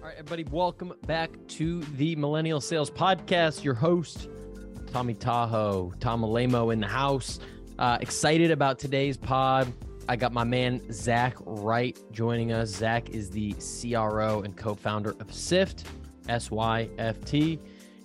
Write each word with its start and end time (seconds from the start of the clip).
All 0.00 0.04
right, 0.04 0.16
everybody, 0.16 0.44
welcome 0.44 0.92
back 1.06 1.30
to 1.48 1.82
the 1.96 2.14
Millennial 2.14 2.60
Sales 2.60 2.88
Podcast. 2.88 3.64
Your 3.64 3.74
host, 3.74 4.28
Tommy 4.92 5.12
Tahoe, 5.12 5.92
Tom 5.98 6.22
Alaimo 6.22 6.72
in 6.72 6.78
the 6.78 6.86
house. 6.86 7.40
Uh, 7.80 7.98
excited 8.00 8.52
about 8.52 8.78
today's 8.78 9.16
pod. 9.16 9.72
I 10.08 10.14
got 10.14 10.32
my 10.32 10.44
man 10.44 10.80
Zach 10.92 11.34
Wright 11.40 11.98
joining 12.12 12.52
us. 12.52 12.68
Zach 12.68 13.10
is 13.10 13.28
the 13.28 13.54
CRO 13.54 14.42
and 14.42 14.56
co-founder 14.56 15.10
of 15.18 15.26
Syft, 15.28 15.82
S 16.28 16.48
Y 16.48 16.88
F 16.98 17.20
T, 17.24 17.58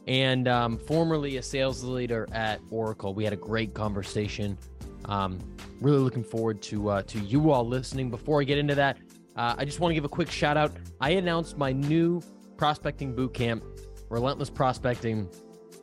and 0.07 0.47
um, 0.47 0.79
formerly 0.79 1.37
a 1.37 1.43
sales 1.43 1.83
leader 1.83 2.27
at 2.31 2.59
Oracle. 2.71 3.13
We 3.13 3.23
had 3.23 3.33
a 3.33 3.37
great 3.37 3.75
conversation. 3.75 4.57
Um, 5.05 5.37
really 5.79 5.99
looking 5.99 6.23
forward 6.23 6.59
to 6.63 6.89
uh, 6.89 7.01
to 7.03 7.19
you 7.19 7.51
all 7.51 7.67
listening. 7.67 8.09
Before 8.09 8.41
I 8.41 8.45
get 8.45 8.57
into 8.57 8.73
that, 8.73 8.97
uh, 9.35 9.55
I 9.57 9.65
just 9.65 9.79
want 9.79 9.91
to 9.91 9.95
give 9.95 10.05
a 10.05 10.09
quick 10.09 10.29
shout 10.29 10.57
out. 10.57 10.71
I 11.01 11.11
announced 11.11 11.57
my 11.57 11.71
new 11.71 12.21
prospecting 12.57 13.15
boot 13.15 13.33
camp, 13.33 13.63
Relentless 14.09 14.49
Prospecting. 14.49 15.29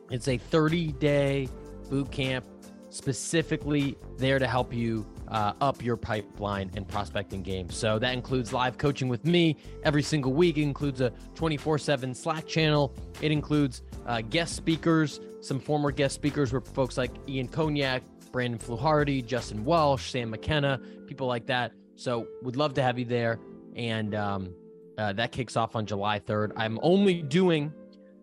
It's 0.09 0.27
a 0.27 0.37
30 0.37 0.93
day 0.93 1.49
boot 1.89 2.11
camp 2.11 2.45
specifically 2.89 3.97
there 4.17 4.37
to 4.37 4.47
help 4.47 4.73
you 4.73 5.05
uh, 5.29 5.53
up 5.61 5.83
your 5.83 5.95
pipeline 5.95 6.69
and 6.75 6.87
prospecting 6.87 7.41
game. 7.41 7.69
So 7.69 7.97
that 7.99 8.13
includes 8.13 8.51
live 8.51 8.77
coaching 8.77 9.07
with 9.07 9.25
me 9.25 9.57
every 9.83 10.03
single 10.03 10.33
week. 10.33 10.57
It 10.57 10.63
includes 10.63 11.01
a 11.01 11.11
24 11.35 11.77
7 11.77 12.13
Slack 12.13 12.45
channel. 12.47 12.93
It 13.21 13.31
includes 13.31 13.81
uh, 14.05 14.21
guest 14.21 14.55
speakers, 14.55 15.19
some 15.41 15.59
former 15.59 15.91
guest 15.91 16.15
speakers 16.15 16.51
were 16.51 16.61
folks 16.61 16.97
like 16.97 17.11
Ian 17.27 17.47
Koniak, 17.47 18.01
Brandon 18.31 18.59
Fluharty, 18.59 19.25
Justin 19.25 19.65
Welsh, 19.65 20.11
Sam 20.11 20.29
McKenna, 20.29 20.79
people 21.07 21.27
like 21.27 21.45
that. 21.47 21.71
So 22.01 22.27
we'd 22.41 22.55
love 22.55 22.73
to 22.73 22.81
have 22.81 22.97
you 22.97 23.05
there. 23.05 23.39
And 23.75 24.15
um, 24.15 24.55
uh, 24.97 25.13
that 25.13 25.31
kicks 25.31 25.55
off 25.55 25.75
on 25.75 25.85
July 25.85 26.19
3rd. 26.19 26.51
I'm 26.55 26.79
only 26.81 27.21
doing 27.21 27.71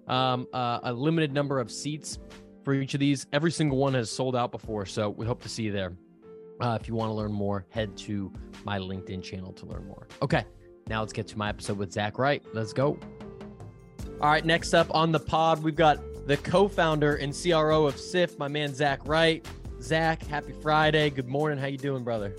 um, 0.09 0.49
uh, 0.53 0.81
a 0.83 0.93
limited 0.93 1.33
number 1.33 1.61
of 1.61 1.71
seats 1.71 2.19
for 2.65 2.75
each 2.75 2.95
of 2.95 3.01
these. 3.01 3.29
Every 3.33 3.53
single 3.53 3.79
one 3.79 3.95
has 3.95 4.11
sold 4.11 4.35
out 4.35 4.51
before. 4.51 4.85
So 4.85 5.11
we 5.11 5.27
hope 5.27 5.41
to 5.43 5.49
see 5.49 5.63
you 5.63 5.71
there. 5.71 5.93
Uh, 6.61 6.77
if 6.81 6.89
you 6.89 6.95
want 6.97 7.11
to 7.11 7.15
learn 7.15 7.33
more, 7.33 7.67
head 7.71 7.97
to 7.99 8.33
my 8.65 8.81
LinkedIn 8.81 9.23
channel 9.23 9.53
to 9.53 9.67
learn 9.67 9.87
more. 9.87 10.09
Okay, 10.23 10.45
now 10.89 10.99
let's 10.99 11.13
get 11.13 11.29
to 11.29 11.39
my 11.39 11.49
episode 11.49 11.79
with 11.79 11.93
Zach 11.93 12.19
Wright. 12.19 12.43
Let's 12.53 12.73
go. 12.73 12.99
All 14.21 14.29
right, 14.29 14.45
next 14.45 14.75
up 14.75 14.93
on 14.93 15.13
the 15.13 15.21
pod, 15.21 15.63
we've 15.63 15.77
got 15.77 16.01
the 16.27 16.37
co 16.37 16.67
founder 16.67 17.15
and 17.15 17.33
CRO 17.33 17.87
of 17.87 17.95
Syft, 17.95 18.39
my 18.39 18.49
man 18.49 18.75
Zach 18.75 19.07
Wright. 19.07 19.47
Zach, 19.81 20.27
happy 20.27 20.53
Friday. 20.53 21.11
Good 21.11 21.29
morning. 21.29 21.59
How 21.59 21.69
you 21.69 21.79
doing, 21.79 22.03
brother? 22.03 22.35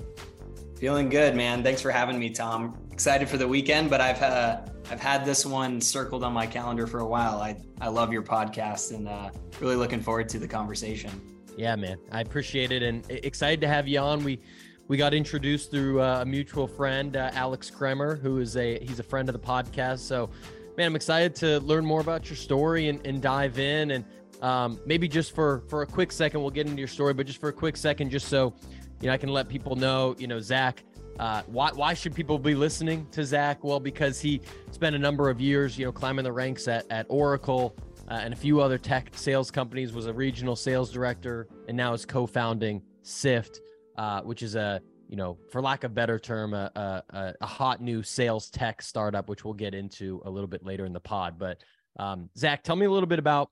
Feeling 0.79 1.09
good, 1.09 1.35
man. 1.35 1.61
Thanks 1.61 1.81
for 1.81 1.91
having 1.91 2.17
me, 2.17 2.29
Tom. 2.29 2.73
Excited 2.89 3.27
for 3.27 3.35
the 3.35 3.45
weekend, 3.45 3.89
but 3.89 3.99
I've 3.99 4.21
uh, 4.21 4.61
I've 4.89 5.01
had 5.01 5.25
this 5.25 5.45
one 5.45 5.81
circled 5.81 6.23
on 6.23 6.31
my 6.31 6.47
calendar 6.47 6.87
for 6.87 6.99
a 6.99 7.05
while. 7.05 7.41
I 7.41 7.57
I 7.81 7.89
love 7.89 8.13
your 8.13 8.23
podcast 8.23 8.95
and 8.95 9.09
uh, 9.09 9.29
really 9.59 9.75
looking 9.75 9.99
forward 9.99 10.29
to 10.29 10.39
the 10.39 10.47
conversation. 10.47 11.11
Yeah, 11.57 11.75
man, 11.75 11.97
I 12.13 12.21
appreciate 12.21 12.71
it 12.71 12.81
and 12.81 13.05
excited 13.09 13.59
to 13.59 13.67
have 13.67 13.89
you 13.89 13.99
on. 13.99 14.23
We 14.23 14.39
we 14.87 14.95
got 14.95 15.13
introduced 15.13 15.69
through 15.69 16.01
uh, 16.01 16.21
a 16.21 16.25
mutual 16.25 16.65
friend, 16.65 17.17
uh, 17.17 17.31
Alex 17.33 17.69
Kremer, 17.69 18.15
who 18.15 18.39
is 18.39 18.55
a 18.55 18.79
he's 18.79 18.99
a 18.99 19.03
friend 19.03 19.27
of 19.27 19.33
the 19.33 19.45
podcast. 19.45 19.99
So, 19.99 20.29
man, 20.77 20.87
I'm 20.87 20.95
excited 20.95 21.35
to 21.35 21.59
learn 21.59 21.85
more 21.85 21.99
about 21.99 22.29
your 22.29 22.37
story 22.37 22.87
and, 22.87 23.05
and 23.05 23.21
dive 23.21 23.59
in 23.59 23.91
and 23.91 24.05
um, 24.41 24.79
maybe 24.85 25.07
just 25.07 25.35
for 25.35 25.63
for 25.67 25.81
a 25.81 25.85
quick 25.85 26.11
second, 26.13 26.41
we'll 26.41 26.51
get 26.51 26.67
into 26.67 26.79
your 26.79 26.87
story, 26.87 27.13
but 27.13 27.25
just 27.25 27.39
for 27.39 27.49
a 27.49 27.53
quick 27.53 27.75
second, 27.75 28.09
just 28.09 28.29
so 28.29 28.53
you 29.01 29.07
know, 29.07 29.13
I 29.13 29.17
can 29.17 29.29
let 29.29 29.47
people 29.47 29.75
know, 29.75 30.15
you 30.17 30.27
know, 30.27 30.39
Zach, 30.39 30.83
uh, 31.19 31.43
why, 31.47 31.69
why 31.73 31.93
should 31.93 32.15
people 32.15 32.39
be 32.39 32.55
listening 32.55 33.05
to 33.11 33.25
Zach? 33.25 33.63
Well, 33.63 33.79
because 33.79 34.21
he 34.21 34.41
spent 34.71 34.95
a 34.95 34.99
number 34.99 35.29
of 35.29 35.41
years, 35.41 35.77
you 35.77 35.85
know, 35.85 35.91
climbing 35.91 36.23
the 36.23 36.31
ranks 36.31 36.67
at, 36.67 36.85
at 36.89 37.05
Oracle 37.09 37.75
uh, 38.09 38.19
and 38.23 38.33
a 38.33 38.37
few 38.37 38.61
other 38.61 38.77
tech 38.77 39.11
sales 39.13 39.51
companies, 39.51 39.91
was 39.93 40.07
a 40.07 40.13
regional 40.13 40.55
sales 40.55 40.91
director, 40.91 41.47
and 41.67 41.75
now 41.75 41.93
is 41.93 42.05
co-founding 42.05 42.81
Syft, 43.03 43.59
uh, 43.97 44.21
which 44.21 44.41
is 44.43 44.55
a, 44.55 44.81
you 45.09 45.17
know, 45.17 45.37
for 45.51 45.61
lack 45.61 45.83
of 45.83 45.93
better 45.93 46.19
term, 46.19 46.53
a, 46.53 46.71
a, 46.75 47.33
a, 47.41 47.45
hot 47.45 47.81
new 47.81 48.01
sales 48.01 48.49
tech 48.49 48.81
startup, 48.81 49.27
which 49.27 49.43
we'll 49.43 49.53
get 49.53 49.73
into 49.73 50.21
a 50.25 50.29
little 50.29 50.47
bit 50.47 50.63
later 50.63 50.85
in 50.85 50.93
the 50.93 50.99
pod. 50.99 51.37
But 51.37 51.57
um, 51.97 52.29
Zach, 52.37 52.63
tell 52.63 52.75
me 52.75 52.85
a 52.85 52.91
little 52.91 53.07
bit 53.07 53.19
about. 53.19 53.49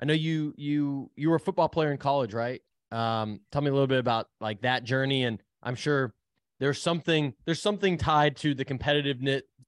I 0.00 0.04
know 0.04 0.12
you 0.12 0.52
you 0.56 1.10
you 1.16 1.30
were 1.30 1.36
a 1.36 1.40
football 1.40 1.68
player 1.68 1.92
in 1.92 1.98
college, 1.98 2.34
right? 2.34 2.60
Um, 2.92 3.40
tell 3.50 3.62
me 3.62 3.68
a 3.68 3.72
little 3.72 3.86
bit 3.86 3.98
about 3.98 4.28
like 4.40 4.62
that 4.62 4.84
journey, 4.84 5.24
and 5.24 5.42
I'm 5.62 5.74
sure 5.74 6.14
there's 6.60 6.80
something 6.80 7.34
there's 7.44 7.60
something 7.62 7.98
tied 7.98 8.36
to 8.38 8.54
the 8.54 8.64
competitive 8.64 9.18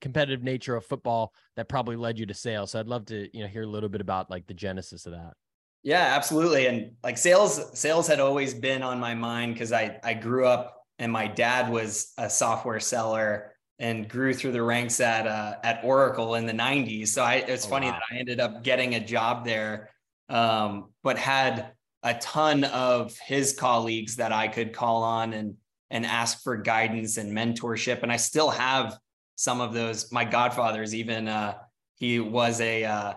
competitive 0.00 0.42
nature 0.42 0.76
of 0.76 0.86
football 0.86 1.34
that 1.56 1.68
probably 1.68 1.96
led 1.96 2.18
you 2.18 2.26
to 2.26 2.34
sales. 2.34 2.72
So 2.72 2.80
I'd 2.80 2.86
love 2.86 3.06
to 3.06 3.28
you 3.36 3.42
know 3.42 3.48
hear 3.48 3.62
a 3.62 3.66
little 3.66 3.88
bit 3.88 4.00
about 4.00 4.30
like 4.30 4.46
the 4.46 4.54
genesis 4.54 5.06
of 5.06 5.12
that. 5.12 5.34
Yeah, 5.82 6.14
absolutely. 6.16 6.66
And 6.66 6.92
like 7.02 7.16
sales, 7.16 7.78
sales 7.78 8.06
had 8.06 8.20
always 8.20 8.52
been 8.52 8.82
on 8.82 8.98
my 8.98 9.14
mind 9.14 9.54
because 9.54 9.72
I 9.72 9.98
I 10.02 10.14
grew 10.14 10.46
up 10.46 10.84
and 10.98 11.12
my 11.12 11.26
dad 11.26 11.70
was 11.70 12.12
a 12.18 12.28
software 12.28 12.80
seller 12.80 13.52
and 13.78 14.08
grew 14.08 14.34
through 14.34 14.52
the 14.52 14.62
ranks 14.62 15.00
at 15.00 15.26
uh, 15.26 15.54
at 15.62 15.80
Oracle 15.84 16.34
in 16.34 16.46
the 16.46 16.52
90s. 16.52 17.08
So 17.08 17.22
I, 17.22 17.34
it's 17.34 17.66
oh, 17.66 17.70
funny 17.70 17.86
wow. 17.86 17.92
that 17.92 18.02
I 18.10 18.18
ended 18.18 18.40
up 18.40 18.64
getting 18.64 18.96
a 18.96 19.00
job 19.00 19.44
there, 19.44 19.90
um, 20.28 20.90
but 21.02 21.16
had 21.16 21.72
a 22.02 22.14
ton 22.14 22.64
of 22.64 23.16
his 23.18 23.54
colleagues 23.54 24.16
that 24.16 24.32
I 24.32 24.48
could 24.48 24.72
call 24.72 25.02
on 25.02 25.32
and 25.32 25.56
and 25.90 26.04
ask 26.04 26.42
for 26.42 26.56
guidance 26.56 27.16
and 27.16 27.36
mentorship. 27.36 28.02
And 28.02 28.12
I 28.12 28.16
still 28.16 28.50
have 28.50 28.98
some 29.36 29.60
of 29.60 29.72
those. 29.72 30.12
My 30.12 30.24
godfathers, 30.24 30.94
even 30.94 31.28
uh, 31.28 31.54
he 31.96 32.20
was 32.20 32.60
a, 32.60 32.84
uh, 32.84 33.14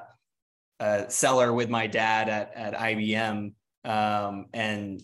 a, 0.80 1.10
seller 1.10 1.52
with 1.52 1.70
my 1.70 1.88
dad 1.88 2.30
at 2.30 2.54
at 2.56 2.74
IBM, 2.74 3.54
um, 3.84 4.46
and 4.54 5.02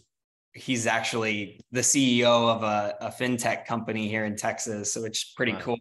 he's 0.53 0.87
actually 0.87 1.59
the 1.71 1.81
CEO 1.81 2.49
of 2.49 2.63
a, 2.63 2.95
a, 3.01 3.09
fintech 3.09 3.65
company 3.65 4.07
here 4.07 4.25
in 4.25 4.35
Texas, 4.35 4.91
so 4.91 5.03
it's 5.03 5.23
pretty 5.33 5.53
wow. 5.53 5.59
cool. 5.61 5.77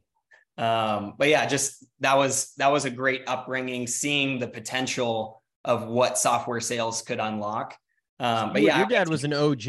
Um, 0.59 1.15
but 1.19 1.29
yeah, 1.29 1.47
just 1.47 1.85
that 2.01 2.17
was 2.17 2.53
that 2.57 2.71
was 2.71 2.85
a 2.85 2.91
great 2.91 3.23
upbringing, 3.27 3.87
seeing 3.87 4.39
the 4.39 4.49
potential 4.49 5.43
of 5.65 5.87
what 5.87 6.19
software 6.19 6.61
sales 6.61 7.03
could 7.03 7.21
unlock. 7.21 7.77
Um, 8.19 8.53
but 8.53 8.63
yeah, 8.63 8.79
your 8.79 8.87
dad 8.87 9.09
was 9.09 9.25
an 9.25 9.33
OG. 9.33 9.65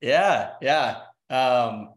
Yeah, 0.00 0.52
yeah, 0.60 0.98
um, 1.30 1.94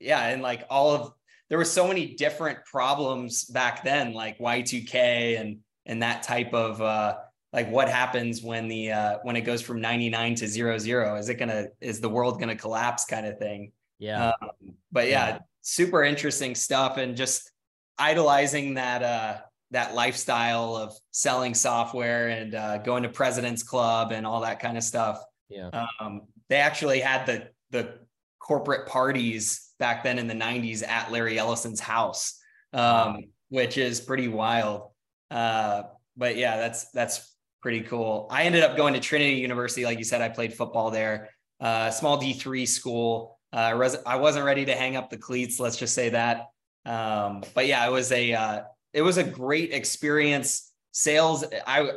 yeah, 0.00 0.28
and 0.28 0.42
like 0.42 0.64
all 0.68 0.90
of 0.94 1.12
there 1.48 1.58
were 1.58 1.64
so 1.64 1.86
many 1.86 2.14
different 2.14 2.64
problems 2.64 3.44
back 3.44 3.84
then, 3.84 4.12
like 4.12 4.38
Y2K 4.38 5.40
and 5.40 5.58
and 5.86 6.02
that 6.02 6.22
type 6.22 6.52
of 6.52 6.80
uh, 6.80 7.16
like 7.52 7.70
what 7.70 7.88
happens 7.88 8.42
when 8.42 8.68
the 8.68 8.92
uh, 8.92 9.18
when 9.22 9.36
it 9.36 9.42
goes 9.42 9.62
from 9.62 9.80
99 9.80 10.34
to 10.36 10.48
zero 10.48 10.78
zero? 10.78 11.16
Is 11.16 11.28
it 11.28 11.34
gonna 11.34 11.68
is 11.80 12.00
the 12.00 12.08
world 12.08 12.40
gonna 12.40 12.56
collapse 12.56 13.04
kind 13.04 13.26
of 13.26 13.38
thing? 13.38 13.72
Yeah. 13.98 14.32
Um, 14.42 14.50
but 14.90 15.08
yeah, 15.08 15.28
yeah, 15.28 15.38
super 15.62 16.02
interesting 16.02 16.54
stuff 16.54 16.96
and 16.96 17.16
just 17.16 17.50
idolizing 17.98 18.74
that 18.74 19.02
uh 19.02 19.38
that 19.74 19.92
lifestyle 19.92 20.76
of 20.76 20.94
selling 21.10 21.52
software 21.52 22.28
and 22.28 22.54
uh, 22.54 22.78
going 22.78 23.02
to 23.02 23.08
President's 23.08 23.64
Club 23.64 24.12
and 24.12 24.24
all 24.24 24.40
that 24.40 24.60
kind 24.60 24.76
of 24.76 24.84
stuff. 24.84 25.20
Yeah. 25.48 25.86
Um, 26.00 26.22
they 26.48 26.56
actually 26.56 27.00
had 27.00 27.26
the 27.26 27.48
the 27.70 27.98
corporate 28.38 28.86
parties 28.86 29.72
back 29.80 30.04
then 30.04 30.18
in 30.18 30.28
the 30.28 30.34
90s 30.34 30.86
at 30.86 31.10
Larry 31.10 31.38
Ellison's 31.38 31.80
house, 31.80 32.38
um, 32.72 33.24
which 33.48 33.76
is 33.76 34.00
pretty 34.00 34.28
wild. 34.28 34.90
Uh, 35.30 35.82
but 36.16 36.36
yeah, 36.36 36.56
that's 36.56 36.90
that's 36.92 37.34
pretty 37.60 37.80
cool. 37.80 38.28
I 38.30 38.44
ended 38.44 38.62
up 38.62 38.76
going 38.76 38.94
to 38.94 39.00
Trinity 39.00 39.40
University, 39.40 39.84
like 39.84 39.98
you 39.98 40.04
said. 40.04 40.22
I 40.22 40.28
played 40.28 40.54
football 40.54 40.92
there, 40.92 41.30
uh, 41.60 41.90
small 41.90 42.16
D 42.16 42.32
three 42.32 42.66
school. 42.66 43.40
Uh, 43.52 43.90
I 44.06 44.16
wasn't 44.16 44.44
ready 44.44 44.64
to 44.66 44.74
hang 44.74 44.94
up 44.94 45.10
the 45.10 45.18
cleats. 45.18 45.58
Let's 45.58 45.76
just 45.76 45.94
say 45.94 46.10
that. 46.10 46.46
Um, 46.86 47.42
but 47.54 47.66
yeah, 47.66 47.84
it 47.86 47.90
was 47.90 48.12
a 48.12 48.34
uh, 48.34 48.62
it 48.94 49.02
was 49.02 49.18
a 49.18 49.24
great 49.24 49.74
experience. 49.74 50.72
Sales, 50.92 51.44
I, 51.66 51.90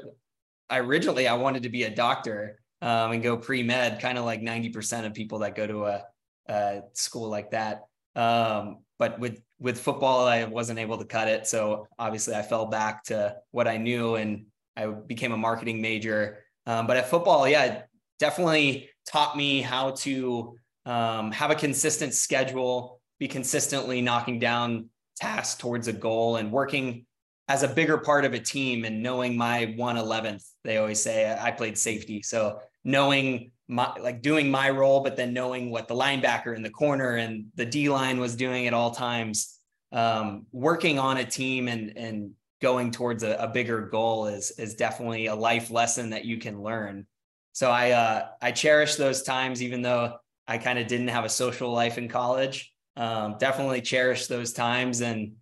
I 0.69 0.79
originally 0.79 1.27
I 1.27 1.35
wanted 1.35 1.63
to 1.63 1.69
be 1.69 1.83
a 1.83 1.89
doctor 1.89 2.59
um, 2.81 3.11
and 3.11 3.23
go 3.23 3.38
pre 3.38 3.63
med, 3.63 4.01
kind 4.01 4.17
of 4.17 4.25
like 4.25 4.41
ninety 4.41 4.69
percent 4.69 5.05
of 5.05 5.13
people 5.13 5.39
that 5.39 5.55
go 5.55 5.67
to 5.67 5.85
a, 5.85 6.03
a 6.49 6.81
school 6.94 7.29
like 7.29 7.51
that. 7.51 7.83
Um, 8.15 8.79
but 8.97 9.19
with 9.19 9.39
with 9.59 9.79
football, 9.79 10.27
I 10.27 10.44
wasn't 10.45 10.79
able 10.79 10.97
to 10.97 11.05
cut 11.05 11.27
it, 11.27 11.47
so 11.47 11.88
obviously 11.97 12.35
I 12.35 12.41
fell 12.41 12.65
back 12.65 13.03
to 13.05 13.38
what 13.51 13.67
I 13.67 13.77
knew, 13.77 14.15
and 14.15 14.47
I 14.75 14.88
became 14.88 15.31
a 15.31 15.38
marketing 15.38 15.81
major. 15.81 16.44
Um, 16.65 16.88
but 16.88 16.97
at 16.97 17.09
football, 17.09 17.47
yeah, 17.47 17.83
definitely 18.19 18.89
taught 19.07 19.38
me 19.38 19.61
how 19.61 19.91
to 19.91 20.57
um, 20.85 21.31
have 21.31 21.51
a 21.51 21.55
consistent 21.55 22.13
schedule, 22.13 22.99
be 23.19 23.27
consistently 23.27 24.01
knocking 24.01 24.39
down 24.39 24.89
task 25.17 25.59
towards 25.59 25.87
a 25.87 25.93
goal 25.93 26.37
and 26.37 26.51
working 26.51 27.05
as 27.47 27.63
a 27.63 27.67
bigger 27.67 27.97
part 27.97 28.25
of 28.25 28.33
a 28.33 28.39
team 28.39 28.85
and 28.85 29.01
knowing 29.01 29.37
my 29.37 29.73
111th 29.77 30.43
they 30.63 30.77
always 30.77 31.01
say 31.01 31.37
i 31.39 31.51
played 31.51 31.77
safety 31.77 32.21
so 32.21 32.59
knowing 32.83 33.51
my 33.67 33.93
like 33.99 34.21
doing 34.21 34.49
my 34.49 34.69
role 34.69 35.01
but 35.01 35.15
then 35.15 35.33
knowing 35.33 35.71
what 35.71 35.87
the 35.87 35.95
linebacker 35.95 36.55
in 36.55 36.61
the 36.61 36.69
corner 36.69 37.15
and 37.15 37.45
the 37.55 37.65
d 37.65 37.89
line 37.89 38.19
was 38.19 38.35
doing 38.35 38.67
at 38.67 38.73
all 38.73 38.91
times 38.91 39.57
um, 39.91 40.45
working 40.51 40.99
on 40.99 41.17
a 41.17 41.25
team 41.25 41.67
and 41.67 41.97
and 41.97 42.31
going 42.61 42.91
towards 42.91 43.23
a, 43.23 43.35
a 43.35 43.47
bigger 43.47 43.81
goal 43.81 44.27
is 44.27 44.51
is 44.51 44.75
definitely 44.75 45.27
a 45.27 45.35
life 45.35 45.69
lesson 45.71 46.09
that 46.11 46.25
you 46.25 46.37
can 46.37 46.61
learn. 46.61 47.05
So 47.53 47.71
I 47.71 47.91
uh, 47.91 48.27
I 48.41 48.51
cherish 48.51 48.95
those 48.95 49.23
times, 49.23 49.61
even 49.61 49.81
though 49.81 50.17
I 50.47 50.57
kind 50.57 50.79
of 50.79 50.87
didn't 50.87 51.09
have 51.09 51.25
a 51.25 51.29
social 51.29 51.71
life 51.71 51.97
in 51.97 52.07
college. 52.07 52.73
Um, 52.97 53.38
definitely 53.39 53.81
cherished 53.81 54.27
those 54.27 54.53
times 54.53 55.01
and 55.01 55.33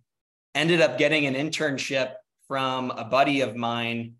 ended 0.54 0.80
up 0.82 0.98
getting 0.98 1.26
an 1.26 1.34
internship 1.34 2.12
from 2.48 2.90
a 2.90 3.04
buddy 3.04 3.40
of 3.40 3.56
mine. 3.56 4.14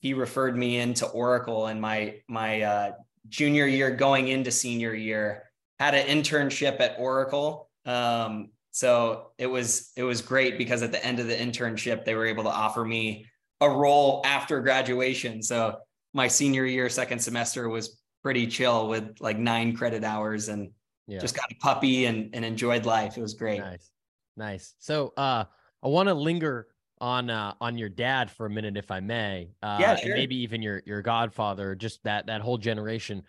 He 0.00 0.14
referred 0.14 0.56
me 0.56 0.78
into 0.78 1.06
Oracle 1.06 1.68
in 1.68 1.80
my 1.80 2.20
my 2.28 2.62
uh, 2.62 2.92
junior 3.28 3.66
year, 3.66 3.90
going 3.90 4.28
into 4.28 4.50
senior 4.50 4.94
year. 4.94 5.44
Had 5.78 5.94
an 5.94 6.06
internship 6.06 6.80
at 6.80 6.96
Oracle. 6.98 7.70
Um, 7.86 8.50
so 8.72 9.32
it 9.38 9.46
was 9.46 9.90
it 9.96 10.02
was 10.02 10.20
great 10.20 10.58
because 10.58 10.82
at 10.82 10.92
the 10.92 11.04
end 11.04 11.18
of 11.18 11.28
the 11.28 11.34
internship, 11.34 12.04
they 12.04 12.14
were 12.14 12.26
able 12.26 12.44
to 12.44 12.50
offer 12.50 12.84
me 12.84 13.26
a 13.60 13.70
role 13.70 14.22
after 14.24 14.60
graduation. 14.60 15.42
So 15.42 15.78
my 16.12 16.28
senior 16.28 16.66
year, 16.66 16.88
second 16.88 17.20
semester 17.20 17.68
was 17.68 17.98
pretty 18.22 18.46
chill 18.46 18.88
with 18.88 19.16
like 19.20 19.38
nine 19.38 19.76
credit 19.76 20.04
hours 20.04 20.48
and 20.48 20.70
yeah. 21.06 21.18
just 21.18 21.36
got 21.36 21.50
a 21.50 21.54
puppy 21.56 22.06
and, 22.06 22.30
and 22.34 22.44
enjoyed 22.44 22.86
life. 22.86 23.16
It 23.16 23.22
was 23.22 23.34
great. 23.34 23.60
Nice. 23.60 23.90
Nice. 24.36 24.74
So 24.78 25.12
uh 25.16 25.44
I 25.82 25.88
want 25.88 26.08
to 26.08 26.14
linger 26.14 26.68
on 27.00 27.30
uh 27.30 27.54
on 27.60 27.76
your 27.76 27.88
dad 27.88 28.30
for 28.30 28.46
a 28.46 28.50
minute, 28.50 28.76
if 28.76 28.90
I 28.90 29.00
may. 29.00 29.50
Uh 29.62 29.78
yeah, 29.80 29.96
sure. 29.96 30.06
and 30.06 30.14
maybe 30.14 30.36
even 30.36 30.62
your 30.62 30.82
your 30.86 31.02
godfather, 31.02 31.74
just 31.74 32.02
that 32.04 32.26
that 32.26 32.40
whole 32.40 32.58
generation. 32.58 33.22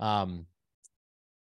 Um 0.00 0.46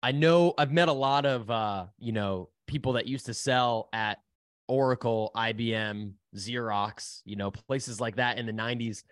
I 0.03 0.11
know 0.11 0.53
I've 0.57 0.71
met 0.71 0.87
a 0.87 0.93
lot 0.93 1.25
of 1.25 1.49
uh, 1.49 1.85
you 1.99 2.11
know, 2.11 2.49
people 2.67 2.93
that 2.93 3.07
used 3.07 3.27
to 3.27 3.33
sell 3.33 3.89
at 3.93 4.19
Oracle, 4.67 5.31
IBM, 5.35 6.13
Xerox, 6.35 7.21
you 7.25 7.35
know, 7.35 7.51
places 7.51 8.01
like 8.01 8.15
that 8.15 8.39
in 8.39 8.45
the 8.45 8.53
90s. 8.53 9.03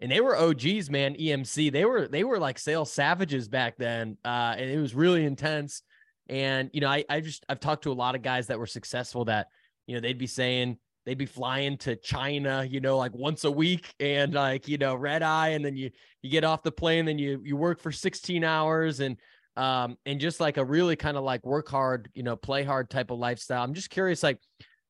And 0.00 0.12
they 0.12 0.20
were 0.20 0.36
OGs, 0.36 0.90
man, 0.90 1.14
EMC. 1.14 1.72
They 1.72 1.84
were 1.84 2.06
they 2.06 2.22
were 2.22 2.38
like 2.38 2.58
sales 2.58 2.92
savages 2.92 3.48
back 3.48 3.76
then. 3.78 4.18
Uh, 4.24 4.54
and 4.58 4.70
it 4.70 4.78
was 4.78 4.94
really 4.94 5.24
intense. 5.24 5.82
And 6.28 6.70
you 6.72 6.80
know, 6.80 6.88
I 6.88 7.04
I 7.08 7.20
just 7.20 7.44
I've 7.48 7.60
talked 7.60 7.84
to 7.84 7.92
a 7.92 7.94
lot 7.94 8.14
of 8.14 8.22
guys 8.22 8.48
that 8.48 8.58
were 8.58 8.66
successful 8.66 9.24
that, 9.26 9.48
you 9.86 9.94
know, 9.94 10.00
they'd 10.00 10.18
be 10.18 10.26
saying 10.26 10.78
they'd 11.04 11.16
be 11.16 11.26
flying 11.26 11.78
to 11.78 11.96
China, 11.96 12.66
you 12.68 12.80
know, 12.80 12.98
like 12.98 13.14
once 13.14 13.44
a 13.44 13.50
week 13.50 13.94
and 14.00 14.34
like, 14.34 14.66
you 14.66 14.76
know, 14.76 14.94
red 14.96 15.22
eye. 15.22 15.50
And 15.50 15.64
then 15.64 15.76
you 15.76 15.90
you 16.22 16.30
get 16.30 16.44
off 16.44 16.62
the 16.62 16.72
plane, 16.72 17.04
then 17.04 17.18
you 17.18 17.40
you 17.44 17.56
work 17.56 17.80
for 17.80 17.92
16 17.92 18.44
hours 18.44 19.00
and 19.00 19.16
um, 19.56 19.96
and 20.04 20.20
just 20.20 20.38
like 20.38 20.58
a 20.58 20.64
really 20.64 20.96
kind 20.96 21.16
of 21.16 21.24
like 21.24 21.44
work 21.44 21.68
hard, 21.68 22.10
you 22.14 22.22
know, 22.22 22.36
play 22.36 22.62
hard 22.62 22.90
type 22.90 23.10
of 23.10 23.18
lifestyle. 23.18 23.62
I'm 23.62 23.72
just 23.72 23.88
curious, 23.88 24.22
like, 24.22 24.38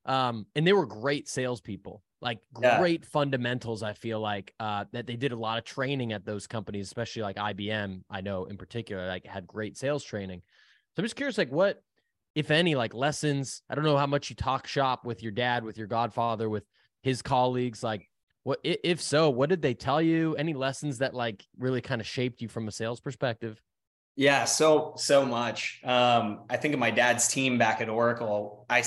um, 0.06 0.46
and 0.56 0.66
they 0.66 0.72
were 0.72 0.86
great 0.86 1.28
salespeople, 1.28 2.02
like 2.20 2.40
great 2.52 3.02
yeah. 3.02 3.08
fundamentals. 3.12 3.82
I 3.82 3.92
feel 3.92 4.18
like 4.20 4.52
uh, 4.58 4.84
that 4.92 5.06
they 5.06 5.16
did 5.16 5.32
a 5.32 5.36
lot 5.36 5.58
of 5.58 5.64
training 5.64 6.12
at 6.12 6.24
those 6.24 6.48
companies, 6.48 6.86
especially 6.86 7.22
like 7.22 7.36
IBM. 7.36 8.02
I 8.10 8.20
know 8.22 8.46
in 8.46 8.56
particular, 8.56 9.06
like 9.06 9.24
had 9.24 9.46
great 9.46 9.76
sales 9.76 10.02
training. 10.02 10.42
So 10.96 11.00
I'm 11.00 11.04
just 11.04 11.16
curious, 11.16 11.36
like, 11.36 11.52
what, 11.52 11.82
if 12.34 12.50
any, 12.50 12.74
like 12.74 12.94
lessons? 12.94 13.60
I 13.68 13.74
don't 13.74 13.84
know 13.84 13.98
how 13.98 14.06
much 14.06 14.30
you 14.30 14.36
talk 14.36 14.66
shop 14.66 15.04
with 15.04 15.22
your 15.22 15.32
dad, 15.32 15.62
with 15.62 15.76
your 15.76 15.86
godfather, 15.86 16.48
with 16.48 16.64
his 17.02 17.22
colleagues, 17.22 17.82
like. 17.82 18.08
What 18.44 18.60
if 18.62 19.02
so? 19.02 19.28
What 19.28 19.48
did 19.48 19.60
they 19.60 19.74
tell 19.74 20.00
you? 20.00 20.36
Any 20.36 20.54
lessons 20.54 20.98
that 20.98 21.14
like 21.14 21.44
really 21.58 21.80
kind 21.80 22.00
of 22.00 22.06
shaped 22.06 22.40
you 22.40 22.48
from 22.48 22.68
a 22.68 22.70
sales 22.70 23.00
perspective? 23.00 23.60
Yeah, 24.14 24.44
so 24.44 24.94
so 24.96 25.26
much. 25.26 25.80
Um, 25.82 26.44
I 26.48 26.56
think 26.56 26.72
of 26.72 26.78
my 26.78 26.92
dad's 26.92 27.26
team 27.26 27.58
back 27.58 27.80
at 27.80 27.88
Oracle. 27.88 28.64
I 28.70 28.84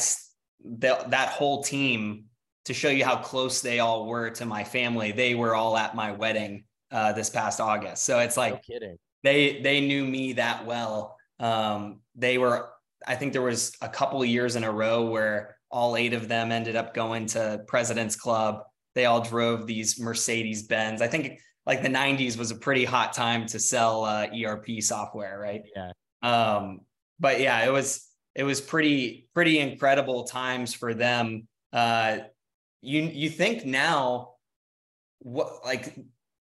that 0.64 1.12
that 1.12 1.30
whole 1.30 1.62
team 1.62 2.28
to 2.66 2.74
show 2.74 2.88
you 2.88 3.04
how 3.04 3.18
close 3.18 3.60
they 3.60 3.80
all 3.80 4.06
were 4.06 4.30
to 4.30 4.46
my 4.46 4.64
family. 4.64 5.12
They 5.12 5.36
were 5.36 5.56
all 5.56 5.76
at 5.76 5.94
my 5.94 6.14
wedding 6.14 6.64
uh, 6.90 7.12
this 7.12 7.30
past 7.30 7.60
August. 7.60 8.06
So 8.06 8.20
it's 8.20 8.38
like 8.38 8.64
no 8.70 8.96
they 9.24 9.60
they 9.62 9.82
knew 9.82 10.06
me 10.06 10.34
that 10.34 10.66
well. 10.66 11.19
Um, 11.40 12.02
they 12.16 12.38
were. 12.38 12.70
I 13.08 13.16
think 13.16 13.32
there 13.32 13.42
was 13.42 13.76
a 13.82 13.88
couple 13.88 14.22
of 14.22 14.28
years 14.28 14.56
in 14.56 14.64
a 14.64 14.72
row 14.72 15.06
where 15.06 15.58
all 15.72 15.96
eight 15.96 16.14
of 16.14 16.28
them 16.28 16.52
ended 16.52 16.76
up 16.76 16.94
going 16.94 17.28
to 17.28 17.64
President's 17.68 18.16
Club. 18.16 18.64
They 18.96 19.06
all 19.06 19.22
drove 19.22 19.68
these 19.68 20.00
Mercedes 20.00 20.64
Benz. 20.64 21.02
I 21.02 21.08
think 21.08 21.40
like 21.66 21.82
the 21.82 21.90
90s 21.90 22.38
was 22.38 22.52
a 22.52 22.56
pretty 22.56 22.84
hot 22.84 23.14
time 23.14 23.46
to 23.48 23.60
sell 23.60 24.04
uh, 24.04 24.28
ERP 24.36 24.82
software, 24.82 25.40
right? 25.40 25.62
Yeah. 25.76 25.92
Um, 26.22 26.82
but 27.20 27.40
yeah, 27.40 27.66
it 27.66 27.72
was 27.72 28.08
it 28.36 28.44
was 28.44 28.60
pretty 28.62 29.28
pretty 29.34 29.60
incredible 29.60 30.24
times 30.24 30.74
for 30.74 30.94
them. 30.94 31.48
Uh, 31.72 32.20
you 32.82 33.04
you 33.04 33.30
think 33.30 33.66
now 33.66 34.32
what 35.20 35.66
like 35.66 35.96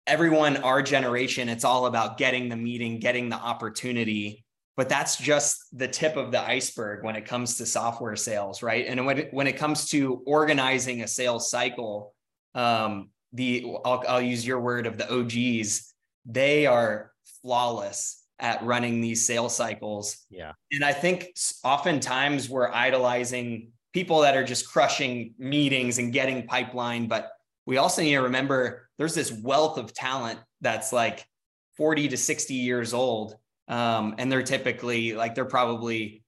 everyone 0.07 0.57
our 0.57 0.81
generation 0.81 1.49
it's 1.49 1.63
all 1.63 1.87
about 1.87 2.17
getting 2.17 2.49
the 2.49 2.55
meeting 2.55 2.99
getting 2.99 3.29
the 3.29 3.35
opportunity 3.35 4.45
but 4.81 4.89
that's 4.89 5.15
just 5.17 5.77
the 5.77 5.87
tip 5.87 6.17
of 6.17 6.31
the 6.31 6.41
iceberg 6.41 7.03
when 7.03 7.15
it 7.15 7.25
comes 7.25 7.57
to 7.57 7.65
software 7.65 8.15
sales 8.15 8.63
right 8.63 8.85
and 8.87 9.05
when 9.05 9.17
it, 9.19 9.33
when 9.33 9.45
it 9.45 9.57
comes 9.57 9.89
to 9.89 10.23
organizing 10.25 11.03
a 11.03 11.07
sales 11.07 11.51
cycle 11.51 12.13
um, 12.55 13.09
the 13.33 13.65
I'll, 13.85 14.03
I'll 14.07 14.21
use 14.21 14.45
your 14.45 14.59
word 14.59 14.87
of 14.87 14.97
the 14.97 15.11
OGs, 15.11 15.93
they 16.25 16.65
are 16.65 17.11
flawless 17.41 18.23
at 18.39 18.63
running 18.63 19.01
these 19.01 19.25
sales 19.25 19.55
cycles. 19.55 20.25
Yeah. 20.29 20.53
And 20.71 20.83
I 20.83 20.93
think 20.93 21.29
oftentimes 21.63 22.49
we're 22.49 22.71
idolizing 22.71 23.69
people 23.93 24.21
that 24.21 24.35
are 24.35 24.43
just 24.43 24.69
crushing 24.69 25.33
meetings 25.37 25.99
and 25.99 26.11
getting 26.11 26.47
pipeline, 26.47 27.07
but 27.07 27.31
we 27.65 27.77
also 27.77 28.01
need 28.01 28.13
to 28.13 28.21
remember 28.21 28.89
there's 28.97 29.13
this 29.13 29.31
wealth 29.31 29.77
of 29.77 29.93
talent 29.93 30.39
that's 30.61 30.91
like 30.91 31.25
40 31.77 32.09
to 32.09 32.17
60 32.17 32.53
years 32.53 32.93
old. 32.93 33.35
Um, 33.67 34.15
and 34.17 34.31
they're 34.31 34.43
typically 34.43 35.13
like 35.13 35.35
they're 35.35 35.45
probably 35.45 36.23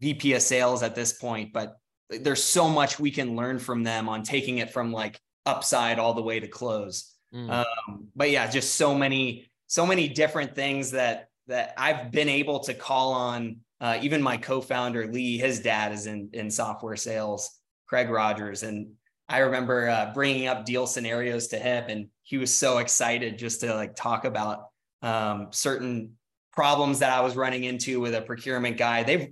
VP 0.00 0.34
of 0.34 0.42
sales 0.42 0.82
at 0.82 0.94
this 0.94 1.12
point, 1.12 1.52
but 1.52 1.76
there's 2.10 2.42
so 2.42 2.68
much 2.68 2.98
we 2.98 3.10
can 3.10 3.36
learn 3.36 3.58
from 3.58 3.82
them 3.82 4.08
on 4.08 4.22
taking 4.22 4.58
it 4.58 4.70
from 4.70 4.92
like 4.92 5.20
upside 5.46 5.98
all 5.98 6.14
the 6.14 6.22
way 6.22 6.40
to 6.40 6.48
close. 6.48 7.14
Mm. 7.34 7.50
Um, 7.50 8.08
but 8.16 8.30
yeah, 8.30 8.48
just 8.48 8.74
so 8.74 8.94
many, 8.94 9.50
so 9.66 9.86
many 9.86 10.08
different 10.08 10.54
things 10.54 10.92
that 10.92 11.28
that 11.46 11.74
I've 11.78 12.10
been 12.10 12.28
able 12.28 12.60
to 12.60 12.74
call 12.74 13.12
on. 13.12 13.58
Uh, 13.80 13.98
even 14.02 14.20
my 14.20 14.36
co-founder 14.36 15.06
Lee, 15.06 15.38
his 15.38 15.60
dad 15.60 15.92
is 15.92 16.06
in 16.06 16.30
in 16.32 16.50
software 16.50 16.96
sales, 16.96 17.60
Craig 17.86 18.08
Rogers, 18.08 18.62
and 18.62 18.88
I 19.28 19.38
remember 19.38 19.88
uh, 19.88 20.12
bringing 20.14 20.48
up 20.48 20.64
deal 20.64 20.86
scenarios 20.86 21.48
to 21.48 21.58
him, 21.58 21.84
and 21.88 22.08
he 22.22 22.38
was 22.38 22.52
so 22.52 22.78
excited 22.78 23.38
just 23.38 23.60
to 23.60 23.74
like 23.74 23.94
talk 23.94 24.24
about 24.24 24.68
um, 25.02 25.48
certain 25.50 26.17
problems 26.58 26.98
that 26.98 27.12
I 27.12 27.20
was 27.20 27.36
running 27.36 27.62
into 27.62 28.00
with 28.00 28.16
a 28.16 28.20
procurement 28.20 28.76
guy. 28.76 29.04
They've 29.04 29.28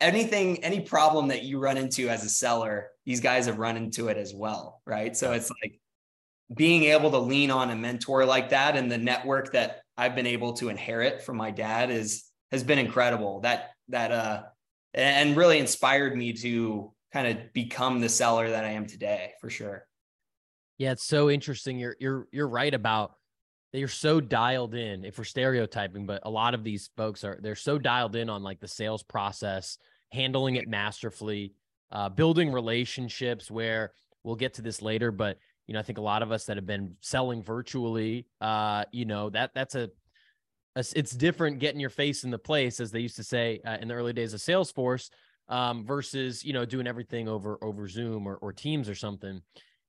anything, 0.00 0.64
any 0.64 0.80
problem 0.80 1.28
that 1.28 1.42
you 1.42 1.58
run 1.58 1.76
into 1.76 2.08
as 2.08 2.24
a 2.24 2.28
seller, 2.30 2.88
these 3.04 3.20
guys 3.20 3.44
have 3.44 3.58
run 3.58 3.76
into 3.76 4.08
it 4.08 4.16
as 4.16 4.32
well. 4.34 4.80
Right. 4.86 5.14
So 5.14 5.32
it's 5.32 5.50
like 5.62 5.78
being 6.56 6.84
able 6.84 7.10
to 7.10 7.18
lean 7.18 7.50
on 7.50 7.68
a 7.68 7.76
mentor 7.76 8.24
like 8.24 8.48
that 8.48 8.76
and 8.76 8.90
the 8.90 8.96
network 8.96 9.52
that 9.52 9.82
I've 9.98 10.14
been 10.14 10.26
able 10.26 10.54
to 10.54 10.70
inherit 10.70 11.20
from 11.20 11.36
my 11.36 11.50
dad 11.50 11.90
is 11.90 12.24
has 12.50 12.64
been 12.64 12.78
incredible. 12.78 13.40
That 13.40 13.72
that 13.88 14.10
uh 14.10 14.42
and 14.94 15.36
really 15.36 15.58
inspired 15.58 16.16
me 16.16 16.32
to 16.32 16.94
kind 17.12 17.26
of 17.26 17.52
become 17.52 18.00
the 18.00 18.08
seller 18.08 18.48
that 18.48 18.64
I 18.64 18.70
am 18.70 18.86
today 18.86 19.32
for 19.38 19.50
sure. 19.50 19.86
Yeah, 20.78 20.92
it's 20.92 21.04
so 21.04 21.28
interesting. 21.28 21.78
You're 21.78 21.96
you're 22.00 22.26
you're 22.32 22.48
right 22.48 22.72
about 22.72 23.16
they're 23.74 23.88
so 23.88 24.20
dialed 24.20 24.76
in 24.76 25.04
if 25.04 25.18
we're 25.18 25.24
stereotyping 25.24 26.06
but 26.06 26.20
a 26.22 26.30
lot 26.30 26.54
of 26.54 26.62
these 26.62 26.90
folks 26.96 27.24
are 27.24 27.40
they're 27.42 27.56
so 27.56 27.76
dialed 27.76 28.14
in 28.14 28.30
on 28.30 28.42
like 28.42 28.60
the 28.60 28.68
sales 28.68 29.02
process 29.02 29.78
handling 30.12 30.54
it 30.54 30.68
masterfully 30.68 31.52
uh, 31.90 32.08
building 32.08 32.52
relationships 32.52 33.50
where 33.50 33.92
we'll 34.22 34.36
get 34.36 34.54
to 34.54 34.62
this 34.62 34.80
later 34.80 35.10
but 35.10 35.38
you 35.66 35.74
know 35.74 35.80
i 35.80 35.82
think 35.82 35.98
a 35.98 36.02
lot 36.02 36.22
of 36.22 36.30
us 36.30 36.44
that 36.44 36.56
have 36.56 36.66
been 36.66 36.94
selling 37.00 37.42
virtually 37.42 38.26
uh 38.40 38.84
you 38.92 39.04
know 39.04 39.28
that 39.28 39.50
that's 39.54 39.74
a, 39.74 39.90
a 40.76 40.84
it's 40.94 41.10
different 41.10 41.58
getting 41.58 41.80
your 41.80 41.90
face 41.90 42.22
in 42.22 42.30
the 42.30 42.38
place 42.38 42.78
as 42.78 42.92
they 42.92 43.00
used 43.00 43.16
to 43.16 43.24
say 43.24 43.60
uh, 43.66 43.76
in 43.80 43.88
the 43.88 43.94
early 43.94 44.12
days 44.12 44.32
of 44.34 44.40
salesforce 44.40 45.10
um 45.48 45.84
versus 45.84 46.44
you 46.44 46.52
know 46.52 46.64
doing 46.64 46.86
everything 46.86 47.28
over 47.28 47.58
over 47.60 47.88
zoom 47.88 48.24
or, 48.28 48.36
or 48.36 48.52
teams 48.52 48.88
or 48.88 48.94
something 48.94 49.42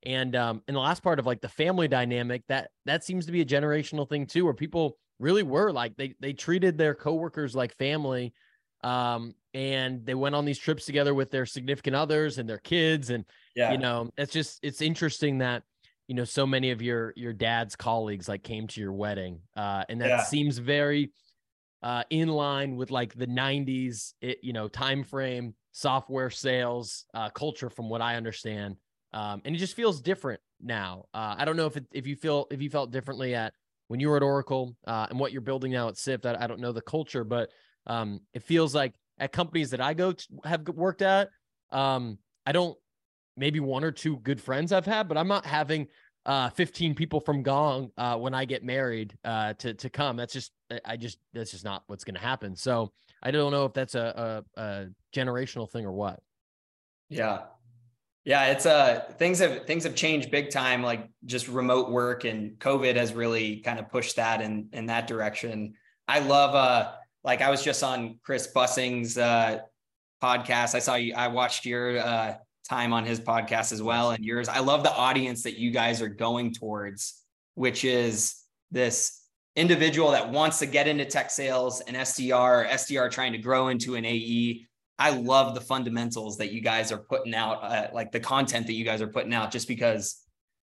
and 0.05 0.35
um, 0.35 0.61
in 0.67 0.73
the 0.73 0.79
last 0.79 1.01
part 1.01 1.19
of 1.19 1.25
like 1.25 1.41
the 1.41 1.49
family 1.49 1.87
dynamic, 1.87 2.43
that 2.47 2.69
that 2.85 3.03
seems 3.03 3.25
to 3.25 3.31
be 3.31 3.41
a 3.41 3.45
generational 3.45 4.07
thing 4.07 4.25
too, 4.25 4.45
where 4.45 4.53
people 4.53 4.97
really 5.19 5.43
were 5.43 5.71
like 5.71 5.95
they 5.97 6.15
they 6.19 6.33
treated 6.33 6.77
their 6.77 6.93
coworkers 6.93 7.55
like 7.55 7.75
family, 7.75 8.33
um, 8.83 9.33
and 9.53 10.05
they 10.05 10.13
went 10.13 10.35
on 10.35 10.45
these 10.45 10.59
trips 10.59 10.85
together 10.85 11.13
with 11.13 11.31
their 11.31 11.45
significant 11.45 11.95
others 11.95 12.37
and 12.37 12.47
their 12.47 12.59
kids, 12.59 13.09
and 13.09 13.25
yeah. 13.55 13.71
you 13.71 13.77
know, 13.77 14.11
it's 14.17 14.31
just 14.31 14.59
it's 14.61 14.81
interesting 14.81 15.39
that 15.39 15.63
you 16.07 16.15
know 16.15 16.25
so 16.25 16.45
many 16.45 16.71
of 16.71 16.81
your 16.81 17.13
your 17.15 17.33
dad's 17.33 17.75
colleagues 17.75 18.29
like 18.29 18.43
came 18.43 18.67
to 18.67 18.81
your 18.81 18.93
wedding, 18.93 19.39
uh, 19.55 19.83
and 19.89 20.01
that 20.01 20.09
yeah. 20.09 20.23
seems 20.23 20.59
very 20.59 21.11
uh, 21.81 22.03
in 22.09 22.27
line 22.27 22.75
with 22.75 22.91
like 22.91 23.15
the 23.15 23.27
'90s, 23.27 24.13
it, 24.21 24.39
you 24.43 24.53
know, 24.53 24.67
time 24.67 25.03
frame 25.03 25.55
software 25.71 26.29
sales 26.29 27.05
uh, 27.13 27.29
culture, 27.29 27.69
from 27.69 27.89
what 27.89 28.01
I 28.01 28.15
understand. 28.15 28.75
Um, 29.15 29.41
and 29.45 29.55
it 29.55 29.59
just 29.59 29.75
feels 29.75 30.01
different 30.01 30.41
now. 30.61 31.05
Uh, 31.13 31.35
I 31.37 31.45
don't 31.45 31.55
know 31.55 31.65
if 31.65 31.77
it, 31.77 31.85
if 31.93 32.05
you 32.05 32.15
feel 32.15 32.47
if 32.51 32.61
you 32.61 32.69
felt 32.69 32.91
differently 32.91 33.33
at 33.33 33.53
when 33.87 33.99
you 33.99 34.09
were 34.09 34.17
at 34.17 34.23
Oracle 34.23 34.75
uh, 34.85 35.07
and 35.09 35.17
what 35.17 35.31
you're 35.31 35.41
building 35.41 35.71
now 35.71 35.87
at 35.87 35.95
Syft. 35.95 36.25
I, 36.25 36.43
I 36.43 36.47
don't 36.47 36.59
know 36.59 36.73
the 36.73 36.81
culture, 36.81 37.23
but 37.23 37.49
um, 37.87 38.19
it 38.33 38.43
feels 38.43 38.75
like 38.75 38.93
at 39.17 39.31
companies 39.31 39.71
that 39.71 39.79
I 39.79 39.93
go 39.93 40.11
to, 40.11 40.25
have 40.43 40.67
worked 40.67 41.01
at, 41.01 41.29
um, 41.71 42.17
I 42.45 42.51
don't 42.51 42.77
maybe 43.37 43.59
one 43.59 43.83
or 43.83 43.91
two 43.91 44.17
good 44.17 44.41
friends 44.41 44.71
I've 44.71 44.85
had, 44.85 45.07
but 45.07 45.17
I'm 45.17 45.27
not 45.27 45.45
having 45.45 45.87
uh, 46.25 46.49
15 46.49 46.95
people 46.95 47.19
from 47.19 47.43
Gong 47.43 47.91
uh, 47.97 48.17
when 48.17 48.33
I 48.33 48.45
get 48.45 48.63
married 48.63 49.15
uh, 49.23 49.53
to 49.53 49.73
to 49.75 49.89
come. 49.89 50.17
That's 50.17 50.33
just 50.33 50.51
I 50.83 50.97
just 50.97 51.19
that's 51.33 51.51
just 51.51 51.63
not 51.63 51.83
what's 51.87 52.03
going 52.03 52.15
to 52.15 52.21
happen. 52.21 52.55
So 52.55 52.91
I 53.23 53.31
don't 53.31 53.51
know 53.51 53.65
if 53.65 53.73
that's 53.73 53.95
a, 53.95 54.43
a, 54.57 54.61
a 54.61 54.87
generational 55.13 55.69
thing 55.69 55.85
or 55.85 55.93
what. 55.93 56.19
Yeah, 57.09 57.41
yeah, 58.25 58.47
it's 58.47 58.65
uh 58.65 59.03
things 59.19 59.37
have 59.37 59.65
things 59.65 59.83
have 59.83 59.93
changed 59.93 60.31
big 60.31 60.49
time. 60.49 60.81
Like 60.81 61.07
just 61.25 61.47
remote 61.47 61.91
work 61.91 62.25
and 62.25 62.57
COVID 62.57 62.95
has 62.95 63.13
really 63.13 63.57
kind 63.57 63.79
of 63.79 63.89
pushed 63.89 64.15
that 64.15 64.41
in 64.41 64.69
in 64.73 64.87
that 64.87 65.07
direction. 65.07 65.75
I 66.07 66.19
love 66.19 66.55
uh 66.55 66.91
like 67.23 67.41
I 67.41 67.51
was 67.51 67.63
just 67.63 67.83
on 67.83 68.19
Chris 68.23 68.47
Bussing's 68.47 69.17
uh 69.17 69.59
podcast. 70.23 70.73
I 70.73 70.79
saw 70.79 70.95
you. 70.95 71.13
I 71.13 71.27
watched 71.27 71.65
your 71.65 71.99
uh 71.99 72.35
time 72.67 72.93
on 72.93 73.05
his 73.05 73.19
podcast 73.19 73.71
as 73.71 73.83
well 73.83 74.09
and 74.09 74.25
yours. 74.25 74.49
I 74.49 74.59
love 74.59 74.81
the 74.81 74.93
audience 74.93 75.43
that 75.43 75.59
you 75.59 75.69
guys 75.69 76.01
are 76.01 76.09
going 76.09 76.51
towards, 76.51 77.21
which 77.53 77.85
is 77.85 78.41
this 78.71 79.21
individual 79.55 80.11
that 80.11 80.31
wants 80.31 80.57
to 80.59 80.65
get 80.65 80.87
into 80.87 81.05
tech 81.05 81.29
sales, 81.29 81.81
an 81.81 81.93
SDR, 81.93 82.67
SDR 82.69 83.11
trying 83.11 83.33
to 83.33 83.37
grow 83.37 83.67
into 83.67 83.93
an 83.95 84.03
AE. 84.03 84.65
I 84.97 85.09
love 85.11 85.55
the 85.55 85.61
fundamentals 85.61 86.37
that 86.37 86.51
you 86.51 86.61
guys 86.61 86.91
are 86.91 86.97
putting 86.97 87.35
out, 87.35 87.63
uh, 87.63 87.87
like 87.93 88.11
the 88.11 88.19
content 88.19 88.67
that 88.67 88.73
you 88.73 88.85
guys 88.85 89.01
are 89.01 89.07
putting 89.07 89.33
out, 89.33 89.51
just 89.51 89.67
because 89.67 90.23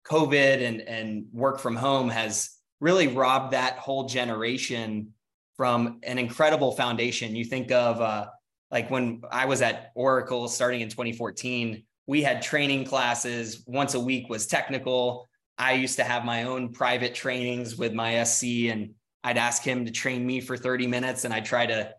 COVID 0.07 0.67
and, 0.67 0.81
and 0.81 1.25
work 1.31 1.59
from 1.59 1.75
home 1.75 2.09
has 2.09 2.49
really 2.79 3.07
robbed 3.07 3.53
that 3.53 3.77
whole 3.77 4.05
generation 4.05 5.13
from 5.57 5.99
an 6.03 6.17
incredible 6.17 6.71
foundation. 6.71 7.35
You 7.35 7.45
think 7.45 7.71
of 7.71 8.01
uh, 8.01 8.27
like 8.71 8.89
when 8.91 9.21
I 9.31 9.45
was 9.45 9.61
at 9.61 9.91
Oracle 9.95 10.47
starting 10.47 10.81
in 10.81 10.89
2014, 10.89 11.83
we 12.07 12.21
had 12.21 12.41
training 12.41 12.85
classes 12.85 13.63
once 13.65 13.93
a 13.93 13.99
week 13.99 14.29
was 14.29 14.47
technical. 14.47 15.27
I 15.57 15.73
used 15.73 15.95
to 15.97 16.03
have 16.03 16.25
my 16.25 16.43
own 16.43 16.71
private 16.73 17.15
trainings 17.15 17.77
with 17.77 17.93
my 17.93 18.23
SC 18.23 18.69
and 18.69 18.91
I'd 19.23 19.37
ask 19.37 19.63
him 19.63 19.85
to 19.85 19.91
train 19.91 20.25
me 20.25 20.41
for 20.41 20.57
30 20.57 20.87
minutes 20.87 21.25
and 21.25 21.33
I'd 21.33 21.45
try 21.45 21.65
to 21.65 21.93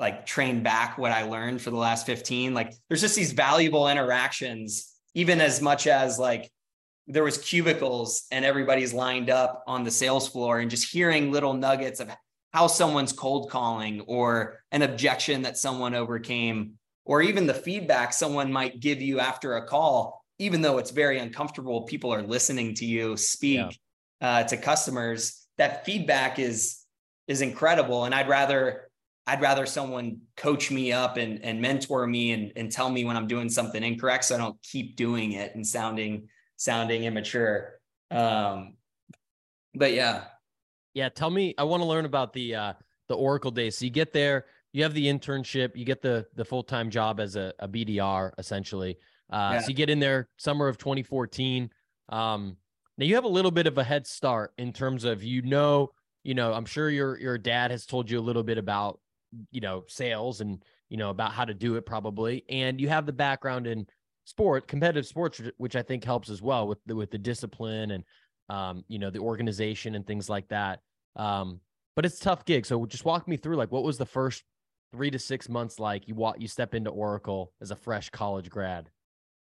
like 0.00 0.24
train 0.24 0.62
back 0.62 0.96
what 0.96 1.12
I 1.12 1.24
learned 1.24 1.60
for 1.60 1.70
the 1.70 1.76
last 1.76 2.06
15. 2.06 2.54
Like 2.54 2.72
there's 2.88 3.02
just 3.02 3.14
these 3.14 3.32
valuable 3.32 3.88
interactions, 3.88 4.92
even 5.14 5.40
as 5.42 5.60
much 5.60 5.86
as 5.86 6.18
like 6.18 6.50
there 7.06 7.22
was 7.22 7.38
cubicles 7.38 8.24
and 8.32 8.44
everybody's 8.44 8.94
lined 8.94 9.28
up 9.28 9.62
on 9.66 9.84
the 9.84 9.90
sales 9.90 10.26
floor 10.26 10.60
and 10.60 10.70
just 10.70 10.90
hearing 10.90 11.30
little 11.30 11.52
nuggets 11.52 12.00
of 12.00 12.10
how 12.52 12.66
someone's 12.66 13.12
cold 13.12 13.50
calling 13.50 14.00
or 14.02 14.60
an 14.72 14.82
objection 14.82 15.42
that 15.42 15.58
someone 15.58 15.94
overcame 15.94 16.72
or 17.04 17.20
even 17.20 17.46
the 17.46 17.54
feedback 17.54 18.12
someone 18.12 18.52
might 18.52 18.80
give 18.80 19.02
you 19.02 19.20
after 19.20 19.56
a 19.56 19.66
call 19.66 20.24
even 20.38 20.62
though 20.62 20.78
it's 20.78 20.90
very 20.90 21.18
uncomfortable 21.18 21.82
people 21.82 22.12
are 22.12 22.22
listening 22.22 22.74
to 22.74 22.84
you 22.84 23.16
speak 23.16 23.78
yeah. 24.20 24.38
uh, 24.38 24.42
to 24.44 24.56
customers 24.56 25.46
that 25.58 25.84
feedback 25.84 26.38
is 26.38 26.84
is 27.28 27.40
incredible 27.40 28.04
and 28.04 28.14
i'd 28.14 28.28
rather 28.28 28.89
i'd 29.30 29.40
rather 29.40 29.66
someone 29.66 30.20
coach 30.36 30.70
me 30.70 30.92
up 30.92 31.16
and, 31.16 31.44
and 31.44 31.60
mentor 31.60 32.06
me 32.06 32.32
and, 32.32 32.52
and 32.56 32.70
tell 32.70 32.90
me 32.90 33.04
when 33.04 33.16
i'm 33.16 33.26
doing 33.26 33.48
something 33.48 33.82
incorrect 33.82 34.24
so 34.24 34.34
i 34.34 34.38
don't 34.38 34.60
keep 34.62 34.96
doing 34.96 35.32
it 35.32 35.54
and 35.54 35.66
sounding 35.66 36.28
sounding 36.56 37.04
immature 37.04 37.80
um 38.10 38.74
but 39.74 39.92
yeah 39.92 40.24
yeah, 40.94 41.08
tell 41.08 41.30
me. 41.30 41.54
I 41.56 41.64
want 41.64 41.82
to 41.82 41.88
learn 41.88 42.04
about 42.04 42.32
the 42.32 42.54
uh, 42.54 42.72
the 43.08 43.14
Oracle 43.14 43.50
days. 43.50 43.78
So 43.78 43.84
you 43.84 43.90
get 43.90 44.12
there, 44.12 44.46
you 44.72 44.82
have 44.82 44.94
the 44.94 45.06
internship, 45.06 45.76
you 45.76 45.84
get 45.84 46.02
the 46.02 46.26
the 46.34 46.44
full 46.44 46.62
time 46.62 46.90
job 46.90 47.20
as 47.20 47.36
a, 47.36 47.52
a 47.58 47.68
BDR 47.68 48.32
essentially. 48.38 48.98
Uh, 49.32 49.52
yeah. 49.54 49.60
So 49.60 49.68
you 49.68 49.74
get 49.74 49.90
in 49.90 50.00
there 50.00 50.28
summer 50.36 50.66
of 50.66 50.78
2014. 50.78 51.70
Um, 52.08 52.56
now 52.98 53.04
you 53.04 53.14
have 53.14 53.24
a 53.24 53.28
little 53.28 53.52
bit 53.52 53.66
of 53.66 53.78
a 53.78 53.84
head 53.84 54.06
start 54.06 54.52
in 54.58 54.72
terms 54.72 55.04
of 55.04 55.22
you 55.22 55.42
know, 55.42 55.90
you 56.24 56.34
know, 56.34 56.52
I'm 56.52 56.66
sure 56.66 56.90
your 56.90 57.18
your 57.18 57.38
dad 57.38 57.70
has 57.70 57.86
told 57.86 58.10
you 58.10 58.18
a 58.18 58.20
little 58.22 58.42
bit 58.42 58.58
about 58.58 59.00
you 59.50 59.60
know 59.60 59.84
sales 59.88 60.40
and 60.40 60.62
you 60.88 60.96
know 60.96 61.10
about 61.10 61.32
how 61.32 61.44
to 61.44 61.54
do 61.54 61.76
it 61.76 61.86
probably, 61.86 62.44
and 62.48 62.80
you 62.80 62.88
have 62.88 63.06
the 63.06 63.12
background 63.12 63.66
in 63.66 63.86
sport, 64.24 64.68
competitive 64.68 65.06
sports, 65.06 65.40
which 65.56 65.76
I 65.76 65.82
think 65.82 66.04
helps 66.04 66.30
as 66.30 66.40
well 66.40 66.68
with 66.68 66.78
the, 66.86 66.94
with 66.94 67.10
the 67.10 67.18
discipline 67.18 67.90
and 67.90 68.04
um, 68.50 68.84
you 68.88 68.98
know, 68.98 69.10
the 69.10 69.20
organization 69.20 69.94
and 69.94 70.06
things 70.06 70.28
like 70.28 70.48
that. 70.48 70.80
Um, 71.16 71.60
but 71.96 72.04
it's 72.04 72.18
tough 72.18 72.44
gig. 72.44 72.66
So 72.66 72.84
just 72.86 73.04
walk 73.04 73.28
me 73.28 73.36
through 73.36 73.56
like 73.56 73.70
what 73.70 73.84
was 73.84 73.96
the 73.96 74.06
first 74.06 74.42
three 74.92 75.10
to 75.10 75.18
six 75.18 75.48
months 75.48 75.78
like 75.78 76.08
you 76.08 76.14
walk 76.14 76.36
you 76.38 76.48
step 76.48 76.74
into 76.74 76.90
Oracle 76.90 77.52
as 77.60 77.70
a 77.70 77.76
fresh 77.76 78.10
college 78.10 78.50
grad? 78.50 78.90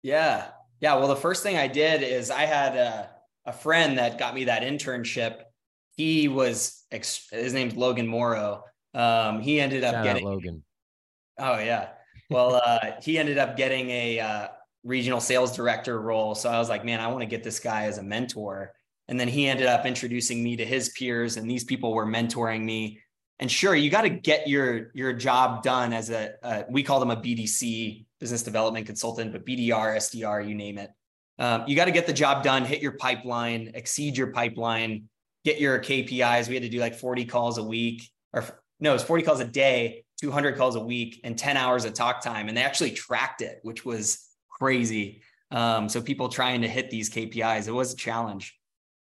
Yeah. 0.02 0.48
Yeah. 0.80 0.96
Well, 0.96 1.08
the 1.08 1.16
first 1.16 1.42
thing 1.42 1.56
I 1.56 1.68
did 1.68 2.02
is 2.02 2.30
I 2.30 2.46
had 2.46 2.76
a, 2.76 3.10
a 3.46 3.52
friend 3.52 3.98
that 3.98 4.18
got 4.18 4.34
me 4.34 4.44
that 4.44 4.62
internship. 4.62 5.42
He 5.96 6.28
was 6.28 6.84
his 6.90 7.52
name's 7.52 7.76
Logan 7.76 8.06
Morrow. 8.06 8.64
Um, 8.94 9.40
he 9.40 9.60
ended 9.60 9.84
up 9.84 9.94
Shout 9.94 10.04
getting 10.04 10.24
Logan. 10.24 10.62
Oh 11.38 11.58
yeah. 11.58 11.90
Well, 12.28 12.60
uh, 12.64 12.78
he 13.02 13.18
ended 13.18 13.38
up 13.38 13.56
getting 13.56 13.90
a 13.90 14.20
uh, 14.20 14.48
regional 14.84 15.20
sales 15.20 15.54
director 15.54 16.00
role. 16.00 16.34
So 16.34 16.50
I 16.50 16.58
was 16.58 16.68
like, 16.68 16.84
man, 16.84 17.00
I 17.00 17.08
want 17.08 17.20
to 17.20 17.26
get 17.26 17.42
this 17.42 17.60
guy 17.60 17.84
as 17.84 17.98
a 17.98 18.02
mentor. 18.02 18.72
And 19.08 19.18
then 19.18 19.28
he 19.28 19.48
ended 19.48 19.66
up 19.66 19.86
introducing 19.86 20.42
me 20.42 20.56
to 20.56 20.64
his 20.64 20.90
peers, 20.90 21.36
and 21.36 21.50
these 21.50 21.64
people 21.64 21.92
were 21.94 22.06
mentoring 22.06 22.62
me. 22.62 23.00
And 23.40 23.50
sure, 23.50 23.74
you 23.74 23.90
got 23.90 24.02
to 24.02 24.08
get 24.08 24.46
your 24.46 24.92
your 24.94 25.12
job 25.12 25.62
done 25.64 25.92
as 25.92 26.10
a, 26.10 26.34
a, 26.42 26.64
we 26.70 26.84
call 26.84 27.00
them 27.00 27.10
a 27.10 27.16
BDC, 27.16 28.04
business 28.20 28.42
development 28.42 28.86
consultant, 28.86 29.32
but 29.32 29.44
BDR, 29.44 29.96
SDR, 29.96 30.46
you 30.46 30.54
name 30.54 30.78
it. 30.78 30.90
Um, 31.40 31.64
you 31.66 31.74
got 31.74 31.86
to 31.86 31.90
get 31.90 32.06
the 32.06 32.12
job 32.12 32.44
done, 32.44 32.64
hit 32.64 32.82
your 32.82 32.92
pipeline, 32.92 33.72
exceed 33.74 34.16
your 34.16 34.28
pipeline, 34.28 35.08
get 35.44 35.58
your 35.58 35.80
KPIs. 35.80 36.48
We 36.48 36.54
had 36.54 36.62
to 36.62 36.68
do 36.68 36.78
like 36.78 36.94
40 36.94 37.24
calls 37.24 37.58
a 37.58 37.64
week, 37.64 38.08
or 38.32 38.44
no, 38.80 38.90
it 38.90 38.94
was 38.94 39.02
40 39.02 39.22
calls 39.24 39.40
a 39.40 39.44
day, 39.44 40.04
200 40.20 40.56
calls 40.56 40.76
a 40.76 40.80
week, 40.80 41.20
and 41.24 41.38
10 41.38 41.56
hours 41.56 41.84
of 41.84 41.94
talk 41.94 42.22
time. 42.22 42.48
And 42.48 42.56
they 42.56 42.62
actually 42.62 42.92
tracked 42.92 43.42
it, 43.42 43.60
which 43.62 43.84
was 43.84 44.26
crazy. 44.48 45.22
Um, 45.50 45.88
so 45.88 46.00
people 46.00 46.28
trying 46.28 46.62
to 46.62 46.68
hit 46.68 46.90
these 46.90 47.10
KPIs, 47.10 47.68
it 47.68 47.72
was 47.72 47.92
a 47.92 47.96
challenge. 47.96 48.56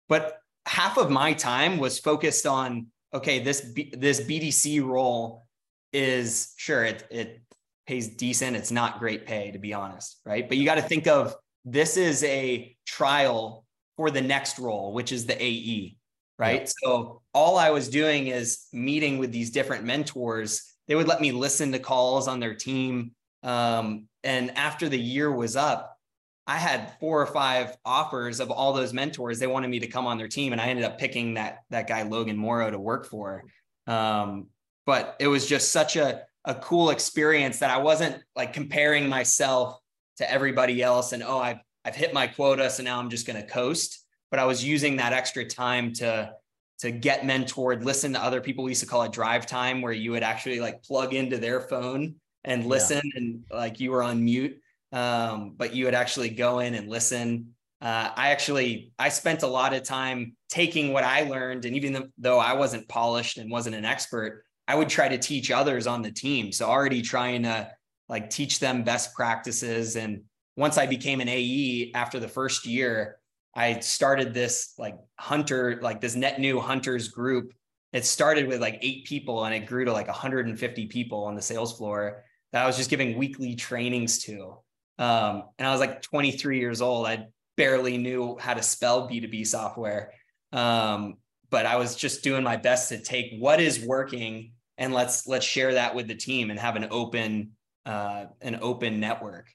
But 0.09 0.39
half 0.65 0.97
of 0.97 1.09
my 1.09 1.33
time 1.33 1.77
was 1.77 1.99
focused 1.99 2.45
on 2.45 2.87
okay, 3.13 3.39
this 3.39 3.61
B, 3.61 3.93
this 3.97 4.21
BDC 4.21 4.85
role 4.85 5.47
is 5.93 6.53
sure 6.57 6.83
it 6.83 7.07
it 7.09 7.41
pays 7.85 8.15
decent. 8.15 8.55
It's 8.55 8.71
not 8.71 8.99
great 8.99 9.25
pay 9.25 9.51
to 9.51 9.59
be 9.59 9.73
honest, 9.73 10.19
right? 10.25 10.47
But 10.47 10.57
you 10.57 10.65
got 10.65 10.75
to 10.75 10.81
think 10.81 11.07
of 11.07 11.35
this 11.65 11.97
is 11.97 12.23
a 12.23 12.75
trial 12.85 13.65
for 13.95 14.11
the 14.11 14.21
next 14.21 14.59
role, 14.59 14.93
which 14.93 15.11
is 15.11 15.25
the 15.25 15.41
AE, 15.41 15.96
right? 16.37 16.61
Yep. 16.61 16.71
So 16.83 17.21
all 17.33 17.57
I 17.57 17.69
was 17.69 17.89
doing 17.89 18.27
is 18.27 18.65
meeting 18.73 19.17
with 19.17 19.31
these 19.31 19.51
different 19.51 19.83
mentors. 19.83 20.63
They 20.87 20.95
would 20.95 21.07
let 21.07 21.21
me 21.21 21.31
listen 21.31 21.71
to 21.71 21.79
calls 21.79 22.27
on 22.27 22.39
their 22.39 22.55
team. 22.55 23.11
Um, 23.43 24.07
and 24.23 24.55
after 24.57 24.89
the 24.89 24.99
year 24.99 25.31
was 25.31 25.55
up, 25.55 25.97
I 26.45 26.55
had 26.57 26.93
four 26.99 27.21
or 27.21 27.27
five 27.27 27.75
offers 27.83 28.39
of 28.39 28.51
all 28.51 28.71
those 28.71 28.93
mentors. 28.93 29.39
They 29.39 29.47
wanted 29.47 29.69
me 29.69 29.79
to 29.79 29.87
come 29.87 30.07
on 30.07 30.17
their 30.17 30.29
team, 30.29 30.53
and 30.53 30.61
I 30.61 30.67
ended 30.67 30.85
up 30.85 30.97
picking 30.97 31.33
that 31.33 31.59
that 31.71 31.87
guy 31.87 32.03
Logan 32.03 32.37
Morrow 32.37 32.71
to 32.71 32.79
work 32.79 33.05
for. 33.05 33.43
Um, 33.85 34.47
but 34.85 35.17
it 35.19 35.27
was 35.27 35.45
just 35.45 35.71
such 35.71 35.97
a 35.97 36.23
a 36.45 36.55
cool 36.55 36.91
experience 36.91 37.59
that 37.59 37.69
I 37.69 37.77
wasn't 37.79 38.23
like 38.33 38.53
comparing 38.53 39.09
myself 39.09 39.77
to 40.17 40.31
everybody 40.31 40.81
else 40.81 41.11
and 41.11 41.21
oh 41.21 41.39
I've 41.39 41.59
I've 41.87 41.95
hit 41.95 42.13
my 42.13 42.27
quota, 42.27 42.69
so 42.69 42.83
now 42.83 42.99
I'm 42.99 43.09
just 43.09 43.25
going 43.25 43.41
to 43.41 43.47
coast. 43.47 44.05
But 44.29 44.39
I 44.39 44.45
was 44.45 44.63
using 44.63 44.97
that 44.97 45.13
extra 45.13 45.45
time 45.45 45.93
to 45.93 46.33
to 46.79 46.91
get 46.91 47.21
mentored, 47.21 47.83
listen 47.83 48.13
to 48.13 48.23
other 48.23 48.39
people. 48.39 48.63
We 48.63 48.71
used 48.71 48.81
to 48.81 48.87
call 48.87 49.01
it 49.03 49.11
drive 49.11 49.47
time, 49.47 49.81
where 49.81 49.93
you 49.93 50.11
would 50.11 50.23
actually 50.23 50.59
like 50.59 50.83
plug 50.83 51.13
into 51.13 51.37
their 51.37 51.61
phone 51.61 52.15
and 52.43 52.65
listen, 52.65 53.01
yeah. 53.03 53.11
and 53.15 53.43
like 53.51 53.79
you 53.79 53.91
were 53.91 54.03
on 54.03 54.23
mute 54.23 54.61
um, 54.91 55.53
but 55.57 55.75
you 55.75 55.85
would 55.85 55.93
actually 55.93 56.29
go 56.29 56.59
in 56.59 56.73
and 56.75 56.89
listen. 56.89 57.53
Uh, 57.81 58.09
I 58.15 58.29
actually 58.29 58.91
I 58.97 59.09
spent 59.09 59.43
a 59.43 59.47
lot 59.47 59.73
of 59.73 59.83
time 59.83 60.35
taking 60.49 60.93
what 60.93 61.03
I 61.03 61.23
learned, 61.23 61.65
and 61.65 61.75
even 61.75 62.11
though 62.17 62.39
I 62.39 62.53
wasn't 62.53 62.87
polished 62.87 63.37
and 63.37 63.51
wasn't 63.51 63.75
an 63.75 63.85
expert, 63.85 64.43
I 64.67 64.75
would 64.75 64.89
try 64.89 65.07
to 65.07 65.17
teach 65.17 65.51
others 65.51 65.87
on 65.87 66.01
the 66.01 66.11
team. 66.11 66.51
So 66.51 66.65
already 66.67 67.01
trying 67.01 67.43
to 67.43 67.71
like 68.09 68.29
teach 68.29 68.59
them 68.59 68.83
best 68.83 69.13
practices. 69.13 69.95
And 69.95 70.23
once 70.55 70.77
I 70.77 70.87
became 70.87 71.21
an 71.21 71.29
AE 71.29 71.91
after 71.93 72.19
the 72.19 72.27
first 72.27 72.65
year, 72.65 73.17
I 73.57 73.79
started 73.79 74.35
this 74.35 74.75
like 74.77 74.95
hunter, 75.17 75.79
like 75.81 75.99
this 75.99 76.15
net 76.15 76.39
new 76.39 76.59
hunters 76.59 77.07
group. 77.07 77.51
It 77.91 78.05
started 78.05 78.47
with 78.47 78.61
like 78.61 78.77
eight 78.83 79.05
people 79.05 79.43
and 79.43 79.55
it 79.55 79.65
grew 79.65 79.83
to 79.83 79.91
like 79.91 80.07
150 80.07 80.85
people 80.85 81.23
on 81.23 81.33
the 81.33 81.41
sales 81.41 81.75
floor 81.75 82.23
that 82.51 82.63
I 82.63 82.67
was 82.67 82.77
just 82.77 82.91
giving 82.91 83.17
weekly 83.17 83.55
trainings 83.55 84.19
to. 84.25 84.59
Um, 84.99 85.43
and 85.57 85.67
I 85.67 85.71
was 85.71 85.79
like 85.79 86.03
23 86.03 86.59
years 86.59 86.81
old. 86.81 87.07
I 87.07 87.25
barely 87.55 87.97
knew 87.97 88.37
how 88.39 88.53
to 88.53 88.61
spell 88.61 89.09
B2B 89.09 89.47
software. 89.47 90.13
Um, 90.53 91.15
but 91.49 91.65
I 91.65 91.77
was 91.77 91.95
just 91.95 92.23
doing 92.23 92.43
my 92.43 92.57
best 92.57 92.89
to 92.89 92.99
take 92.99 93.33
what 93.39 93.59
is 93.59 93.83
working 93.83 94.51
and 94.77 94.93
let's 94.93 95.25
let's 95.25 95.45
share 95.45 95.73
that 95.73 95.95
with 95.95 96.07
the 96.07 96.13
team 96.13 96.51
and 96.51 96.59
have 96.59 96.75
an 96.75 96.87
open 96.91 97.53
uh, 97.87 98.25
an 98.41 98.59
open 98.61 98.99
network. 98.99 99.47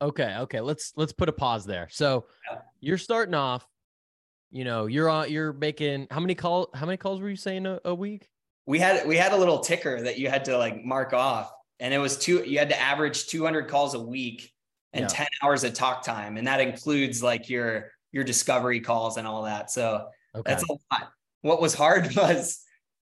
Okay, 0.00 0.36
okay. 0.40 0.60
Let's 0.60 0.92
let's 0.96 1.12
put 1.12 1.28
a 1.28 1.32
pause 1.32 1.64
there. 1.64 1.88
So 1.90 2.26
Yeah. 2.50 2.58
you're 2.80 2.98
starting 2.98 3.34
off, 3.34 3.66
you 4.50 4.64
know, 4.64 4.86
you're 4.86 5.08
on 5.08 5.30
you're 5.30 5.52
making 5.52 6.08
how 6.10 6.20
many 6.20 6.34
call 6.34 6.68
how 6.74 6.84
many 6.86 6.96
calls 6.96 7.20
were 7.20 7.30
you 7.30 7.36
saying 7.36 7.66
a, 7.66 7.80
a 7.84 7.94
week? 7.94 8.28
We 8.66 8.78
had 8.78 9.06
we 9.06 9.16
had 9.16 9.32
a 9.32 9.36
little 9.36 9.60
ticker 9.60 10.02
that 10.02 10.18
you 10.18 10.28
had 10.28 10.44
to 10.46 10.58
like 10.58 10.84
mark 10.84 11.12
off, 11.12 11.50
and 11.80 11.94
it 11.94 11.98
was 11.98 12.18
two. 12.18 12.44
You 12.44 12.58
had 12.58 12.68
to 12.70 12.78
average 12.80 13.26
200 13.28 13.68
calls 13.68 13.94
a 13.94 14.00
week 14.00 14.52
and 14.92 15.02
Yeah. 15.04 15.08
10 15.08 15.26
hours 15.42 15.64
of 15.64 15.72
talk 15.72 16.04
time, 16.04 16.36
and 16.36 16.46
that 16.46 16.60
includes 16.60 17.22
like 17.22 17.48
your 17.48 17.90
your 18.12 18.24
discovery 18.24 18.80
calls 18.80 19.16
and 19.16 19.26
all 19.26 19.42
that. 19.44 19.70
So 19.70 20.08
Okay. 20.34 20.50
That's 20.52 20.64
a 20.64 20.72
lot. 20.72 21.10
What 21.40 21.62
was 21.62 21.72
hard 21.72 22.14
was, 22.16 22.60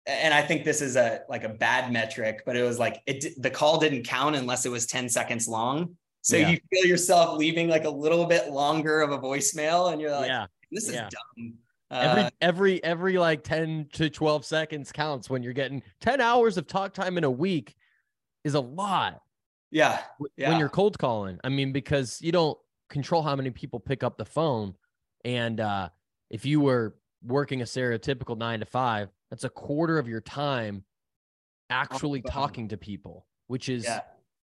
and 0.06 0.32
I 0.32 0.40
think 0.40 0.64
this 0.64 0.80
is 0.80 0.96
a 0.96 1.20
like 1.28 1.44
a 1.44 1.50
bad 1.50 1.92
metric, 1.92 2.42
but 2.46 2.56
it 2.56 2.62
was 2.62 2.78
like 2.78 3.02
it 3.04 3.40
the 3.42 3.50
call 3.50 3.78
didn't 3.78 4.04
count 4.04 4.36
unless 4.36 4.64
it 4.64 4.70
was 4.70 4.86
10 4.86 5.10
seconds 5.10 5.46
long. 5.46 5.96
So 6.28 6.36
Yeah. 6.36 6.50
you 6.50 6.58
feel 6.70 6.84
yourself 6.84 7.38
leaving 7.38 7.68
like 7.68 7.84
a 7.84 7.90
little 7.90 8.26
bit 8.26 8.50
longer 8.50 9.00
of 9.00 9.12
a 9.12 9.18
voicemail, 9.18 9.92
and 9.92 10.00
you're 10.00 10.10
like, 10.10 10.28
yeah. 10.28 10.46
this 10.70 10.86
is 10.86 10.94
yeah. 10.94 11.08
dumb. 11.08 11.54
Every 11.90 12.22
Uh, 12.24 12.30
every 12.42 12.84
every 12.84 13.16
like 13.16 13.42
10 13.42 13.88
to 13.94 14.10
12 14.10 14.44
seconds 14.44 14.92
counts 14.92 15.30
when 15.30 15.42
you're 15.42 15.54
getting 15.54 15.82
10 16.02 16.20
hours 16.20 16.58
of 16.58 16.66
talk 16.66 16.92
time 16.92 17.16
in 17.16 17.24
a 17.24 17.30
week 17.30 17.76
is 18.44 18.52
a 18.52 18.60
lot 18.60 19.22
yeah, 19.70 20.02
Yeah. 20.36 20.50
when 20.50 20.58
you're 20.58 20.68
cold 20.68 20.98
calling. 20.98 21.40
I 21.44 21.48
mean, 21.48 21.72
because 21.72 22.20
you 22.20 22.30
don't 22.30 22.58
control 22.90 23.22
how 23.22 23.34
many 23.34 23.50
people 23.50 23.80
pick 23.80 24.02
up 24.02 24.18
the 24.18 24.24
phone. 24.26 24.74
And 25.24 25.60
uh, 25.60 25.88
if 26.28 26.44
you 26.44 26.60
were 26.60 26.96
working 27.22 27.62
a 27.62 27.64
stereotypical 27.64 28.36
nine 28.36 28.60
to 28.60 28.66
five, 28.66 29.08
that's 29.30 29.44
a 29.44 29.50
quarter 29.50 29.98
of 29.98 30.08
your 30.08 30.20
time 30.20 30.84
actually 31.70 32.20
talking 32.20 32.68
to 32.68 32.76
people, 32.76 33.26
which 33.46 33.70
is 33.70 33.84
yeah, 33.84 34.00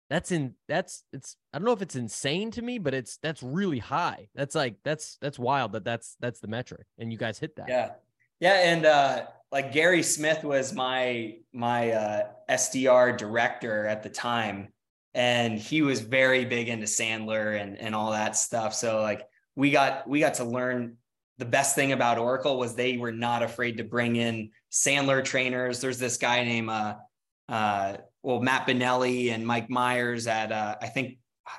that's 0.10 0.32
in 0.32 0.56
that's 0.68 1.04
it's 1.13 1.38
I 1.54 1.60
don't 1.60 1.66
know 1.66 1.74
if 1.74 1.82
it's 1.82 1.96
insane 1.96 2.51
to 2.51 2.62
me, 2.62 2.80
but 2.80 2.94
it's 2.94 3.18
that's 3.18 3.44
really 3.44 3.80
high. 3.80 4.30
That's 4.34 4.56
like 4.56 4.75
that's 4.84 5.18
that's 5.22 5.38
wild 5.38 5.74
that 5.74 5.86
that's 5.86 6.16
that's 6.20 6.39
the 6.39 6.48
metric, 6.48 6.88
and 6.98 7.12
you 7.12 7.18
guys 7.18 7.38
hit 7.38 7.56
that. 7.58 7.70
yeah, 7.70 7.92
yeah. 8.39 8.54
And 8.54 8.86
uh, 8.86 9.25
like 9.51 9.72
Gary 9.72 10.01
Smith 10.01 10.44
was 10.44 10.74
my 10.74 11.36
my 11.54 11.92
uh, 11.92 12.28
SDR 12.50 13.18
director 13.18 13.86
at 13.86 14.01
the 14.01 14.10
time, 14.10 14.70
and 15.13 15.60
he 15.60 15.84
was 15.84 16.01
very 16.01 16.44
big 16.44 16.70
into 16.70 16.88
Sandler 16.88 17.62
and 17.62 17.78
and 17.78 17.94
all 17.94 18.12
that 18.12 18.36
stuff. 18.36 18.74
So 18.74 19.01
like 19.01 19.28
we 19.56 19.70
got 19.70 20.08
we 20.08 20.20
got 20.20 20.36
to 20.36 20.44
learn 20.44 20.98
the 21.38 21.46
best 21.46 21.75
thing 21.75 21.92
about 21.92 22.18
Oracle 22.18 22.58
was 22.58 22.75
they 22.75 22.98
were 22.98 23.12
not 23.12 23.44
afraid 23.44 23.78
to 23.78 23.84
bring 23.84 24.16
in 24.16 24.50
Sandler 24.72 25.24
trainers. 25.24 25.82
There's 25.82 26.00
this 26.00 26.18
guy 26.18 26.44
named 26.44 26.70
uh 26.70 26.96
uh 27.48 27.98
well 28.24 28.40
Matt 28.40 28.68
Benelli 28.68 29.32
and 29.32 29.46
Mike 29.46 29.70
Myers 29.70 30.28
at 30.28 30.52
uh 30.52 30.76
I 30.82 30.88
think 30.88 31.18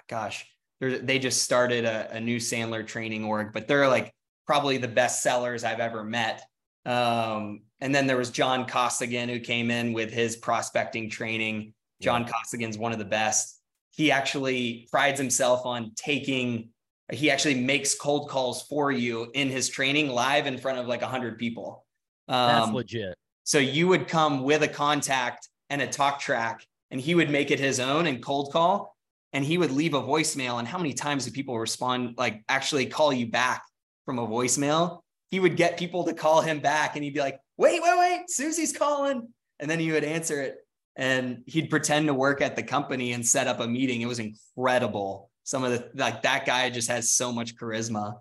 gosh 0.09 0.47
they're, 0.81 1.19
just 1.19 1.43
started 1.43 1.85
a, 1.85 2.11
a 2.13 2.21
new 2.21 2.39
Sandler 2.39 2.87
training 2.87 3.25
org, 3.25 3.53
but 3.53 3.69
they're 3.69 3.89
like 3.89 4.13
probably 4.47 4.79
the 4.79 4.89
best 4.89 5.23
sellers 5.23 5.63
I've 5.63 5.81
ever 5.81 6.03
met. 6.03 6.43
Um, 6.87 7.61
and 7.81 7.95
then 7.95 8.07
there 8.07 8.17
was 8.17 8.31
John 8.31 8.67
Costigan 8.67 9.29
who 9.29 9.39
came 9.41 9.71
in 9.71 9.93
with 9.93 10.11
his 10.11 10.37
prospecting 10.37 11.11
training. 11.11 11.75
John 12.01 12.27
Costigan's 12.27 12.79
one 12.79 12.93
of 12.93 12.99
the 12.99 13.05
best. 13.05 13.61
He 13.91 14.11
actually 14.11 14.89
prides 14.91 15.21
himself 15.21 15.67
on 15.67 15.93
taking 15.97 16.71
he 17.13 17.29
actually 17.29 17.57
makes 17.57 17.97
cold 17.97 18.29
calls 18.29 18.63
for 18.63 18.93
you 18.93 19.33
in 19.35 19.49
his 19.49 19.69
training 19.69 20.09
live 20.09 20.47
in 20.47 20.57
front 20.57 20.79
of 20.79 20.87
like 20.87 21.01
100 21.01 21.39
people 21.39 21.85
That's 22.29 22.69
um, 22.69 22.75
legit. 22.75 23.17
so 23.43 23.59
you 23.59 23.89
would 23.89 24.07
come 24.07 24.45
with 24.45 24.63
a 24.63 24.69
contact 24.69 25.49
and 25.71 25.81
a 25.81 25.87
talk 25.87 26.21
track 26.21 26.67
and 26.91 27.01
he 27.01 27.15
would 27.15 27.31
make 27.31 27.51
it 27.51 27.61
his 27.61 27.81
own 27.81 28.07
and 28.07 28.23
cold 28.23 28.53
call 28.53 28.97
and 29.33 29.45
he 29.45 29.57
would 29.57 29.71
leave 29.71 29.95
a 29.95 30.03
voicemail. 30.03 30.59
And 30.59 30.67
how 30.67 30.77
many 30.77 30.93
times 30.93 31.25
do 31.25 31.31
people 31.31 31.59
respond 31.59 32.17
like 32.19 32.43
actually 32.49 32.87
call 32.87 33.13
you 33.13 33.31
back 33.31 33.63
from 34.05 34.19
a 34.19 34.27
voicemail? 34.27 35.01
He 35.31 35.39
would 35.39 35.57
get 35.57 35.79
people 35.79 36.05
to 36.05 36.13
call 36.13 36.41
him 36.41 36.59
back 36.59 36.97
and 36.97 37.05
he'd 37.05 37.15
be 37.15 37.21
like 37.21 37.39
wait 37.57 37.81
wait 37.83 37.99
wait 37.99 38.21
susie's 38.29 38.77
calling. 38.77 39.29
And 39.61 39.71
then 39.71 39.79
he 39.79 39.93
would 39.93 40.05
answer 40.05 40.41
it 40.43 40.57
and 40.97 41.43
he'd 41.47 41.71
pretend 41.71 42.09
to 42.09 42.15
work 42.15 42.43
at 42.43 42.57
the 42.57 42.63
company 42.63 43.13
and 43.13 43.25
set 43.25 43.47
up 43.47 43.61
a 43.61 43.69
meeting. 43.69 44.01
It 44.01 44.07
was 44.07 44.19
incredible. 44.19 45.31
Some 45.45 45.65
of 45.65 45.71
the 45.71 45.91
like 45.95 46.23
that 46.23 46.45
guy 46.45 46.69
just 46.71 46.89
has 46.89 47.13
so 47.13 47.33
much 47.33 47.57
charisma. 47.57 48.15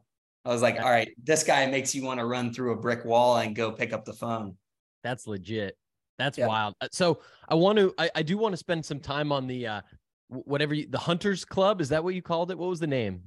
I 0.46 0.50
was 0.50 0.62
like 0.62 0.80
all 0.80 0.90
right 0.90 1.10
this 1.24 1.44
guy 1.44 1.66
makes 1.66 1.96
you 1.96 2.04
want 2.04 2.20
to 2.20 2.26
run 2.26 2.54
through 2.54 2.74
a 2.74 2.78
brick 2.78 3.04
wall 3.04 3.38
and 3.38 3.56
go 3.56 3.72
pick 3.72 3.94
up 3.94 4.06
the 4.06 4.14
phone. 4.14 4.56
That's 5.04 5.26
legit. 5.26 5.79
That's 6.20 6.38
Yeah. 6.38 6.48
wild. 6.48 6.76
Uh, 6.82 6.90
So 6.92 7.22
I 7.48 7.56
want 7.56 7.80
to, 7.80 7.94
I, 7.98 8.12
I 8.14 8.22
do 8.22 8.38
want 8.38 8.54
to 8.54 8.58
spend 8.58 8.86
some 8.86 9.00
time 9.00 9.32
on 9.32 9.48
the, 9.48 9.66
uh, 9.66 9.82
whatever 10.28 10.76
you, 10.76 10.86
the 10.88 11.00
Hunters 11.00 11.44
Club. 11.46 11.82
Is 11.82 11.90
that 11.90 12.04
what 12.04 12.14
you 12.14 12.22
called 12.22 12.52
it? 12.52 12.58
What 12.58 12.70
was 12.70 12.80
the 12.80 12.88
name? 12.88 13.24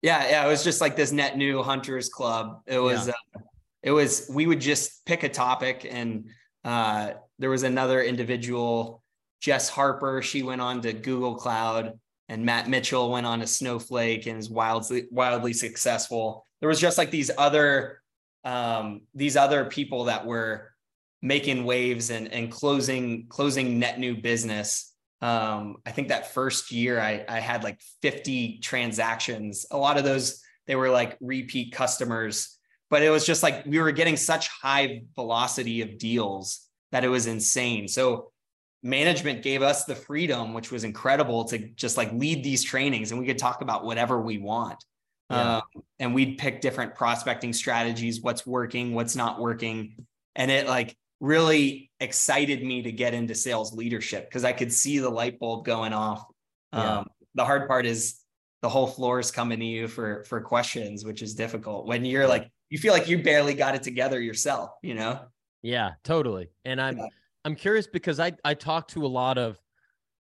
Yeah, 0.00 0.26
yeah, 0.30 0.46
it 0.46 0.48
was 0.48 0.62
just 0.64 0.80
like 0.80 0.96
this 0.96 1.10
net 1.10 1.36
new 1.36 1.62
hunters 1.62 2.08
club. 2.08 2.62
It 2.66 2.78
was, 2.78 3.08
uh, 3.08 3.12
it 3.82 3.90
was. 3.90 4.30
We 4.32 4.46
would 4.46 4.60
just 4.60 5.04
pick 5.04 5.24
a 5.24 5.28
topic, 5.28 5.86
and 5.90 6.28
uh, 6.64 7.14
there 7.40 7.50
was 7.50 7.64
another 7.64 8.00
individual, 8.02 9.02
Jess 9.40 9.68
Harper. 9.68 10.22
She 10.22 10.44
went 10.44 10.60
on 10.60 10.80
to 10.82 10.92
Google 10.92 11.34
Cloud, 11.34 11.98
and 12.28 12.44
Matt 12.44 12.68
Mitchell 12.68 13.10
went 13.10 13.26
on 13.26 13.40
to 13.40 13.46
Snowflake 13.46 14.26
and 14.26 14.38
is 14.38 14.48
wildly 14.48 15.08
wildly 15.10 15.52
successful. 15.52 16.44
There 16.60 16.68
was 16.68 16.80
just 16.80 16.96
like 16.96 17.10
these 17.10 17.32
other, 17.36 18.00
um, 18.44 19.02
these 19.14 19.36
other 19.36 19.64
people 19.64 20.04
that 20.04 20.24
were 20.24 20.72
making 21.22 21.64
waves 21.64 22.10
and 22.10 22.32
and 22.32 22.50
closing 22.50 23.26
closing 23.28 23.78
net 23.78 23.98
new 23.98 24.16
business 24.16 24.88
um, 25.20 25.78
I 25.84 25.90
think 25.90 26.08
that 26.08 26.32
first 26.32 26.70
year 26.70 27.00
I, 27.00 27.24
I 27.28 27.40
had 27.40 27.64
like 27.64 27.80
50 28.02 28.58
transactions. 28.58 29.66
A 29.70 29.76
lot 29.76 29.98
of 29.98 30.04
those, 30.04 30.42
they 30.66 30.76
were 30.76 30.90
like 30.90 31.16
repeat 31.20 31.72
customers, 31.72 32.56
but 32.88 33.02
it 33.02 33.10
was 33.10 33.26
just 33.26 33.42
like 33.42 33.66
we 33.66 33.80
were 33.80 33.90
getting 33.90 34.16
such 34.16 34.48
high 34.48 35.02
velocity 35.14 35.82
of 35.82 35.98
deals 35.98 36.66
that 36.92 37.04
it 37.04 37.08
was 37.08 37.26
insane. 37.26 37.88
So 37.88 38.30
management 38.82 39.42
gave 39.42 39.60
us 39.60 39.84
the 39.84 39.96
freedom, 39.96 40.54
which 40.54 40.70
was 40.70 40.84
incredible 40.84 41.44
to 41.46 41.58
just 41.58 41.96
like 41.96 42.12
lead 42.12 42.44
these 42.44 42.62
trainings 42.62 43.10
and 43.10 43.18
we 43.18 43.26
could 43.26 43.38
talk 43.38 43.60
about 43.60 43.84
whatever 43.84 44.20
we 44.20 44.38
want. 44.38 44.82
Yeah. 45.30 45.56
Um, 45.56 45.82
and 45.98 46.14
we'd 46.14 46.38
pick 46.38 46.60
different 46.60 46.94
prospecting 46.94 47.52
strategies, 47.52 48.22
what's 48.22 48.46
working, 48.46 48.94
what's 48.94 49.16
not 49.16 49.40
working. 49.40 50.06
And 50.36 50.50
it 50.50 50.68
like 50.68 50.96
really 51.20 51.90
excited 52.00 52.62
me 52.62 52.82
to 52.82 52.92
get 52.92 53.14
into 53.14 53.34
sales 53.34 53.72
leadership 53.72 54.28
because 54.28 54.44
I 54.44 54.52
could 54.52 54.72
see 54.72 54.98
the 54.98 55.10
light 55.10 55.38
bulb 55.38 55.64
going 55.64 55.92
off. 55.92 56.24
Yeah. 56.72 56.98
Um, 56.98 57.06
the 57.34 57.44
hard 57.44 57.68
part 57.68 57.86
is 57.86 58.20
the 58.62 58.68
whole 58.68 58.86
floor 58.86 59.18
is 59.18 59.30
coming 59.30 59.58
to 59.60 59.64
you 59.64 59.88
for 59.88 60.24
for 60.24 60.40
questions, 60.40 61.04
which 61.04 61.22
is 61.22 61.34
difficult 61.34 61.86
when 61.86 62.04
you're 62.04 62.26
like 62.26 62.50
you 62.70 62.78
feel 62.78 62.92
like 62.92 63.08
you 63.08 63.22
barely 63.22 63.54
got 63.54 63.74
it 63.74 63.82
together 63.82 64.20
yourself, 64.20 64.70
you 64.82 64.94
know? 64.94 65.20
Yeah, 65.62 65.92
totally. 66.04 66.50
And 66.64 66.80
I'm, 66.80 66.98
Yeah. 66.98 67.06
I'm 67.44 67.54
curious 67.54 67.86
because 67.86 68.20
I, 68.20 68.32
I 68.44 68.54
talk 68.54 68.88
to 68.88 69.06
a 69.06 69.08
lot 69.08 69.38
of 69.38 69.58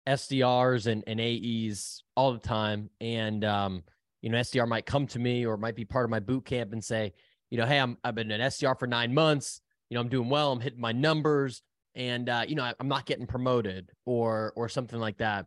SDRs 0.07 0.87
and, 0.87 1.03
and 1.07 1.21
AEs 1.21 2.03
all 2.17 2.33
the 2.33 2.39
time. 2.39 2.91
And, 3.01 3.45
um, 3.45 3.83
you 4.23 4.31
know, 4.31 4.39
SDR 4.39 4.69
might 4.69 4.87
come 4.87 5.07
to 5.09 5.19
me 5.19 5.45
or 5.45 5.57
might 5.57 5.75
be 5.75 5.85
part 5.85 6.05
of 6.05 6.11
my 6.11 6.21
boot 6.21 6.45
camp 6.45 6.73
and 6.73 6.85
say, 6.85 7.15
you 7.51 7.59
know, 7.59 7.67
Hey, 7.67 7.79
I'm, 7.79 7.99
I've 8.05 8.15
been 8.15 8.31
an 8.31 8.41
SDR 8.41 8.79
for 8.79 8.87
nine 8.87 9.13
months. 9.13 9.61
You 9.91 9.95
know, 9.95 10.01
I'm 10.01 10.09
doing 10.09 10.29
well. 10.29 10.53
I'm 10.53 10.61
hitting 10.61 10.81
my 10.81 10.93
numbers 10.93 11.63
and, 11.95 12.29
uh, 12.29 12.45
you 12.47 12.55
know, 12.55 12.65
I, 12.65 12.75
I'm 12.81 12.89
not 12.89 13.07
getting 13.07 13.27
promoted 13.27 13.91
or, 14.05 14.53
or 14.57 14.69
something 14.69 14.99
like 14.99 15.19
that. 15.19 15.47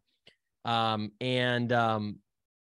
Um, 0.65 1.11
and, 1.21 1.71
um, 1.71 2.19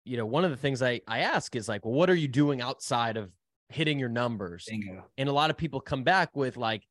you 0.04 0.16
know, 0.16 0.26
one 0.26 0.44
of 0.44 0.50
the 0.50 0.56
things 0.56 0.82
I, 0.82 1.00
I 1.06 1.20
ask 1.20 1.54
is 1.56 1.68
like, 1.68 1.84
well, 1.84 1.94
what 1.94 2.10
are 2.10 2.14
you 2.14 2.28
doing 2.28 2.60
outside 2.60 3.16
of 3.16 3.30
hitting 3.68 3.98
your 3.98 4.08
numbers? 4.08 4.66
Bingo. 4.68 5.04
and 5.16 5.28
a 5.28 5.32
lot 5.32 5.50
of 5.50 5.56
people 5.56 5.80
come 5.80 6.02
back 6.02 6.36
with 6.36 6.56
like 6.56 6.82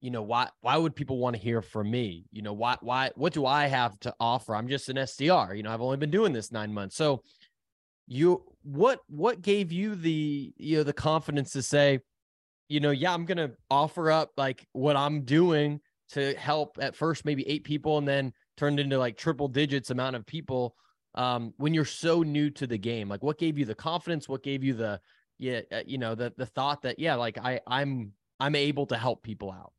you 0.00 0.10
know 0.10 0.22
why 0.22 0.48
why 0.60 0.76
would 0.76 0.94
people 0.94 1.18
want 1.18 1.34
to 1.34 1.42
hear 1.42 1.60
from 1.60 1.90
me 1.90 2.24
you 2.30 2.42
know 2.42 2.52
why 2.52 2.76
why 2.80 3.10
what 3.16 3.32
do 3.32 3.44
i 3.44 3.66
have 3.66 3.98
to 3.98 4.14
offer 4.20 4.54
i'm 4.54 4.68
just 4.68 4.88
an 4.88 4.96
sdr 4.96 5.56
you 5.56 5.62
know 5.62 5.72
i've 5.72 5.80
only 5.80 5.96
been 5.96 6.10
doing 6.10 6.32
this 6.32 6.52
nine 6.52 6.72
months 6.72 6.94
so 6.94 7.22
you 8.06 8.42
what 8.62 9.00
what 9.08 9.42
gave 9.42 9.72
you 9.72 9.94
the 9.94 10.52
you 10.56 10.76
know 10.76 10.82
the 10.82 10.92
confidence 10.92 11.52
to 11.52 11.62
say 11.62 11.98
you 12.68 12.80
know 12.80 12.90
yeah 12.90 13.12
i'm 13.12 13.24
gonna 13.24 13.50
offer 13.70 14.10
up 14.10 14.30
like 14.36 14.66
what 14.72 14.96
i'm 14.96 15.22
doing 15.22 15.80
to 16.10 16.34
help 16.34 16.78
at 16.80 16.96
first 16.96 17.24
maybe 17.24 17.46
eight 17.48 17.64
people 17.64 17.98
and 17.98 18.08
then 18.08 18.32
turned 18.56 18.80
into 18.80 18.98
like 18.98 19.16
triple 19.16 19.48
digits 19.48 19.90
amount 19.90 20.16
of 20.16 20.26
people 20.26 20.74
um 21.14 21.52
when 21.56 21.74
you're 21.74 21.84
so 21.84 22.22
new 22.22 22.50
to 22.50 22.66
the 22.66 22.78
game 22.78 23.08
like 23.08 23.22
what 23.22 23.38
gave 23.38 23.58
you 23.58 23.64
the 23.64 23.74
confidence 23.74 24.28
what 24.28 24.42
gave 24.42 24.62
you 24.62 24.74
the 24.74 25.00
yeah 25.38 25.60
uh, 25.72 25.80
you 25.86 25.98
know 25.98 26.14
the 26.14 26.32
the 26.36 26.46
thought 26.46 26.82
that 26.82 26.98
yeah 26.98 27.14
like 27.14 27.38
i 27.38 27.60
i'm 27.66 28.12
i'm 28.40 28.54
able 28.54 28.86
to 28.86 28.96
help 28.96 29.22
people 29.22 29.50
out 29.50 29.72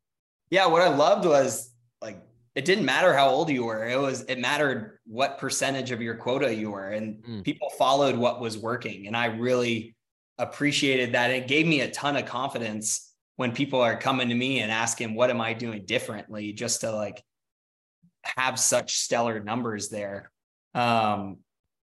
Yeah, 0.49 0.65
what 0.67 0.81
I 0.81 0.89
loved 0.89 1.25
was 1.25 1.73
like 2.01 2.21
it 2.55 2.65
didn't 2.65 2.85
matter 2.85 3.13
how 3.13 3.29
old 3.29 3.49
you 3.49 3.65
were. 3.65 3.87
It 3.87 3.99
was 3.99 4.21
it 4.23 4.39
mattered 4.39 4.99
what 5.05 5.37
percentage 5.37 5.91
of 5.91 6.01
your 6.01 6.15
quota 6.15 6.53
you 6.53 6.71
were, 6.71 6.89
and 6.89 7.23
mm. 7.23 7.43
people 7.43 7.69
followed 7.77 8.17
what 8.17 8.41
was 8.41 8.57
working. 8.57 9.07
And 9.07 9.15
I 9.15 9.27
really 9.27 9.95
appreciated 10.39 11.13
that. 11.13 11.29
It 11.29 11.47
gave 11.47 11.67
me 11.67 11.81
a 11.81 11.91
ton 11.91 12.15
of 12.15 12.25
confidence 12.25 13.13
when 13.35 13.51
people 13.51 13.81
are 13.81 13.97
coming 13.97 14.29
to 14.29 14.35
me 14.35 14.61
and 14.61 14.71
asking, 14.71 15.13
"What 15.13 15.29
am 15.29 15.41
I 15.41 15.53
doing 15.53 15.85
differently?" 15.85 16.53
Just 16.53 16.81
to 16.81 16.91
like 16.91 17.23
have 18.23 18.59
such 18.59 18.97
stellar 18.97 19.39
numbers 19.43 19.89
there. 19.89 20.31
Um, 20.73 21.37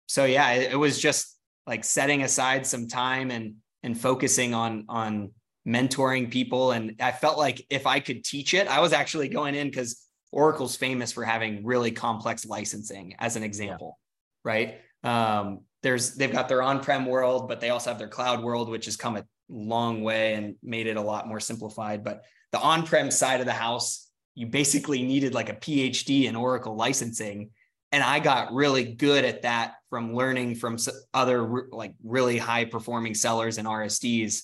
so 0.06 0.24
yeah, 0.24 0.52
it, 0.52 0.72
it 0.72 0.76
was 0.76 0.98
just 0.98 1.36
like 1.66 1.84
setting 1.84 2.22
aside 2.22 2.66
some 2.66 2.88
time 2.88 3.30
and 3.30 3.56
and 3.82 3.98
focusing 3.98 4.54
on 4.54 4.86
on 4.88 5.30
mentoring 5.66 6.30
people. 6.30 6.72
And 6.72 6.96
I 7.00 7.12
felt 7.12 7.38
like 7.38 7.64
if 7.70 7.86
I 7.86 8.00
could 8.00 8.24
teach 8.24 8.54
it, 8.54 8.68
I 8.68 8.80
was 8.80 8.92
actually 8.92 9.28
going 9.28 9.54
in 9.54 9.68
because 9.68 10.06
Oracle's 10.32 10.76
famous 10.76 11.12
for 11.12 11.24
having 11.24 11.64
really 11.64 11.90
complex 11.90 12.46
licensing, 12.46 13.14
as 13.18 13.36
an 13.36 13.42
example, 13.42 13.98
yeah. 14.44 14.52
right? 14.52 14.80
Um, 15.02 15.60
there's 15.82 16.14
they've 16.14 16.32
got 16.32 16.48
their 16.48 16.62
on-prem 16.62 17.06
world, 17.06 17.48
but 17.48 17.60
they 17.60 17.70
also 17.70 17.90
have 17.90 17.98
their 17.98 18.08
cloud 18.08 18.42
world, 18.42 18.68
which 18.68 18.86
has 18.86 18.96
come 18.96 19.16
a 19.16 19.24
long 19.48 20.02
way 20.02 20.34
and 20.34 20.56
made 20.62 20.86
it 20.86 20.96
a 20.96 21.00
lot 21.00 21.28
more 21.28 21.40
simplified. 21.40 22.02
But 22.02 22.24
the 22.52 22.60
on-prem 22.60 23.10
side 23.10 23.40
of 23.40 23.46
the 23.46 23.52
house, 23.52 24.08
you 24.34 24.46
basically 24.46 25.02
needed 25.02 25.34
like 25.34 25.48
a 25.48 25.54
PhD 25.54 26.24
in 26.24 26.36
Oracle 26.36 26.76
licensing. 26.76 27.50
And 27.92 28.02
I 28.02 28.18
got 28.18 28.52
really 28.52 28.84
good 28.84 29.24
at 29.24 29.42
that 29.42 29.74
from 29.90 30.14
learning 30.14 30.56
from 30.56 30.76
other 31.14 31.68
like 31.70 31.94
really 32.02 32.36
high 32.36 32.64
performing 32.64 33.14
sellers 33.14 33.58
and 33.58 33.66
RSDs 33.66 34.42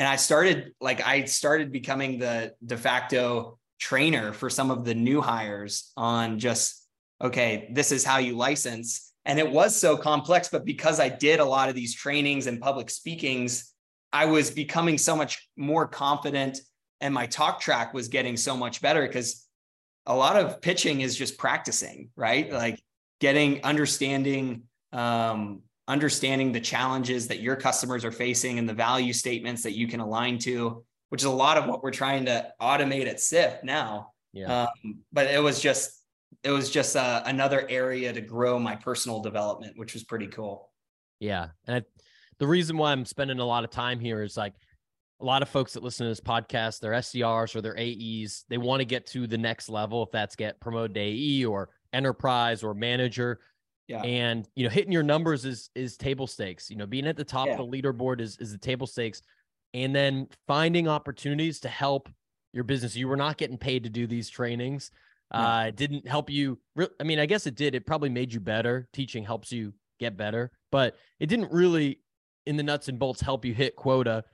and 0.00 0.08
I 0.08 0.16
started 0.16 0.72
like 0.80 1.06
I 1.06 1.26
started 1.26 1.70
becoming 1.70 2.18
the 2.18 2.54
de 2.64 2.78
facto 2.78 3.58
trainer 3.78 4.32
for 4.32 4.48
some 4.48 4.70
of 4.70 4.82
the 4.86 4.94
new 4.94 5.20
hires 5.20 5.92
on 5.94 6.38
just 6.38 6.88
okay, 7.20 7.68
this 7.74 7.92
is 7.92 8.02
how 8.02 8.16
you 8.16 8.34
license. 8.34 9.09
And 9.24 9.38
it 9.38 9.50
was 9.50 9.76
so 9.76 9.96
complex, 9.96 10.48
but 10.48 10.64
because 10.64 10.98
I 10.98 11.08
did 11.08 11.40
a 11.40 11.44
lot 11.44 11.68
of 11.68 11.74
these 11.74 11.94
trainings 11.94 12.46
and 12.46 12.60
public 12.60 12.90
speakings, 12.90 13.72
I 14.12 14.26
was 14.26 14.50
becoming 14.50 14.98
so 14.98 15.14
much 15.14 15.48
more 15.56 15.86
confident 15.86 16.58
and 17.00 17.14
my 17.14 17.26
talk 17.26 17.60
track 17.60 17.94
was 17.94 18.08
getting 18.08 18.36
so 18.36 18.56
much 18.56 18.80
better 18.80 19.06
because 19.06 19.46
a 20.06 20.14
lot 20.14 20.36
of 20.36 20.60
pitching 20.60 21.00
is 21.00 21.16
just 21.16 21.38
practicing, 21.38 22.10
right? 22.16 22.50
Like 22.52 22.80
getting 23.20 23.62
understanding 23.64 24.64
um, 24.92 25.62
understanding 25.86 26.52
the 26.52 26.60
challenges 26.60 27.28
that 27.28 27.40
your 27.40 27.56
customers 27.56 28.04
are 28.04 28.12
facing 28.12 28.58
and 28.58 28.68
the 28.68 28.74
value 28.74 29.12
statements 29.12 29.62
that 29.64 29.72
you 29.72 29.88
can 29.88 30.00
align 30.00 30.38
to, 30.38 30.84
which 31.08 31.20
is 31.22 31.26
a 31.26 31.30
lot 31.30 31.58
of 31.58 31.66
what 31.66 31.82
we're 31.82 31.90
trying 31.90 32.26
to 32.26 32.52
automate 32.60 33.08
at 33.08 33.16
Syft 33.16 33.64
now. 33.64 34.12
Yeah. 34.32 34.62
Um, 34.62 34.98
but 35.12 35.26
it 35.26 35.42
was 35.42 35.60
just 35.60 35.99
it 36.42 36.50
was 36.50 36.70
just 36.70 36.96
uh, 36.96 37.22
another 37.26 37.66
area 37.68 38.12
to 38.12 38.20
grow 38.20 38.58
my 38.58 38.76
personal 38.76 39.20
development, 39.20 39.74
which 39.76 39.94
was 39.94 40.04
pretty 40.04 40.26
cool. 40.26 40.70
Yeah, 41.18 41.48
and 41.66 41.76
I, 41.76 41.82
the 42.38 42.46
reason 42.46 42.78
why 42.78 42.92
I'm 42.92 43.04
spending 43.04 43.38
a 43.38 43.44
lot 43.44 43.64
of 43.64 43.70
time 43.70 44.00
here 44.00 44.22
is 44.22 44.36
like 44.36 44.54
a 45.20 45.24
lot 45.24 45.42
of 45.42 45.48
folks 45.48 45.74
that 45.74 45.82
listen 45.82 46.06
to 46.06 46.10
this 46.10 46.20
podcast, 46.20 46.80
they're 46.80 46.92
SDRs 46.92 47.54
or 47.54 47.60
they're 47.60 47.78
AEs. 47.78 48.44
They 48.48 48.58
want 48.58 48.80
to 48.80 48.86
get 48.86 49.06
to 49.08 49.26
the 49.26 49.36
next 49.36 49.68
level, 49.68 50.02
if 50.02 50.10
that's 50.10 50.34
get 50.34 50.60
promoted 50.60 50.94
to 50.94 51.00
AE 51.00 51.44
or 51.44 51.68
enterprise 51.92 52.62
or 52.62 52.74
manager. 52.74 53.40
Yeah. 53.86 54.02
And 54.02 54.48
you 54.54 54.64
know, 54.64 54.70
hitting 54.70 54.92
your 54.92 55.02
numbers 55.02 55.44
is 55.44 55.68
is 55.74 55.96
table 55.96 56.26
stakes. 56.26 56.70
You 56.70 56.76
know, 56.76 56.86
being 56.86 57.06
at 57.06 57.16
the 57.16 57.24
top 57.24 57.46
yeah. 57.46 57.54
of 57.54 57.58
the 57.58 57.82
leaderboard 57.82 58.20
is 58.20 58.38
is 58.38 58.52
the 58.52 58.58
table 58.58 58.86
stakes. 58.86 59.20
And 59.74 59.94
then 59.94 60.28
finding 60.46 60.88
opportunities 60.88 61.60
to 61.60 61.68
help 61.68 62.08
your 62.52 62.64
business. 62.64 62.96
You 62.96 63.08
were 63.08 63.16
not 63.16 63.36
getting 63.36 63.58
paid 63.58 63.84
to 63.84 63.90
do 63.90 64.06
these 64.06 64.28
trainings. 64.28 64.90
Uh, 65.30 65.66
it 65.68 65.76
didn't 65.76 66.08
help 66.08 66.30
you. 66.30 66.58
Re- 66.74 66.88
I 66.98 67.04
mean, 67.04 67.18
I 67.18 67.26
guess 67.26 67.46
it 67.46 67.54
did. 67.54 67.74
It 67.74 67.86
probably 67.86 68.08
made 68.08 68.32
you 68.32 68.40
better. 68.40 68.88
Teaching 68.92 69.24
helps 69.24 69.52
you 69.52 69.72
get 69.98 70.16
better, 70.16 70.50
but 70.72 70.96
it 71.18 71.26
didn't 71.26 71.52
really, 71.52 72.00
in 72.46 72.56
the 72.56 72.62
nuts 72.62 72.88
and 72.88 72.98
bolts, 72.98 73.20
help 73.20 73.44
you 73.44 73.54
hit 73.54 73.76
quota. 73.76 74.24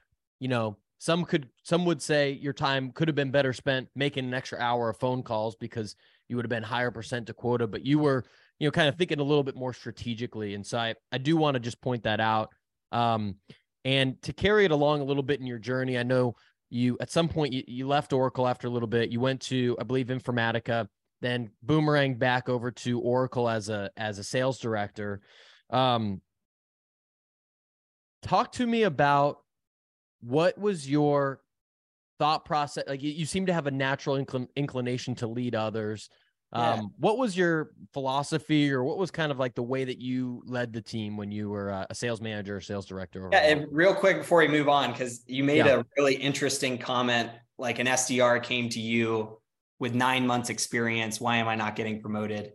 You 0.40 0.48
know, 0.48 0.78
some 0.98 1.24
could, 1.24 1.48
some 1.62 1.85
would 1.85 2.00
say 2.00 2.30
your 2.32 2.52
time 2.52 2.92
could 2.92 3.09
have 3.09 3.14
been 3.14 3.30
better 3.30 3.52
spent 3.52 3.88
making 3.94 4.24
an 4.24 4.35
extra 4.35 4.59
hour 4.59 4.88
of 4.88 4.98
phone 4.98 5.22
calls 5.22 5.56
because 5.56 5.96
you 6.28 6.37
would 6.37 6.44
have 6.44 6.50
been 6.50 6.62
higher 6.62 6.90
percent 6.90 7.26
to 7.26 7.35
quota, 7.35 7.66
but 7.66 7.85
you 7.85 7.98
were 7.98 8.24
you 8.59 8.66
know, 8.66 8.70
kind 8.72 8.88
of 8.88 8.96
thinking 8.96 9.20
a 9.20 9.24
little 9.24 9.44
bit 9.44 9.56
more 9.56 9.72
strategically. 9.72 10.54
And 10.54 10.66
so 10.66 10.78
I, 10.78 10.94
I 11.12 11.18
do 11.18 11.37
want 11.37 11.54
to 11.54 11.61
just 11.61 11.80
point 11.80 12.04
that 12.04 12.20
out. 12.20 12.52
Um, 12.92 13.37
and 13.85 14.20
to 14.22 14.32
carry 14.32 14.64
it 14.64 14.70
along 14.70 15.00
a 15.00 15.04
little 15.04 15.22
bit 15.22 15.40
in 15.40 15.46
your 15.46 15.59
journey, 15.59 15.98
I 15.98 16.02
know 16.02 16.35
you 16.70 16.96
at 17.00 17.11
some 17.11 17.29
point 17.29 17.52
you, 17.52 17.62
you 17.66 17.87
left 17.87 18.12
Oracle 18.12 18.46
after 18.46 18.66
a 18.66 18.70
little 18.70 18.88
bit. 18.88 19.11
You 19.11 19.20
went 19.20 19.40
to, 19.42 19.76
I 19.81 19.85
believe, 19.85 20.07
Informatica, 20.07 20.88
then 21.20 21.50
boomerang 21.62 22.14
back 22.16 22.48
over 22.48 22.70
to 22.70 23.00
Oracle 23.00 23.48
as 23.48 23.68
a 23.68 23.90
as 23.96 24.18
a 24.18 24.24
sales 24.24 24.59
director. 24.59 25.20
Um, 25.70 26.20
talk 28.22 28.52
to 28.52 28.66
me 28.66 28.83
about 28.83 29.38
what 30.20 30.59
was 30.59 30.88
your 30.88 31.40
thought 32.18 32.44
process 32.44 32.85
like 32.87 33.02
you, 33.02 33.11
you 33.11 33.26
seem 33.26 33.46
to 33.46 33.52
have 33.52 33.66
a 33.66 33.70
natural 33.70 34.16
inclin- 34.16 34.48
inclination 34.57 35.14
to 35.14 35.26
lead 35.26 35.55
others 35.55 36.09
yeah. 36.57 36.73
Um, 36.75 36.92
what 36.99 37.19
was 37.19 37.37
your 37.37 37.71
philosophy, 37.92 38.73
or 38.73 38.85
what 38.85 38.99
was 38.99 39.11
kind 39.11 39.31
of 39.31 39.38
like 39.38 39.55
the 39.55 39.62
way 39.62 39.85
that 39.85 39.99
you 39.99 40.42
led 40.47 40.73
the 40.73 40.81
team 40.81 41.16
when 41.16 41.31
you 41.31 41.51
were 41.51 41.69
a 41.88 41.95
sales 41.95 42.21
manager 42.21 42.57
or 42.57 42.61
sales 42.61 42.87
director? 42.87 43.29
Yeah, 43.33 43.38
and 43.40 43.66
real 43.71 43.95
quick 43.95 44.19
before 44.19 44.38
we 44.38 44.49
move 44.49 44.69
on, 44.69 44.92
because 44.92 45.23
you 45.27 45.45
made 45.45 45.59
yeah. 45.66 45.81
a 45.81 45.85
really 45.97 46.14
interesting 46.14 46.79
comment. 46.79 47.31
Like 47.59 47.79
an 47.79 47.87
SDR 47.87 48.42
came 48.42 48.69
to 48.71 48.81
you 48.81 49.38
with 49.79 49.95
nine 49.95 50.27
months 50.27 50.51
experience. 50.51 51.21
Why 51.21 51.37
am 51.37 51.49
I 51.49 51.55
not 51.55 51.77
getting 51.77 52.01
promoted? 52.01 52.53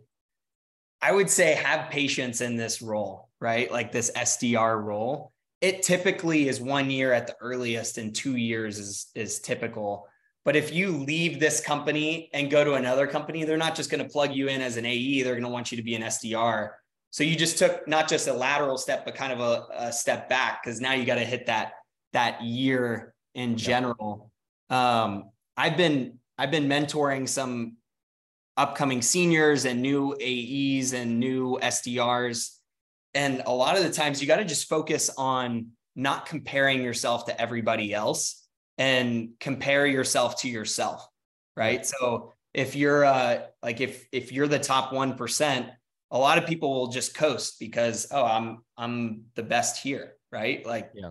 I 1.00 1.12
would 1.12 1.28
say 1.28 1.54
have 1.54 1.90
patience 1.90 2.40
in 2.40 2.56
this 2.56 2.80
role, 2.80 3.28
right? 3.40 3.70
Like 3.70 3.90
this 3.90 4.10
SDR 4.16 4.82
role. 4.82 5.32
It 5.60 5.82
typically 5.82 6.48
is 6.48 6.60
one 6.60 6.90
year 6.90 7.12
at 7.12 7.26
the 7.26 7.36
earliest, 7.40 7.98
and 7.98 8.14
two 8.14 8.36
years 8.36 8.78
is 8.78 9.06
is 9.14 9.40
typical 9.40 10.08
but 10.44 10.56
if 10.56 10.72
you 10.72 10.96
leave 10.96 11.38
this 11.38 11.60
company 11.60 12.28
and 12.32 12.50
go 12.50 12.64
to 12.64 12.74
another 12.74 13.06
company, 13.06 13.44
they're 13.44 13.56
not 13.56 13.76
just 13.76 13.90
going 13.90 14.02
to 14.02 14.08
plug 14.08 14.34
you 14.34 14.48
in 14.48 14.60
as 14.60 14.76
an 14.76 14.84
AE, 14.84 15.22
they're 15.22 15.34
going 15.34 15.44
to 15.44 15.48
want 15.48 15.70
you 15.70 15.76
to 15.76 15.82
be 15.82 15.94
an 15.94 16.02
SDR. 16.02 16.70
So 17.10 17.24
you 17.24 17.36
just 17.36 17.58
took 17.58 17.86
not 17.86 18.08
just 18.08 18.26
a 18.26 18.32
lateral 18.32 18.78
step, 18.78 19.04
but 19.04 19.14
kind 19.14 19.32
of 19.32 19.40
a, 19.40 19.66
a 19.86 19.92
step 19.92 20.28
back 20.28 20.62
because 20.62 20.80
now 20.80 20.94
you 20.94 21.04
got 21.04 21.16
to 21.16 21.24
hit 21.24 21.46
that 21.46 21.72
that 22.12 22.42
year 22.42 23.14
in 23.34 23.56
general. 23.56 24.30
Um, 24.70 25.30
I've 25.56 25.76
been 25.76 26.18
I've 26.38 26.50
been 26.50 26.68
mentoring 26.68 27.28
some 27.28 27.76
upcoming 28.56 29.02
seniors 29.02 29.64
and 29.64 29.80
new 29.80 30.14
AEs 30.20 30.92
and 30.92 31.20
new 31.20 31.58
SDRs. 31.62 32.56
And 33.14 33.42
a 33.46 33.52
lot 33.52 33.76
of 33.76 33.84
the 33.84 33.90
times 33.90 34.20
you 34.20 34.26
got 34.26 34.36
to 34.36 34.44
just 34.44 34.68
focus 34.68 35.10
on 35.16 35.68
not 35.94 36.26
comparing 36.26 36.82
yourself 36.82 37.26
to 37.26 37.40
everybody 37.40 37.92
else 37.92 38.41
and 38.78 39.30
compare 39.40 39.86
yourself 39.86 40.40
to 40.42 40.48
yourself 40.48 41.06
right? 41.56 41.84
So 41.84 42.32
if 42.54 42.76
you're 42.76 43.04
uh 43.04 43.42
like 43.62 43.80
if 43.80 44.06
if 44.12 44.32
you're 44.32 44.48
the 44.48 44.58
top 44.58 44.92
1% 44.92 45.70
a 46.10 46.18
lot 46.18 46.36
of 46.36 46.46
people 46.46 46.74
will 46.74 46.88
just 46.88 47.14
coast 47.14 47.58
because 47.58 48.06
oh 48.10 48.24
i'm 48.24 48.62
i'm 48.76 49.22
the 49.34 49.42
best 49.42 49.82
here 49.82 50.14
right? 50.30 50.64
Like 50.66 50.90
yeah. 50.94 51.10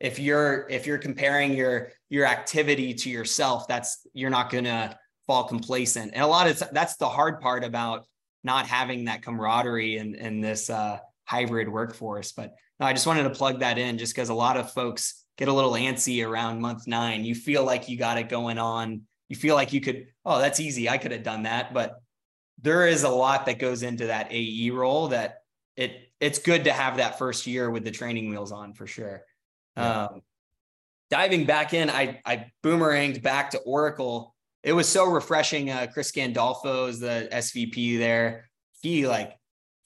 if 0.00 0.18
you're 0.18 0.66
if 0.70 0.86
you're 0.86 0.98
comparing 0.98 1.54
your 1.54 1.92
your 2.10 2.26
activity 2.26 2.94
to 2.94 3.10
yourself 3.10 3.68
that's 3.68 4.06
you're 4.12 4.30
not 4.30 4.50
gonna 4.50 4.98
fall 5.26 5.44
complacent. 5.44 6.12
And 6.14 6.22
a 6.22 6.26
lot 6.26 6.46
of 6.46 6.62
that's 6.72 6.96
the 6.96 7.08
hard 7.08 7.40
part 7.40 7.64
about 7.64 8.06
not 8.44 8.66
having 8.66 9.06
that 9.06 9.22
camaraderie 9.22 9.96
in 9.96 10.14
in 10.14 10.40
this 10.40 10.70
uh 10.70 10.98
hybrid 11.24 11.68
workforce. 11.68 12.32
But 12.32 12.54
no, 12.78 12.86
i 12.86 12.92
just 12.92 13.06
wanted 13.06 13.24
to 13.24 13.30
plug 13.30 13.60
that 13.60 13.78
in 13.78 13.98
just 13.98 14.14
because 14.14 14.28
a 14.28 14.34
lot 14.34 14.56
of 14.56 14.72
folks 14.72 15.25
get 15.36 15.48
a 15.48 15.52
little 15.52 15.72
antsy 15.72 16.26
around 16.26 16.60
month 16.60 16.86
nine. 16.86 17.24
You 17.24 17.34
feel 17.34 17.64
like 17.64 17.88
you 17.88 17.96
got 17.96 18.18
it 18.18 18.28
going 18.28 18.58
on. 18.58 19.02
You 19.28 19.36
feel 19.36 19.54
like 19.54 19.72
you 19.72 19.80
could, 19.80 20.06
oh, 20.24 20.38
that's 20.38 20.60
easy. 20.60 20.88
I 20.88 20.98
could 20.98 21.12
have 21.12 21.22
done 21.22 21.44
that. 21.44 21.74
But 21.74 22.00
there 22.62 22.86
is 22.86 23.02
a 23.02 23.08
lot 23.08 23.46
that 23.46 23.58
goes 23.58 23.82
into 23.82 24.06
that 24.06 24.28
AE 24.30 24.70
role 24.70 25.08
that 25.08 25.42
it 25.76 26.10
it's 26.20 26.38
good 26.38 26.64
to 26.64 26.72
have 26.72 26.96
that 26.96 27.18
first 27.18 27.46
year 27.46 27.70
with 27.70 27.84
the 27.84 27.90
training 27.90 28.30
wheels 28.30 28.52
on 28.52 28.72
for 28.72 28.86
sure. 28.86 29.22
Yeah. 29.76 30.04
Um, 30.04 30.22
diving 31.10 31.44
back 31.44 31.74
in, 31.74 31.90
I 31.90 32.20
I 32.24 32.46
boomeranged 32.62 33.22
back 33.22 33.50
to 33.50 33.58
Oracle. 33.58 34.34
It 34.62 34.72
was 34.72 34.88
so 34.88 35.04
refreshing. 35.04 35.70
Uh, 35.70 35.86
Chris 35.92 36.12
Gandolfo 36.12 36.88
is 36.88 36.98
the 36.98 37.28
SVP 37.30 37.98
there. 37.98 38.48
He 38.80 39.06
like 39.06 39.36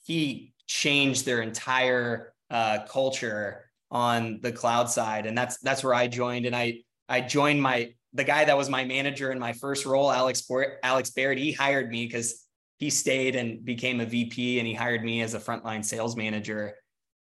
he 0.03 0.53
changed 0.65 1.25
their 1.25 1.41
entire 1.41 2.33
uh, 2.49 2.85
culture 2.87 3.70
on 3.91 4.39
the 4.41 4.51
cloud 4.51 4.89
side. 4.89 5.25
And 5.25 5.37
that's 5.37 5.57
that's 5.59 5.83
where 5.83 5.93
i 5.93 6.07
joined. 6.07 6.45
And 6.45 6.55
i 6.55 6.79
i 7.09 7.21
joined 7.21 7.61
my 7.61 7.93
the 8.13 8.23
guy 8.23 8.45
that 8.45 8.57
was 8.57 8.69
my 8.69 8.83
manager 8.85 9.31
in 9.31 9.39
my 9.39 9.53
first 9.53 9.85
role 9.85 10.11
alex 10.11 10.45
alex 10.83 11.11
baird 11.11 11.37
he 11.37 11.53
hired 11.53 11.89
me 11.89 12.05
because 12.05 12.45
he 12.77 12.89
stayed 12.89 13.35
and 13.37 13.63
became 13.63 14.01
a 14.01 14.05
vp 14.05 14.59
and 14.59 14.67
he 14.67 14.73
hired 14.73 15.01
me 15.03 15.21
as 15.21 15.33
a 15.33 15.39
frontline 15.39 15.83
sales 15.85 16.15
manager. 16.15 16.75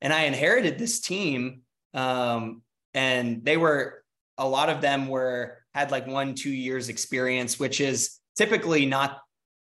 And 0.01 0.13
i 0.13 0.23
inherited 0.23 0.79
this 0.79 1.01
team 1.01 1.63
um, 1.95 2.63
and 2.95 3.45
they 3.45 3.57
were 3.57 4.03
a 4.39 4.49
lot 4.49 4.71
of 4.71 4.81
them 4.81 5.09
were 5.09 5.59
had 5.75 5.91
like 5.91 6.07
one 6.07 6.35
two 6.35 6.51
years 6.51 6.89
experience 6.89 7.59
which 7.59 7.81
is 7.81 8.19
typically 8.37 8.87
not 8.87 9.19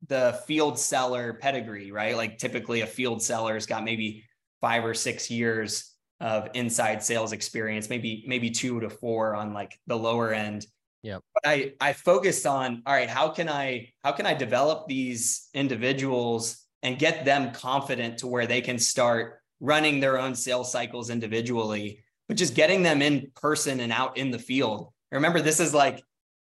the 0.07 0.41
field 0.47 0.79
seller 0.79 1.35
pedigree, 1.35 1.91
right? 1.91 2.17
Like 2.17 2.39
typically 2.39 2.83
a 2.83 2.87
field 2.87 3.23
seller's 3.23 3.67
got 3.67 3.85
maybe 3.85 4.25
five 4.61 4.85
or 4.85 4.95
six 4.95 5.31
years 5.31 5.95
of 6.21 6.49
inside 6.55 7.03
sales 7.03 7.33
experience, 7.33 7.89
maybe 7.89 8.25
maybe 8.27 8.51
two 8.51 8.81
to 8.81 8.91
four 8.91 9.35
on 9.35 9.53
like 9.53 9.79
the 9.87 9.97
lower 9.97 10.33
end. 10.33 10.67
Yeah. 11.03 11.19
But 11.35 11.49
I 11.49 11.73
I 11.81 11.93
focused 11.93 12.47
on 12.47 12.83
all 12.87 12.95
right, 12.95 13.09
how 13.09 13.29
can 13.29 13.49
I 13.49 13.93
how 14.03 14.13
can 14.13 14.27
I 14.27 14.35
develop 14.35 14.89
these 14.89 15.49
individuals 15.55 16.65
and 16.83 16.99
get 16.99 17.25
them 17.25 17.53
confident 17.53 18.19
to 18.19 18.27
where 18.27 18.47
they 18.47 18.61
can 18.61 18.79
start 18.79 19.41
running 19.61 20.01
their 20.01 20.19
own 20.19 20.35
sales 20.35 20.71
cycles 20.71 21.11
individually, 21.11 22.05
but 22.29 22.37
just 22.37 22.55
getting 22.55 22.83
them 22.83 23.03
in 23.03 23.31
person 23.35 23.81
and 23.81 23.93
out 23.93 24.17
in 24.17 24.31
the 24.31 24.39
field. 24.39 24.93
Remember, 25.11 25.41
this 25.41 25.61
is 25.61 25.75
like 25.75 26.03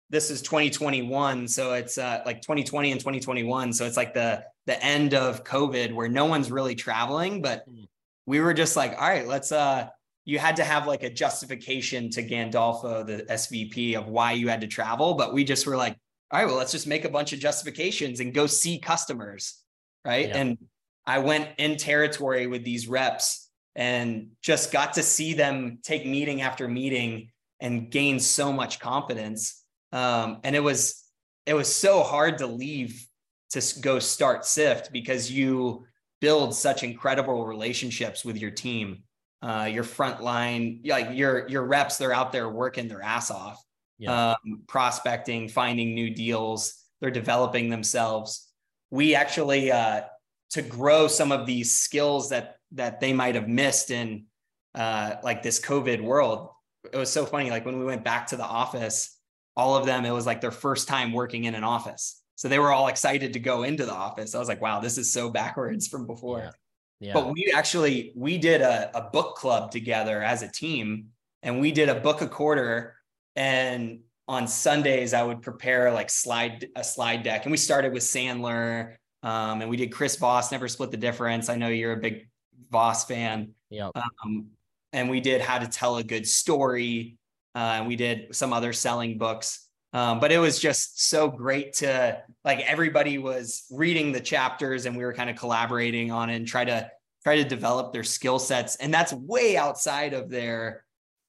this 0.09 0.31
is 0.31 0.41
2021 0.43 1.49
so 1.49 1.73
it's 1.73 1.99
uh, 1.99 2.23
like 2.25 2.41
2020 2.41 2.93
and 2.93 3.01
2021 3.01 3.73
so 3.73 3.85
it's 3.85 3.97
like 3.97 4.15
the 4.15 4.43
the 4.67 4.83
end 4.85 5.15
of 5.15 5.43
covid 5.43 5.93
where 5.93 6.09
no 6.09 6.27
one's 6.27 6.51
really 6.51 6.75
traveling 6.75 7.43
but 7.43 7.65
hmm. 7.69 7.85
We 8.27 8.41
were 8.41 8.55
just 8.55 8.77
like 8.77 8.93
all 8.93 9.09
right 9.09 9.27
let's 9.27 9.53
uh 9.53 9.89
you 10.25 10.39
had 10.39 10.57
to 10.57 10.65
have 10.65 10.87
like 10.87 11.05
a 11.05 11.11
justification 11.11 12.11
to 12.11 12.23
gandolfo 12.23 13.07
the 13.07 13.25
svp 13.35 13.95
of 13.95 14.09
why 14.09 14.33
you 14.33 14.49
had 14.49 14.61
to 14.61 14.67
travel 14.67 15.15
but 15.15 15.33
we 15.33 15.45
just 15.45 15.67
were 15.67 15.77
like 15.77 15.97
all 16.31 16.41
right 16.41 16.47
well 16.47 16.57
let's 16.57 16.73
just 16.73 16.87
make 16.87 17.05
a 17.05 17.09
bunch 17.09 17.33
of 17.33 17.39
justifications 17.39 18.21
and 18.21 18.35
go 18.35 18.47
see 18.47 18.79
customers 18.79 19.63
right 20.05 20.29
yeah. 20.29 20.37
and 20.37 20.59
i 21.07 21.19
went 21.19 21.49
in 21.59 21.77
territory 21.77 22.47
with 22.47 22.65
these 22.65 22.89
reps 22.89 23.49
and 23.77 24.29
just 24.43 24.73
got 24.73 24.95
to 24.95 25.03
see 25.03 25.35
them 25.35 25.79
take 25.83 26.07
meeting 26.07 26.43
after 26.43 26.67
meeting 26.67 27.31
and 27.61 27.91
gain 27.91 28.19
so 28.19 28.53
much 28.53 28.81
confidence 28.81 29.63
um, 29.93 30.41
and 30.43 30.57
it 30.57 30.61
was 30.61 31.05
it 31.47 31.55
was 31.55 31.75
so 31.75 32.03
hard 32.03 32.39
to 32.39 32.47
leave 32.47 33.07
to 33.51 33.63
go 33.81 33.99
start 33.99 34.43
Syft 34.43 34.91
because 34.91 35.31
you 35.31 35.85
build 36.21 36.55
such 36.55 36.83
incredible 36.83 37.47
relationships 37.47 38.25
with 38.25 38.37
your 38.37 38.51
team, 38.51 39.03
uh, 39.43 39.69
your 39.71 39.85
front 39.85 40.23
line, 40.23 40.81
like 40.85 41.09
your 41.13 41.49
your 41.49 41.65
reps. 41.65 41.99
They're 41.99 42.13
out 42.13 42.33
there 42.33 42.49
working 42.49 42.89
their 42.89 43.03
ass 43.03 43.31
off, 43.31 43.63
yeah. 43.99 44.33
um, 44.33 44.63
prospecting, 44.67 45.49
finding 45.49 45.95
new 45.95 46.11
deals. 46.11 46.75
They're 47.01 47.11
developing 47.11 47.69
themselves. 47.69 48.49
We 48.91 49.15
actually 49.15 49.71
uh, 49.71 50.03
to 50.51 50.63
grow 50.63 51.09
some 51.09 51.33
of 51.33 51.47
these 51.47 51.77
skills 51.77 52.31
that 52.31 52.57
that 52.73 53.01
they 53.01 53.13
might 53.13 53.35
have 53.35 53.49
missed 53.49 53.91
in 53.91 54.27
uh, 54.75 55.17
like 55.23 55.43
this 55.43 55.61
COVID 55.61 56.03
world. 56.03 56.51
It 56.93 56.97
was 56.97 57.13
so 57.13 57.27
funny. 57.27 57.51
Like 57.51 57.65
when 57.65 57.79
we 57.79 57.85
went 57.85 58.05
back 58.05 58.29
to 58.29 58.37
the 58.37 58.45
office, 58.45 59.17
all 59.57 59.77
of 59.77 59.87
them, 59.87 60.05
it 60.05 60.11
was 60.11 60.27
like 60.27 60.41
their 60.41 60.51
first 60.51 60.87
time 60.87 61.13
working 61.13 61.45
in 61.45 61.55
an 61.55 61.65
office. 61.65 62.23
So 62.37 62.49
they 62.49 62.59
were 62.59 62.73
all 62.73 62.89
excited 62.89 63.33
to 63.33 63.41
go 63.41 63.65
into 63.65 63.85
the 63.85 63.95
office. 63.95 64.35
I 64.35 64.39
was 64.39 64.49
like, 64.49 64.61
wow, 64.61 64.81
this 64.81 64.99
is 64.99 65.13
so 65.13 65.31
backwards 65.31 65.89
from 65.89 66.07
before. 66.07 66.39
Yeah. 66.39 66.51
Yeah. 66.99 67.13
But 67.13 67.33
we 67.33 67.53
actually 67.55 68.13
we 68.17 68.39
did 68.39 68.63
a, 68.63 68.97
a 68.97 69.11
book 69.11 69.37
club 69.37 69.71
together 69.71 70.23
as 70.23 70.43
a 70.43 70.51
team, 70.51 71.09
and 71.43 71.61
we 71.61 71.71
did 71.71 71.91
a 71.91 71.95
book 71.95 72.23
a 72.23 72.29
quarter. 72.29 72.95
And 73.35 74.01
on 74.29 74.49
Sundays, 74.49 75.13
I 75.13 75.23
would 75.23 75.43
prepare 75.43 75.93
like 75.93 76.09
slide 76.09 76.69
a 76.75 76.83
slide 76.83 77.23
deck, 77.23 77.45
and 77.45 77.51
we 77.51 77.59
started 77.59 77.93
with 77.93 78.03
Sandler, 78.03 78.95
um, 79.23 79.61
and 79.61 79.69
we 79.69 79.77
did 79.77 79.93
Chris 79.93 80.17
Voss, 80.17 80.51
never 80.51 80.69
split 80.69 80.91
the 80.91 80.97
difference. 80.97 81.51
I 81.51 81.57
know 81.57 81.69
you're 81.69 81.93
a 81.93 81.99
big 81.99 82.29
Voss 82.71 83.05
fan. 83.05 83.51
Yeah. 83.69 83.91
Um, 83.95 84.47
and 84.95 85.11
we 85.11 85.21
did 85.21 85.43
how 85.43 85.59
to 85.59 85.67
tell 85.67 85.99
a 85.99 86.03
good 86.03 86.27
story 86.27 87.19
uh, 87.57 87.77
and 87.79 87.87
we 87.87 87.97
did 87.97 88.37
some 88.37 88.53
other 88.53 88.75
selling 88.75 89.17
books. 89.17 89.66
Um, 89.97 90.21
but 90.21 90.31
it 90.31 90.37
was 90.37 90.59
just 90.59 91.09
so 91.09 91.27
great 91.27 91.73
to 91.75 92.23
like 92.45 92.61
everybody 92.61 93.17
was 93.17 93.65
reading 93.71 94.13
the 94.13 94.21
chapters 94.21 94.85
and 94.85 94.95
we 94.95 95.03
were 95.03 95.15
kind 95.15 95.31
of 95.31 95.37
collaborating 95.37 96.11
on 96.11 96.29
it 96.29 96.37
and 96.37 96.47
try 96.47 96.67
to 96.67 96.91
try 97.25 97.37
to 97.37 97.45
develop 97.45 97.95
their 97.95 98.05
skill 98.05 98.39
sets. 98.39 98.77
And 98.77 98.93
that's 98.93 99.15
way 99.15 99.57
outside 99.57 100.13
of 100.13 100.29
their 100.29 100.85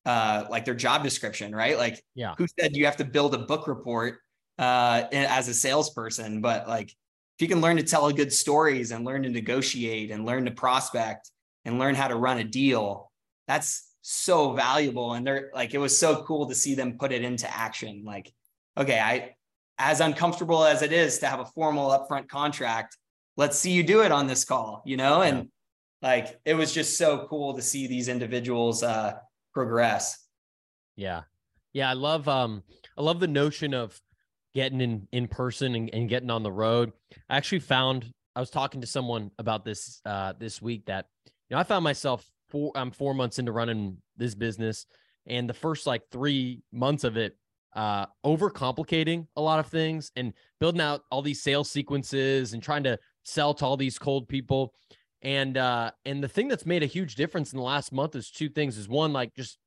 uh, 0.05 0.47
like 0.49 0.65
their 0.65 0.75
job 0.75 1.01
description, 1.01 1.55
right? 1.55 1.77
Like, 1.77 2.03
yeah, 2.13 2.35
who 2.37 2.45
said 2.59 2.75
you 2.75 2.83
have 2.83 2.97
to 2.97 3.05
build 3.05 3.33
a 3.35 3.37
book 3.37 3.69
report 3.69 4.19
uh, 4.59 5.03
as 5.13 5.47
a 5.47 5.53
salesperson? 5.53 6.41
But 6.41 6.67
like, 6.67 6.89
if 6.89 7.41
you 7.41 7.47
can 7.47 7.61
learn 7.61 7.77
to 7.77 7.83
tell 7.83 8.11
good 8.11 8.33
stories 8.33 8.91
and 8.91 9.05
learn 9.05 9.23
to 9.23 9.29
negotiate 9.29 10.11
and 10.11 10.25
learn 10.25 10.43
to 10.43 10.51
prospect 10.51 11.31
and 11.63 11.79
learn 11.79 11.95
how 11.95 12.09
to 12.09 12.17
run 12.17 12.39
a 12.39 12.43
deal, 12.43 13.13
that's 13.47 13.93
so 14.01 14.51
valuable 14.53 15.13
and 15.13 15.27
they're 15.27 15.51
like 15.53 15.73
it 15.73 15.77
was 15.77 15.97
so 15.97 16.23
cool 16.23 16.47
to 16.47 16.55
see 16.55 16.75
them 16.75 16.97
put 16.97 17.11
it 17.11 17.23
into 17.23 17.45
action 17.53 18.03
like 18.05 18.33
okay 18.77 18.99
i 18.99 19.33
as 19.79 19.99
uncomfortable 19.99 20.63
as 20.63 20.81
it 20.81 20.91
is 20.91 21.19
to 21.19 21.27
have 21.27 21.39
a 21.39 21.45
formal 21.45 21.89
upfront 21.89 22.27
contract 22.27 22.97
let's 23.35 23.57
see 23.57 23.71
you 23.71 23.83
do 23.83 24.01
it 24.01 24.11
on 24.11 24.27
this 24.27 24.43
call 24.43 24.81
you 24.85 24.97
know? 24.97 25.21
And 25.21 25.49
yeah. 26.01 26.09
like 26.09 26.39
it 26.45 26.53
was 26.53 26.73
just 26.73 26.97
so 26.97 27.27
cool 27.29 27.55
to 27.55 27.61
see 27.61 27.87
these 27.87 28.07
individuals 28.07 28.83
uh 28.83 29.13
progress. 29.53 30.27
Yeah. 30.95 31.23
Yeah 31.73 31.89
i 31.89 31.93
love 31.93 32.27
um 32.27 32.63
i 32.97 33.01
love 33.01 33.19
the 33.19 33.27
notion 33.27 33.73
of 33.73 33.99
getting 34.55 34.81
in 34.81 35.07
in 35.11 35.27
person 35.27 35.75
and, 35.75 35.89
and 35.93 36.09
getting 36.09 36.29
on 36.29 36.43
the 36.43 36.51
road. 36.51 36.91
I 37.29 37.37
actually 37.37 37.59
found 37.59 38.11
i 38.35 38.39
was 38.39 38.49
talking 38.49 38.81
to 38.81 38.87
someone 38.87 39.31
about 39.37 39.65
this 39.65 40.01
uh 40.05 40.33
this 40.39 40.61
week 40.61 40.85
that 40.85 41.05
you 41.25 41.55
know 41.55 41.59
i 41.59 41.63
found 41.63 41.83
myself 41.83 42.25
four 42.49 42.71
I'm 42.75 42.91
four 42.91 43.13
months 43.13 43.39
into 43.39 43.51
running 43.51 43.97
this 44.15 44.35
business, 44.35 44.85
and 45.25 45.49
the 45.49 45.53
first 45.53 45.87
like 45.87 46.03
three 46.11 46.61
months 46.71 47.03
of 47.03 47.17
it, 47.17 47.37
uh, 47.75 48.05
overcomplicating 48.25 49.27
a 49.35 49.41
lot 49.41 49.59
of 49.59 49.67
things 49.67 50.11
and 50.15 50.33
building 50.59 50.81
out 50.81 51.03
all 51.11 51.21
these 51.21 51.41
sales 51.41 51.69
sequences 51.69 52.53
and 52.53 52.63
trying 52.63 52.83
to 52.83 52.97
sell 53.23 53.53
to 53.53 53.65
all 53.65 53.77
these 53.77 53.99
cold 53.99 54.27
people. 54.27 54.73
And 55.21 55.57
uh, 55.57 55.91
and 56.05 56.23
the 56.23 56.27
thing 56.27 56.47
that's 56.47 56.65
made 56.65 56.83
a 56.83 56.87
huge 56.87 57.15
difference 57.15 57.51
in 57.51 57.57
the 57.57 57.63
last 57.63 57.91
month 57.91 58.15
is 58.15 58.29
two 58.29 58.49
things. 58.49 58.77
Is 58.77 58.87
one 58.87 59.13
like 59.13 59.33
just 59.35 59.57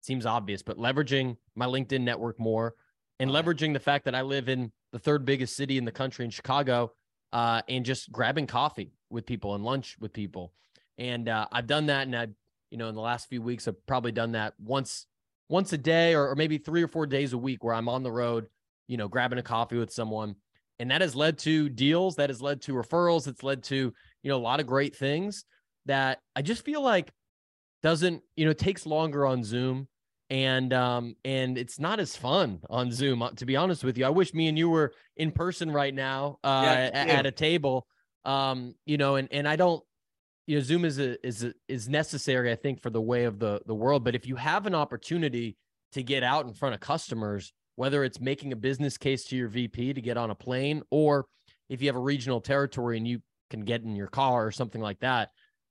seems 0.00 0.26
obvious, 0.26 0.62
but 0.62 0.78
leveraging 0.78 1.36
my 1.54 1.66
LinkedIn 1.66 2.02
network 2.02 2.38
more 2.38 2.74
and 3.18 3.30
leveraging 3.30 3.72
the 3.72 3.80
fact 3.80 4.04
that 4.04 4.14
I 4.14 4.22
live 4.22 4.48
in 4.48 4.72
the 4.92 4.98
third 4.98 5.24
biggest 5.24 5.56
city 5.56 5.78
in 5.78 5.84
the 5.84 5.92
country 5.92 6.24
in 6.24 6.30
Chicago, 6.30 6.92
uh, 7.32 7.62
and 7.68 7.84
just 7.84 8.12
grabbing 8.12 8.46
coffee 8.46 8.92
with 9.10 9.26
people 9.26 9.54
and 9.54 9.64
lunch 9.64 9.96
with 10.00 10.12
people 10.12 10.52
and 10.98 11.28
uh, 11.28 11.46
I've 11.52 11.66
done 11.66 11.86
that, 11.86 12.06
and 12.06 12.16
I, 12.16 12.28
you 12.70 12.78
know, 12.78 12.88
in 12.88 12.94
the 12.94 13.00
last 13.00 13.28
few 13.28 13.42
weeks, 13.42 13.68
I've 13.68 13.84
probably 13.86 14.12
done 14.12 14.32
that 14.32 14.54
once, 14.58 15.06
once 15.48 15.72
a 15.72 15.78
day, 15.78 16.14
or, 16.14 16.28
or 16.28 16.34
maybe 16.34 16.58
three 16.58 16.82
or 16.82 16.88
four 16.88 17.06
days 17.06 17.32
a 17.32 17.38
week, 17.38 17.62
where 17.62 17.74
I'm 17.74 17.88
on 17.88 18.02
the 18.02 18.12
road, 18.12 18.46
you 18.88 18.96
know, 18.96 19.08
grabbing 19.08 19.38
a 19.38 19.42
coffee 19.42 19.78
with 19.78 19.92
someone, 19.92 20.36
and 20.78 20.90
that 20.90 21.00
has 21.00 21.14
led 21.14 21.38
to 21.38 21.68
deals, 21.68 22.16
that 22.16 22.30
has 22.30 22.42
led 22.42 22.62
to 22.62 22.72
referrals, 22.72 23.26
it's 23.28 23.42
led 23.42 23.62
to 23.64 23.92
you 24.22 24.30
know 24.30 24.36
a 24.36 24.38
lot 24.38 24.60
of 24.60 24.66
great 24.66 24.96
things 24.96 25.44
that 25.86 26.18
I 26.34 26.42
just 26.42 26.64
feel 26.64 26.82
like 26.82 27.12
doesn't, 27.82 28.22
you 28.36 28.44
know, 28.44 28.52
takes 28.52 28.86
longer 28.86 29.24
on 29.24 29.44
Zoom. 29.44 29.88
And 30.28 30.72
um 30.72 31.14
and 31.24 31.56
it's 31.56 31.78
not 31.78 32.00
as 32.00 32.16
fun 32.16 32.58
on 32.68 32.90
zoom 32.90 33.22
uh, 33.22 33.30
to 33.36 33.46
be 33.46 33.54
honest 33.54 33.84
with 33.84 33.96
you. 33.96 34.04
I 34.04 34.08
wish 34.08 34.34
me 34.34 34.48
and 34.48 34.58
you 34.58 34.68
were 34.68 34.92
in 35.16 35.30
person 35.30 35.70
right 35.70 35.94
now 35.94 36.40
uh 36.42 36.62
yeah, 36.64 37.06
yeah. 37.06 37.12
at 37.12 37.26
a 37.26 37.30
table. 37.30 37.86
Um 38.24 38.74
you 38.86 38.96
know 38.96 39.14
and 39.14 39.28
and 39.30 39.46
i 39.46 39.54
don't 39.54 39.84
you 40.46 40.56
know 40.56 40.62
zoom 40.62 40.84
is 40.84 40.98
a, 40.98 41.26
is 41.26 41.44
a, 41.44 41.52
is 41.68 41.88
necessary 41.88 42.50
i 42.50 42.56
think 42.56 42.80
for 42.80 42.90
the 42.90 43.00
way 43.00 43.24
of 43.24 43.38
the 43.38 43.60
the 43.66 43.74
world. 43.74 44.04
But 44.04 44.14
if 44.14 44.26
you 44.26 44.36
have 44.36 44.66
an 44.66 44.74
opportunity 44.74 45.56
to 45.92 46.02
get 46.02 46.22
out 46.22 46.46
in 46.46 46.54
front 46.54 46.74
of 46.74 46.80
customers 46.80 47.52
whether 47.76 48.04
it's 48.04 48.20
making 48.20 48.52
a 48.52 48.56
business 48.56 48.96
case 48.96 49.24
to 49.24 49.36
your 49.36 49.48
vp 49.48 49.94
to 49.94 50.00
get 50.00 50.16
on 50.16 50.30
a 50.30 50.34
plane 50.34 50.82
or 50.90 51.26
if 51.68 51.82
you 51.82 51.88
have 51.88 51.96
a 51.96 52.00
regional 52.00 52.40
territory 52.40 52.96
and 52.96 53.06
you 53.06 53.20
can 53.50 53.60
get 53.60 53.82
in 53.82 53.94
your 53.94 54.08
car 54.08 54.46
or 54.46 54.50
something 54.50 54.80
like 54.80 54.98
that 55.00 55.30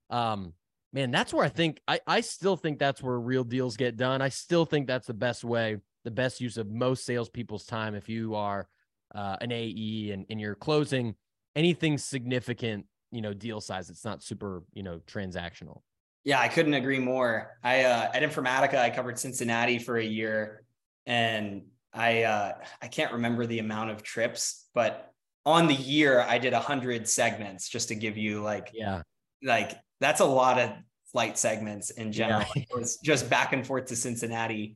um 0.10 0.54
man 0.94 1.12
that's 1.12 1.34
where 1.34 1.46
i 1.46 1.50
think 1.50 1.82
i 1.88 2.00
i 2.08 2.22
still 2.22 2.56
think 2.56 2.80
that's 2.80 3.02
where 3.02 3.20
real 3.20 3.44
deals 3.44 3.78
get 3.78 3.98
done. 3.98 4.22
I 4.22 4.30
still 4.30 4.66
think 4.66 4.88
that's 4.88 5.08
the 5.08 5.14
best 5.14 5.44
way 5.44 5.78
the 6.06 6.12
best 6.12 6.40
use 6.40 6.56
of 6.58 6.70
most 6.70 7.04
salespeople's 7.04 7.66
time 7.66 7.96
if 7.96 8.08
you 8.08 8.36
are 8.36 8.68
uh, 9.14 9.36
an 9.42 9.52
ae 9.52 10.12
and, 10.12 10.26
and 10.30 10.40
you're 10.40 10.56
closing 10.56 11.16
anything 11.56 11.98
significant 11.98 12.86
you 13.16 13.22
know 13.22 13.34
deal 13.34 13.62
size 13.62 13.90
it's 13.90 14.04
not 14.04 14.22
super 14.22 14.64
you 14.74 14.84
know 14.84 15.00
transactional. 15.08 15.82
Yeah 16.26 16.40
i 16.40 16.48
couldn't 16.48 16.74
agree 16.74 17.00
more. 17.00 17.58
I 17.64 17.84
uh, 17.84 18.12
at 18.14 18.22
informatica 18.22 18.76
i 18.76 18.90
covered 18.90 19.18
cincinnati 19.18 19.80
for 19.80 19.98
a 19.98 20.04
year 20.04 20.64
and 21.06 21.64
i 21.94 22.24
uh, 22.24 22.54
i 22.82 22.88
can't 22.88 23.14
remember 23.14 23.46
the 23.46 23.60
amount 23.60 23.92
of 23.92 24.04
trips 24.04 24.66
but 24.74 25.12
on 25.46 25.68
the 25.68 25.76
year 25.76 26.22
i 26.22 26.38
did 26.38 26.54
100 26.54 27.08
segments 27.08 27.70
just 27.70 27.88
to 27.88 27.96
give 27.96 28.18
you 28.18 28.42
like 28.42 28.72
yeah. 28.74 29.02
like 29.42 29.72
that's 30.02 30.20
a 30.20 30.26
lot 30.26 30.60
of 30.60 30.72
flight 31.12 31.38
segments 31.38 31.92
in 31.92 32.12
general. 32.12 32.46
Yeah. 32.56 32.64
it 32.64 32.78
was 32.78 32.98
just 32.98 33.30
back 33.30 33.54
and 33.54 33.66
forth 33.66 33.86
to 33.86 33.96
cincinnati. 33.96 34.76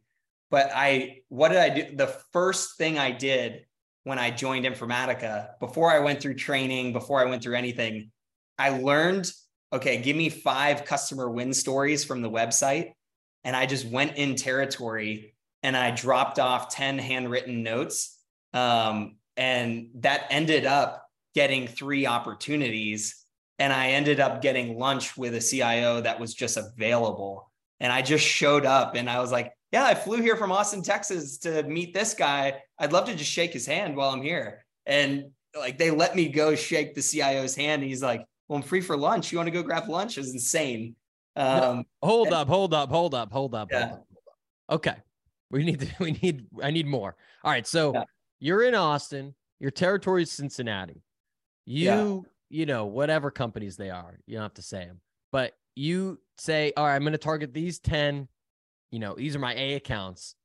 But 0.49 0.71
i 0.73 1.17
what 1.27 1.49
did 1.49 1.57
i 1.57 1.69
do? 1.69 1.95
The 1.95 2.15
first 2.31 2.77
thing 2.77 2.97
i 2.97 3.11
did 3.11 3.65
when 4.03 4.17
i 4.17 4.31
joined 4.31 4.65
informatica 4.65 5.49
before 5.59 5.91
i 5.91 5.99
went 5.99 6.21
through 6.21 6.35
training 6.35 6.93
before 6.93 7.19
i 7.19 7.25
went 7.25 7.43
through 7.43 7.55
anything 7.55 8.11
I 8.59 8.69
learned, 8.69 9.31
okay, 9.71 10.01
give 10.01 10.17
me 10.17 10.29
five 10.29 10.83
customer 10.83 11.29
win 11.29 11.53
stories 11.53 12.03
from 12.03 12.21
the 12.21 12.29
website. 12.29 12.91
And 13.45 13.55
I 13.55 13.65
just 13.65 13.87
went 13.87 14.17
in 14.17 14.35
territory 14.35 15.33
and 15.63 15.75
I 15.75 15.91
dropped 15.91 16.39
off 16.39 16.69
10 16.69 16.99
handwritten 16.99 17.63
notes. 17.63 18.19
Um, 18.53 19.15
and 19.37 19.89
that 19.95 20.27
ended 20.29 20.65
up 20.65 21.07
getting 21.33 21.67
three 21.67 22.05
opportunities. 22.05 23.23
And 23.59 23.71
I 23.71 23.91
ended 23.91 24.19
up 24.19 24.41
getting 24.41 24.77
lunch 24.77 25.15
with 25.15 25.33
a 25.35 25.41
CIO 25.41 26.01
that 26.01 26.19
was 26.19 26.33
just 26.33 26.57
available. 26.57 27.49
And 27.79 27.93
I 27.93 28.01
just 28.01 28.25
showed 28.25 28.65
up 28.65 28.95
and 28.95 29.09
I 29.09 29.21
was 29.21 29.31
like, 29.31 29.53
yeah, 29.71 29.85
I 29.85 29.95
flew 29.95 30.21
here 30.21 30.35
from 30.35 30.51
Austin, 30.51 30.81
Texas 30.81 31.37
to 31.39 31.63
meet 31.63 31.93
this 31.93 32.13
guy. 32.13 32.61
I'd 32.77 32.91
love 32.91 33.05
to 33.05 33.15
just 33.15 33.31
shake 33.31 33.53
his 33.53 33.65
hand 33.65 33.95
while 33.95 34.09
I'm 34.09 34.21
here. 34.21 34.65
And 34.85 35.31
like 35.57 35.77
they 35.77 35.91
let 35.91 36.15
me 36.15 36.27
go 36.29 36.55
shake 36.55 36.95
the 36.95 37.01
CIO's 37.01 37.55
hand. 37.55 37.81
And 37.81 37.89
he's 37.89 38.03
like, 38.03 38.25
well, 38.49 38.57
I'm 38.57 38.63
free 38.63 38.81
for 38.81 38.97
lunch. 38.97 39.31
You 39.31 39.37
want 39.37 39.47
to 39.47 39.51
go 39.51 39.61
grab 39.61 39.87
lunch? 39.87 40.17
It 40.17 40.21
was 40.21 40.33
insane. 40.33 40.95
Um, 41.35 41.85
hold 42.01 42.27
and, 42.27 42.35
up, 42.35 42.47
hold 42.47 42.73
up, 42.73 42.89
hold 42.89 43.13
up, 43.13 43.31
hold 43.31 43.53
up, 43.55 43.69
yeah. 43.71 43.87
hold 43.87 43.99
up. 43.99 44.07
Okay. 44.71 44.95
We 45.51 45.63
need 45.63 45.79
to, 45.81 45.87
we 45.99 46.11
need, 46.13 46.47
I 46.61 46.71
need 46.71 46.87
more. 46.87 47.15
All 47.43 47.51
right. 47.51 47.65
So 47.65 47.93
yeah. 47.93 48.03
you're 48.39 48.63
in 48.63 48.73
Austin, 48.73 49.35
your 49.59 49.71
territory 49.71 50.23
is 50.23 50.31
Cincinnati. 50.31 51.03
You, 51.65 51.85
yeah. 51.85 52.19
you 52.49 52.65
know, 52.65 52.87
whatever 52.87 53.29
companies 53.29 53.77
they 53.77 53.91
are, 53.91 54.19
you 54.25 54.35
don't 54.35 54.43
have 54.43 54.55
to 54.55 54.63
say 54.63 54.85
them, 54.85 54.99
but 55.31 55.53
you 55.75 56.19
say, 56.39 56.73
all 56.75 56.85
right, 56.85 56.95
I'm 56.95 57.03
going 57.03 57.11
to 57.11 57.19
target 57.19 57.53
these 57.53 57.77
10, 57.79 58.27
you 58.91 58.99
know, 58.99 59.13
these 59.13 59.35
are 59.35 59.39
my 59.39 59.53
A 59.53 59.75
accounts. 59.75 60.35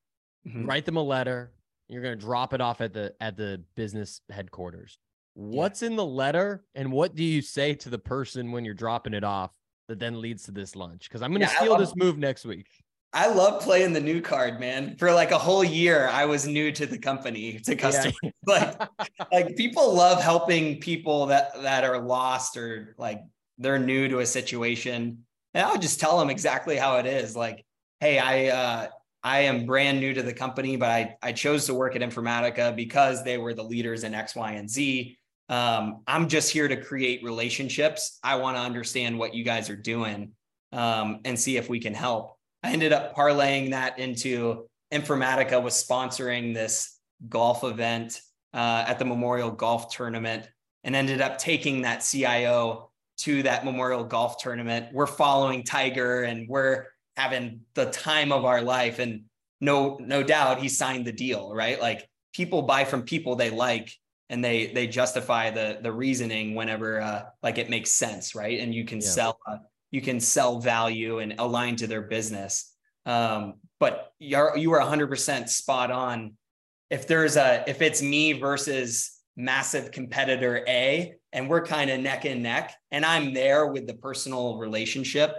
Mm-hmm. 0.46 0.66
Write 0.66 0.84
them 0.84 0.96
a 0.96 1.02
letter. 1.02 1.52
You're 1.88 2.02
going 2.02 2.18
to 2.18 2.22
drop 2.22 2.52
it 2.52 2.60
off 2.60 2.82
at 2.82 2.92
the, 2.92 3.14
at 3.20 3.38
the 3.38 3.62
business 3.74 4.20
headquarters. 4.30 4.98
What's 5.34 5.82
yeah. 5.82 5.88
in 5.88 5.96
the 5.96 6.06
letter 6.06 6.64
and 6.74 6.92
what 6.92 7.14
do 7.14 7.24
you 7.24 7.42
say 7.42 7.74
to 7.74 7.90
the 7.90 7.98
person 7.98 8.52
when 8.52 8.64
you're 8.64 8.74
dropping 8.74 9.14
it 9.14 9.24
off 9.24 9.52
that 9.88 9.98
then 9.98 10.20
leads 10.20 10.44
to 10.44 10.52
this 10.52 10.76
lunch? 10.76 11.08
Because 11.08 11.22
I'm 11.22 11.30
going 11.30 11.42
to 11.42 11.46
yeah, 11.46 11.56
steal 11.56 11.72
love, 11.72 11.80
this 11.80 11.94
move 11.96 12.18
next 12.18 12.44
week. 12.44 12.66
I 13.12 13.28
love 13.28 13.62
playing 13.62 13.92
the 13.92 14.00
new 14.00 14.20
card, 14.20 14.58
man. 14.58 14.96
For 14.96 15.12
like 15.12 15.30
a 15.30 15.38
whole 15.38 15.62
year, 15.62 16.08
I 16.08 16.24
was 16.24 16.46
new 16.46 16.72
to 16.72 16.84
the 16.84 16.98
company, 16.98 17.60
to 17.60 17.76
customers. 17.76 18.16
Yeah. 18.22 18.30
like, 18.46 18.88
like 19.32 19.56
people 19.56 19.94
love 19.94 20.20
helping 20.20 20.80
people 20.80 21.26
that 21.26 21.62
that 21.62 21.84
are 21.84 22.00
lost 22.00 22.56
or 22.56 22.94
like 22.98 23.20
they're 23.58 23.78
new 23.78 24.08
to 24.08 24.18
a 24.18 24.26
situation. 24.26 25.24
And 25.54 25.64
I'll 25.64 25.78
just 25.78 26.00
tell 26.00 26.18
them 26.18 26.28
exactly 26.28 26.76
how 26.76 26.98
it 26.98 27.06
is. 27.06 27.36
Like, 27.36 27.64
hey, 28.00 28.18
I 28.18 28.46
uh, 28.48 28.88
I 29.22 29.40
am 29.40 29.64
brand 29.64 30.00
new 30.00 30.12
to 30.12 30.22
the 30.22 30.34
company, 30.34 30.76
but 30.76 30.90
I 30.90 31.16
I 31.22 31.32
chose 31.32 31.66
to 31.66 31.74
work 31.74 31.94
at 31.94 32.02
Informatica 32.02 32.74
because 32.74 33.22
they 33.22 33.38
were 33.38 33.54
the 33.54 33.62
leaders 33.62 34.02
in 34.02 34.12
X, 34.12 34.34
Y, 34.34 34.52
and 34.52 34.68
Z. 34.68 35.16
Um, 35.48 36.02
I'm 36.06 36.28
just 36.28 36.50
here 36.50 36.68
to 36.68 36.76
create 36.76 37.22
relationships. 37.22 38.18
I 38.22 38.36
want 38.36 38.56
to 38.56 38.62
understand 38.62 39.18
what 39.18 39.34
you 39.34 39.44
guys 39.44 39.68
are 39.70 39.76
doing 39.76 40.32
um, 40.72 41.20
and 41.24 41.38
see 41.38 41.56
if 41.56 41.68
we 41.68 41.80
can 41.80 41.94
help. 41.94 42.36
I 42.62 42.72
ended 42.72 42.92
up 42.92 43.14
parlaying 43.14 43.70
that 43.70 43.98
into 43.98 44.66
Informatica 44.92 45.62
was 45.62 45.74
sponsoring 45.74 46.54
this 46.54 46.98
golf 47.28 47.64
event 47.64 48.20
uh, 48.52 48.84
at 48.86 48.98
the 48.98 49.04
Memorial 49.04 49.50
Golf 49.50 49.94
Tournament 49.94 50.48
and 50.82 50.94
ended 50.94 51.20
up 51.20 51.38
taking 51.38 51.82
that 51.82 51.98
CIO 51.98 52.90
to 53.18 53.42
that 53.42 53.64
Memorial 53.64 54.04
Golf 54.04 54.38
Tournament. 54.38 54.86
We're 54.92 55.06
following 55.06 55.62
Tiger 55.62 56.22
and 56.22 56.48
we're 56.48 56.86
having 57.16 57.60
the 57.74 57.86
time 57.86 58.32
of 58.32 58.44
our 58.44 58.62
life. 58.62 58.98
And 58.98 59.24
no, 59.60 59.98
no 60.00 60.22
doubt 60.22 60.60
he 60.60 60.68
signed 60.68 61.06
the 61.06 61.12
deal, 61.12 61.52
right? 61.54 61.80
Like 61.80 62.08
people 62.32 62.62
buy 62.62 62.84
from 62.84 63.02
people 63.02 63.36
they 63.36 63.50
like 63.50 63.92
and 64.34 64.44
they 64.44 64.66
they 64.66 64.88
justify 64.88 65.48
the 65.50 65.78
the 65.80 65.92
reasoning 65.92 66.56
whenever 66.56 67.00
uh, 67.00 67.22
like 67.40 67.56
it 67.56 67.70
makes 67.70 67.90
sense, 67.90 68.34
right? 68.34 68.58
And 68.58 68.74
you 68.74 68.84
can 68.84 68.98
yeah. 68.98 69.08
sell 69.08 69.38
uh, 69.46 69.58
you 69.92 70.00
can 70.00 70.18
sell 70.18 70.58
value 70.58 71.20
and 71.20 71.36
align 71.38 71.76
to 71.76 71.86
their 71.86 72.02
business. 72.02 72.74
Um, 73.06 73.54
but 73.78 74.12
you're 74.18 74.56
you 74.56 74.72
are 74.72 74.80
100% 74.80 75.48
spot 75.48 75.92
on. 75.92 76.32
If 76.90 77.06
there's 77.06 77.36
a 77.36 77.62
if 77.68 77.80
it's 77.80 78.02
me 78.02 78.32
versus 78.32 79.12
massive 79.36 79.92
competitor 79.92 80.64
A, 80.66 81.14
and 81.32 81.48
we're 81.48 81.64
kind 81.64 81.88
of 81.88 82.00
neck 82.00 82.24
and 82.24 82.42
neck, 82.42 82.74
and 82.90 83.06
I'm 83.06 83.34
there 83.34 83.68
with 83.68 83.86
the 83.86 83.94
personal 83.94 84.58
relationship, 84.58 85.36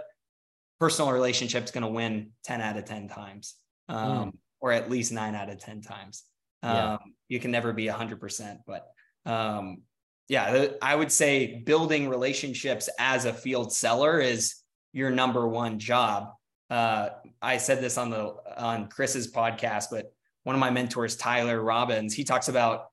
personal 0.80 1.12
relationship's 1.12 1.70
going 1.70 1.84
to 1.84 1.90
win 1.90 2.30
10 2.44 2.62
out 2.62 2.78
of 2.78 2.86
10 2.86 3.08
times, 3.08 3.56
um, 3.90 3.98
mm. 4.08 4.32
or 4.60 4.72
at 4.72 4.90
least 4.90 5.12
nine 5.12 5.34
out 5.34 5.50
of 5.50 5.58
10 5.58 5.82
times. 5.82 6.24
Yeah. 6.62 6.94
Um, 6.94 6.98
you 7.28 7.40
can 7.40 7.50
never 7.50 7.72
be 7.72 7.86
100%, 7.86 8.58
but 8.66 8.86
um, 9.24 9.82
yeah, 10.28 10.68
I 10.82 10.94
would 10.94 11.12
say 11.12 11.62
building 11.64 12.08
relationships 12.08 12.88
as 12.98 13.24
a 13.24 13.32
field 13.32 13.72
seller 13.72 14.20
is 14.20 14.56
your 14.92 15.10
number 15.10 15.46
one 15.46 15.78
job. 15.78 16.30
Uh, 16.70 17.10
I 17.40 17.58
said 17.58 17.80
this 17.80 17.98
on 17.98 18.10
the 18.10 18.34
on 18.56 18.88
Chris's 18.88 19.30
podcast, 19.30 19.86
but 19.90 20.12
one 20.44 20.54
of 20.54 20.60
my 20.60 20.70
mentors, 20.70 21.16
Tyler 21.16 21.60
Robbins, 21.60 22.14
he 22.14 22.24
talks 22.24 22.48
about 22.48 22.86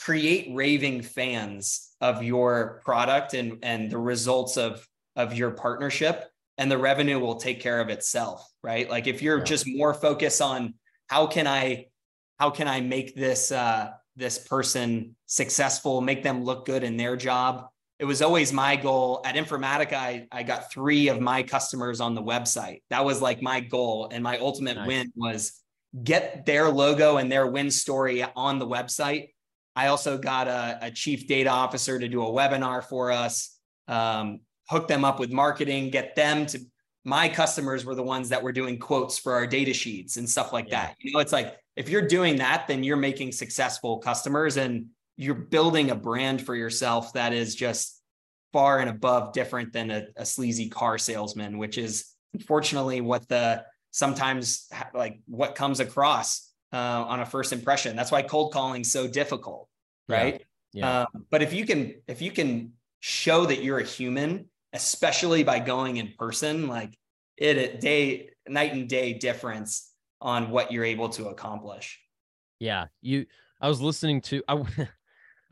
create 0.00 0.48
raving 0.54 1.02
fans 1.02 1.90
of 2.00 2.22
your 2.22 2.80
product 2.84 3.34
and 3.34 3.58
and 3.62 3.90
the 3.90 3.98
results 3.98 4.56
of 4.56 4.86
of 5.14 5.34
your 5.34 5.50
partnership 5.50 6.24
and 6.56 6.70
the 6.70 6.78
revenue 6.78 7.18
will 7.18 7.34
take 7.34 7.60
care 7.60 7.80
of 7.80 7.90
itself 7.90 8.50
right 8.62 8.88
like 8.88 9.06
if 9.06 9.20
you're 9.20 9.38
yeah. 9.38 9.44
just 9.44 9.66
more 9.66 9.92
focused 9.92 10.40
on 10.40 10.72
how 11.08 11.26
can 11.26 11.46
i 11.46 11.84
how 12.40 12.50
can 12.50 12.66
i 12.66 12.80
make 12.80 13.14
this 13.14 13.52
uh 13.52 13.90
this 14.16 14.38
person 14.38 15.14
successful 15.26 16.00
make 16.00 16.22
them 16.22 16.42
look 16.42 16.66
good 16.66 16.82
in 16.82 16.96
their 16.96 17.16
job 17.16 17.68
it 17.98 18.06
was 18.06 18.22
always 18.22 18.52
my 18.52 18.76
goal 18.76 19.20
at 19.24 19.34
informatica 19.34 19.92
I, 19.92 20.26
I 20.32 20.42
got 20.42 20.72
three 20.72 21.08
of 21.08 21.20
my 21.20 21.42
customers 21.42 22.00
on 22.00 22.14
the 22.14 22.22
website 22.22 22.82
that 22.90 23.04
was 23.04 23.22
like 23.22 23.42
my 23.42 23.60
goal 23.60 24.08
and 24.10 24.24
my 24.24 24.38
ultimate 24.38 24.76
nice. 24.76 24.88
win 24.88 25.12
was 25.14 25.52
get 26.02 26.46
their 26.46 26.68
logo 26.70 27.18
and 27.18 27.30
their 27.30 27.46
win 27.46 27.70
story 27.70 28.24
on 28.34 28.58
the 28.58 28.66
website 28.66 29.28
I 29.76 29.86
also 29.86 30.18
got 30.18 30.48
a, 30.48 30.78
a, 30.82 30.90
chief 30.90 31.26
data 31.26 31.48
officer 31.48 31.98
to 31.98 32.08
do 32.08 32.22
a 32.22 32.30
webinar 32.30 32.84
for 32.84 33.10
us, 33.10 33.56
um, 33.88 34.40
hook 34.68 34.88
them 34.88 35.04
up 35.04 35.20
with 35.20 35.30
marketing, 35.32 35.90
get 35.90 36.16
them 36.16 36.46
to. 36.46 36.60
My 37.04 37.30
customers 37.30 37.86
were 37.86 37.94
the 37.94 38.02
ones 38.02 38.28
that 38.28 38.42
were 38.42 38.52
doing 38.52 38.78
quotes 38.78 39.16
for 39.16 39.32
our 39.32 39.46
data 39.46 39.72
sheets 39.72 40.18
and 40.18 40.28
stuff 40.28 40.52
like 40.52 40.66
yeah. 40.68 40.88
that. 40.88 40.96
You 40.98 41.12
know, 41.12 41.20
it's 41.20 41.32
like 41.32 41.56
if 41.80 41.88
you're 41.88 42.06
doing 42.06 42.36
that, 42.36 42.68
then 42.68 42.84
you're 42.84 42.98
making 42.98 43.32
successful 43.32 44.00
customers 44.00 44.58
and 44.58 44.88
you're 45.16 45.34
building 45.34 45.90
a 45.90 45.94
brand 45.94 46.42
for 46.42 46.54
yourself 46.54 47.14
that 47.14 47.32
is 47.32 47.54
just 47.54 48.02
far 48.52 48.80
and 48.80 48.90
above 48.90 49.32
different 49.32 49.72
than 49.72 49.90
a, 49.90 50.04
a 50.14 50.26
sleazy 50.26 50.68
car 50.68 50.98
salesman, 50.98 51.56
which 51.56 51.78
is 51.78 52.12
unfortunately 52.34 53.00
what 53.00 53.26
the 53.30 53.64
sometimes 53.92 54.68
like 54.92 55.20
what 55.24 55.54
comes 55.54 55.80
across 55.80 56.52
uh, 56.70 56.76
on 56.76 57.20
a 57.20 57.24
first 57.24 57.50
impression. 57.50 57.96
That's 57.96 58.12
why 58.12 58.20
cold 58.20 58.52
calling 58.52 58.82
is 58.82 58.92
so 58.92 59.08
difficult, 59.08 59.66
right? 60.06 60.44
Yeah. 60.74 60.84
yeah. 60.84 61.00
Um, 61.00 61.24
but 61.30 61.40
if 61.40 61.54
you 61.54 61.64
can, 61.64 61.94
if 62.06 62.20
you 62.20 62.30
can 62.30 62.74
show 63.00 63.46
that 63.46 63.64
you're 63.64 63.78
a 63.78 63.84
human, 63.84 64.50
especially 64.74 65.44
by 65.44 65.60
going 65.60 65.96
in 65.96 66.12
person, 66.18 66.68
like 66.68 66.94
it 67.38 67.56
a 67.56 67.78
day, 67.78 68.28
night 68.46 68.74
and 68.74 68.86
day 68.86 69.14
difference 69.14 69.89
on 70.20 70.50
what 70.50 70.72
you're 70.72 70.84
able 70.84 71.08
to 71.10 71.28
accomplish. 71.28 72.00
Yeah, 72.58 72.86
you. 73.00 73.26
I 73.60 73.68
was 73.68 73.80
listening 73.80 74.20
to. 74.22 74.42
I, 74.48 74.54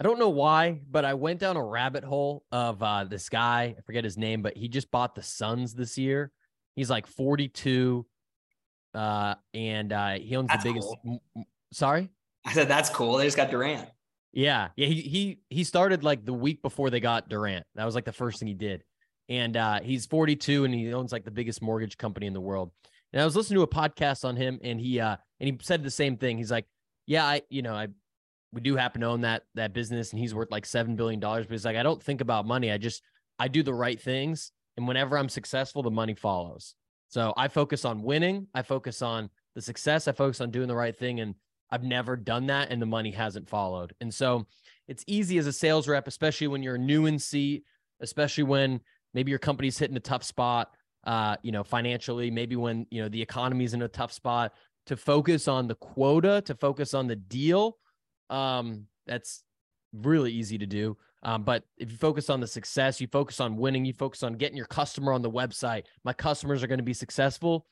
I 0.00 0.04
don't 0.04 0.18
know 0.20 0.28
why, 0.28 0.80
but 0.88 1.04
I 1.04 1.14
went 1.14 1.40
down 1.40 1.56
a 1.56 1.64
rabbit 1.64 2.04
hole 2.04 2.44
of 2.52 2.80
uh, 2.82 3.04
this 3.04 3.28
guy. 3.28 3.74
I 3.76 3.80
forget 3.84 4.04
his 4.04 4.16
name, 4.16 4.42
but 4.42 4.56
he 4.56 4.68
just 4.68 4.90
bought 4.92 5.16
the 5.16 5.22
Suns 5.22 5.74
this 5.74 5.98
year. 5.98 6.30
He's 6.76 6.88
like 6.88 7.08
42 7.08 8.06
uh, 8.94 9.34
and 9.54 9.92
uh, 9.92 10.12
he 10.14 10.36
owns 10.36 10.48
that's 10.48 10.64
the 10.64 10.70
biggest. 10.70 10.88
Cool. 11.04 11.20
Sorry, 11.72 12.10
I 12.44 12.52
said 12.52 12.68
that's 12.68 12.90
cool. 12.90 13.16
They 13.16 13.26
just 13.26 13.36
got 13.36 13.50
Durant. 13.50 13.88
Yeah, 14.32 14.68
yeah. 14.76 14.86
He 14.86 15.00
he 15.02 15.40
he 15.50 15.64
started 15.64 16.02
like 16.02 16.24
the 16.24 16.32
week 16.32 16.62
before 16.62 16.90
they 16.90 17.00
got 17.00 17.28
Durant. 17.28 17.66
That 17.74 17.84
was 17.84 17.94
like 17.94 18.04
the 18.04 18.12
first 18.12 18.38
thing 18.38 18.48
he 18.48 18.54
did, 18.54 18.82
and 19.28 19.56
uh, 19.56 19.80
he's 19.80 20.06
42 20.06 20.64
and 20.64 20.74
he 20.74 20.92
owns 20.92 21.12
like 21.12 21.24
the 21.24 21.30
biggest 21.30 21.60
mortgage 21.62 21.98
company 21.98 22.26
in 22.26 22.32
the 22.32 22.40
world. 22.40 22.70
And 23.12 23.22
I 23.22 23.24
was 23.24 23.36
listening 23.36 23.56
to 23.56 23.62
a 23.62 23.68
podcast 23.68 24.24
on 24.24 24.36
him, 24.36 24.58
and 24.62 24.80
he 24.80 25.00
uh 25.00 25.16
and 25.40 25.48
he 25.48 25.58
said 25.62 25.82
the 25.82 25.90
same 25.90 26.16
thing. 26.16 26.38
He's 26.38 26.50
like, 26.50 26.66
yeah, 27.06 27.24
I 27.24 27.42
you 27.48 27.62
know 27.62 27.74
I 27.74 27.88
we 28.52 28.60
do 28.60 28.76
happen 28.76 29.02
to 29.02 29.06
own 29.08 29.22
that 29.22 29.44
that 29.54 29.72
business, 29.72 30.12
and 30.12 30.20
he's 30.20 30.34
worth 30.34 30.50
like 30.50 30.66
seven 30.66 30.96
billion 30.96 31.20
dollars. 31.20 31.46
But 31.46 31.52
he's 31.52 31.64
like, 31.64 31.76
I 31.76 31.82
don't 31.82 32.02
think 32.02 32.20
about 32.20 32.46
money. 32.46 32.70
I 32.70 32.78
just 32.78 33.02
I 33.38 33.48
do 33.48 33.62
the 33.62 33.74
right 33.74 34.00
things, 34.00 34.52
and 34.76 34.86
whenever 34.86 35.18
I'm 35.18 35.28
successful, 35.28 35.82
the 35.82 35.90
money 35.90 36.14
follows. 36.14 36.74
So 37.08 37.32
I 37.36 37.48
focus 37.48 37.84
on 37.84 38.02
winning. 38.02 38.46
I 38.54 38.62
focus 38.62 39.02
on 39.02 39.30
the 39.54 39.62
success. 39.62 40.06
I 40.06 40.12
focus 40.12 40.40
on 40.40 40.50
doing 40.50 40.68
the 40.68 40.76
right 40.76 40.96
thing. 40.96 41.20
And 41.20 41.34
I've 41.70 41.82
never 41.82 42.16
done 42.16 42.46
that 42.46 42.70
and 42.70 42.80
the 42.80 42.86
money 42.86 43.10
hasn't 43.10 43.48
followed. 43.48 43.94
And 44.00 44.12
so 44.12 44.46
it's 44.86 45.04
easy 45.06 45.38
as 45.38 45.46
a 45.46 45.52
sales 45.52 45.88
rep, 45.88 46.06
especially 46.06 46.46
when 46.46 46.62
you're 46.62 46.78
new 46.78 47.06
in 47.06 47.18
seat, 47.18 47.64
especially 48.00 48.44
when 48.44 48.80
maybe 49.14 49.30
your 49.30 49.38
company's 49.38 49.78
hitting 49.78 49.96
a 49.96 50.00
tough 50.00 50.22
spot, 50.22 50.70
uh, 51.08 51.36
you 51.42 51.52
know, 51.52 51.64
financially, 51.64 52.30
maybe 52.30 52.54
when, 52.54 52.86
you 52.90 53.00
know, 53.00 53.08
the 53.08 53.22
economy's 53.22 53.72
in 53.72 53.80
a 53.80 53.88
tough 53.88 54.12
spot 54.12 54.52
to 54.84 54.94
focus 54.94 55.48
on 55.48 55.66
the 55.66 55.74
quota, 55.74 56.42
to 56.44 56.54
focus 56.54 56.92
on 56.92 57.06
the 57.06 57.16
deal. 57.16 57.78
Um, 58.28 58.84
that's 59.06 59.42
really 59.94 60.30
easy 60.30 60.58
to 60.58 60.66
do. 60.66 60.98
Um, 61.22 61.44
but 61.44 61.64
if 61.78 61.90
you 61.90 61.96
focus 61.96 62.28
on 62.28 62.40
the 62.40 62.46
success, 62.46 63.00
you 63.00 63.06
focus 63.06 63.40
on 63.40 63.56
winning, 63.56 63.86
you 63.86 63.94
focus 63.94 64.22
on 64.22 64.34
getting 64.34 64.58
your 64.58 64.66
customer 64.66 65.14
on 65.14 65.22
the 65.22 65.30
website. 65.30 65.84
My 66.04 66.12
customers 66.12 66.62
are 66.62 66.66
going 66.66 66.78
to 66.78 66.84
be 66.84 66.92
successful. 66.92 67.64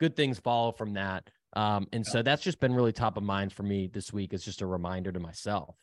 Good 0.00 0.16
things 0.16 0.40
follow 0.40 0.72
from 0.72 0.94
that. 0.94 1.30
Um, 1.52 1.86
and 1.92 2.04
so 2.04 2.22
that's 2.22 2.42
just 2.42 2.58
been 2.58 2.74
really 2.74 2.92
top 2.92 3.16
of 3.16 3.22
mind 3.22 3.52
for 3.52 3.62
me 3.62 3.86
this 3.86 4.12
week. 4.12 4.32
It's 4.32 4.44
just 4.44 4.62
a 4.62 4.66
reminder 4.66 5.12
to 5.12 5.20
myself. 5.20 5.76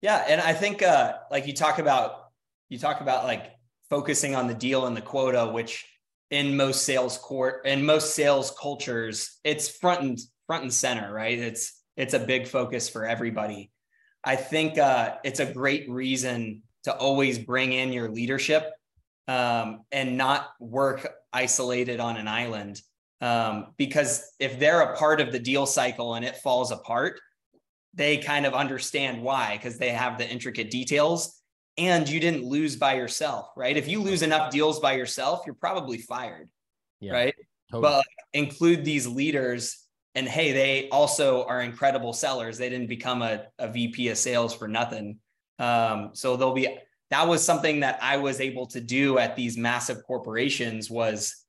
Yeah, 0.00 0.24
and 0.26 0.40
I 0.40 0.54
think 0.54 0.82
uh, 0.82 1.18
like 1.30 1.46
you 1.46 1.52
talk 1.52 1.78
about 1.78 2.30
you 2.70 2.78
talk 2.78 3.02
about 3.02 3.24
like 3.24 3.50
focusing 3.90 4.34
on 4.34 4.46
the 4.46 4.54
deal 4.54 4.86
and 4.86 4.96
the 4.96 5.02
quota, 5.02 5.46
which 5.52 5.86
in 6.30 6.56
most 6.56 6.84
sales 6.84 7.18
court 7.18 7.66
in 7.66 7.84
most 7.84 8.14
sales 8.14 8.54
cultures, 8.60 9.38
it's 9.44 9.68
front 9.68 10.00
and 10.02 10.18
front 10.46 10.62
and 10.62 10.72
center, 10.72 11.12
right? 11.12 11.38
It's 11.38 11.82
it's 11.96 12.14
a 12.14 12.18
big 12.18 12.46
focus 12.46 12.88
for 12.88 13.04
everybody. 13.04 13.70
I 14.24 14.36
think 14.36 14.78
uh, 14.78 15.16
it's 15.24 15.40
a 15.40 15.52
great 15.52 15.90
reason 15.90 16.62
to 16.84 16.96
always 16.96 17.38
bring 17.38 17.72
in 17.72 17.92
your 17.92 18.10
leadership 18.10 18.72
um, 19.28 19.82
and 19.92 20.16
not 20.16 20.50
work 20.60 21.06
isolated 21.32 22.00
on 22.00 22.16
an 22.16 22.28
island. 22.28 22.80
Um, 23.20 23.74
because 23.76 24.24
if 24.38 24.58
they're 24.58 24.80
a 24.80 24.96
part 24.96 25.20
of 25.20 25.30
the 25.30 25.38
deal 25.38 25.66
cycle 25.66 26.14
and 26.14 26.24
it 26.24 26.36
falls 26.38 26.70
apart, 26.70 27.20
they 27.92 28.16
kind 28.18 28.46
of 28.46 28.54
understand 28.54 29.22
why 29.22 29.56
because 29.56 29.78
they 29.78 29.90
have 29.90 30.16
the 30.16 30.28
intricate 30.28 30.70
details 30.70 31.39
and 31.80 32.08
you 32.08 32.20
didn't 32.20 32.44
lose 32.44 32.76
by 32.76 32.94
yourself, 32.94 33.50
right? 33.56 33.76
If 33.76 33.88
you 33.88 34.00
lose 34.02 34.22
enough 34.22 34.50
deals 34.50 34.80
by 34.80 34.92
yourself, 34.92 35.42
you're 35.46 35.54
probably 35.54 35.98
fired, 35.98 36.48
yeah, 37.00 37.12
right? 37.12 37.34
Totally. 37.70 37.92
But 37.92 38.04
include 38.32 38.84
these 38.84 39.06
leaders 39.06 39.86
and 40.14 40.28
hey, 40.28 40.52
they 40.52 40.88
also 40.90 41.44
are 41.44 41.62
incredible 41.62 42.12
sellers. 42.12 42.58
They 42.58 42.68
didn't 42.68 42.88
become 42.88 43.22
a, 43.22 43.46
a 43.58 43.68
VP 43.68 44.08
of 44.08 44.18
sales 44.18 44.54
for 44.54 44.66
nothing. 44.66 45.18
Um, 45.58 46.10
so 46.14 46.36
they'll 46.36 46.54
be 46.54 46.68
that 47.10 47.26
was 47.26 47.44
something 47.44 47.80
that 47.80 47.98
I 48.02 48.16
was 48.16 48.40
able 48.40 48.66
to 48.68 48.80
do 48.80 49.18
at 49.18 49.36
these 49.36 49.56
massive 49.56 50.02
corporations 50.04 50.90
was 50.90 51.44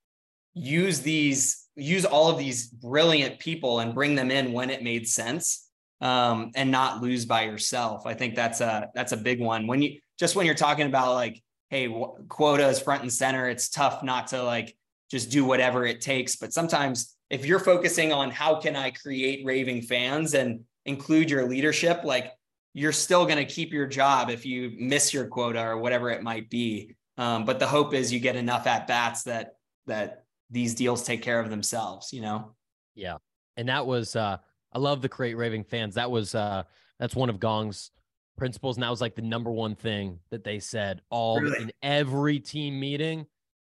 use 0.54 1.00
these 1.00 1.66
use 1.76 2.04
all 2.04 2.30
of 2.30 2.38
these 2.38 2.66
brilliant 2.66 3.38
people 3.38 3.80
and 3.80 3.94
bring 3.94 4.14
them 4.14 4.30
in 4.30 4.52
when 4.52 4.70
it 4.70 4.82
made 4.82 5.08
sense 5.08 5.68
um, 6.00 6.50
and 6.54 6.70
not 6.70 7.00
lose 7.00 7.24
by 7.24 7.44
yourself. 7.44 8.06
I 8.06 8.14
think 8.14 8.34
that's 8.34 8.60
a 8.60 8.90
that's 8.94 9.12
a 9.12 9.16
big 9.16 9.40
one. 9.40 9.66
When 9.66 9.82
you 9.82 9.98
just 10.18 10.36
when 10.36 10.46
you're 10.46 10.54
talking 10.54 10.86
about 10.86 11.14
like, 11.14 11.42
hey, 11.70 11.86
is 11.86 12.80
front 12.80 13.02
and 13.02 13.12
center. 13.12 13.48
It's 13.48 13.68
tough 13.68 14.02
not 14.02 14.28
to 14.28 14.42
like 14.42 14.76
just 15.10 15.30
do 15.30 15.44
whatever 15.44 15.86
it 15.86 16.00
takes. 16.00 16.36
But 16.36 16.52
sometimes 16.52 17.16
if 17.30 17.46
you're 17.46 17.58
focusing 17.58 18.12
on 18.12 18.30
how 18.30 18.56
can 18.60 18.76
I 18.76 18.90
create 18.90 19.44
raving 19.44 19.82
fans 19.82 20.34
and 20.34 20.64
include 20.84 21.30
your 21.30 21.48
leadership, 21.48 22.02
like 22.04 22.32
you're 22.74 22.92
still 22.92 23.24
going 23.24 23.38
to 23.38 23.44
keep 23.44 23.72
your 23.72 23.86
job 23.86 24.30
if 24.30 24.44
you 24.44 24.72
miss 24.78 25.12
your 25.12 25.26
quota 25.26 25.62
or 25.62 25.78
whatever 25.78 26.10
it 26.10 26.22
might 26.22 26.50
be. 26.50 26.94
Um, 27.18 27.44
but 27.44 27.58
the 27.58 27.66
hope 27.66 27.94
is 27.94 28.12
you 28.12 28.20
get 28.20 28.36
enough 28.36 28.66
at 28.66 28.86
bats 28.86 29.24
that 29.24 29.56
that 29.86 30.24
these 30.50 30.74
deals 30.74 31.02
take 31.02 31.22
care 31.22 31.40
of 31.40 31.50
themselves. 31.50 32.12
You 32.12 32.22
know. 32.22 32.54
Yeah, 32.94 33.16
and 33.56 33.68
that 33.68 33.86
was 33.86 34.16
uh, 34.16 34.38
I 34.72 34.78
love 34.78 35.02
the 35.02 35.08
create 35.08 35.36
raving 35.36 35.64
fans. 35.64 35.94
That 35.94 36.10
was 36.10 36.34
uh 36.34 36.64
that's 36.98 37.16
one 37.16 37.28
of 37.28 37.40
Gong's 37.40 37.90
principles, 38.36 38.76
and 38.76 38.84
that 38.84 38.90
was 38.90 39.00
like 39.00 39.14
the 39.14 39.22
number 39.22 39.50
one 39.50 39.74
thing 39.74 40.18
that 40.30 40.44
they 40.44 40.58
said 40.58 41.00
all 41.10 41.40
really? 41.40 41.62
in 41.62 41.72
every 41.82 42.40
team 42.40 42.78
meeting. 42.78 43.26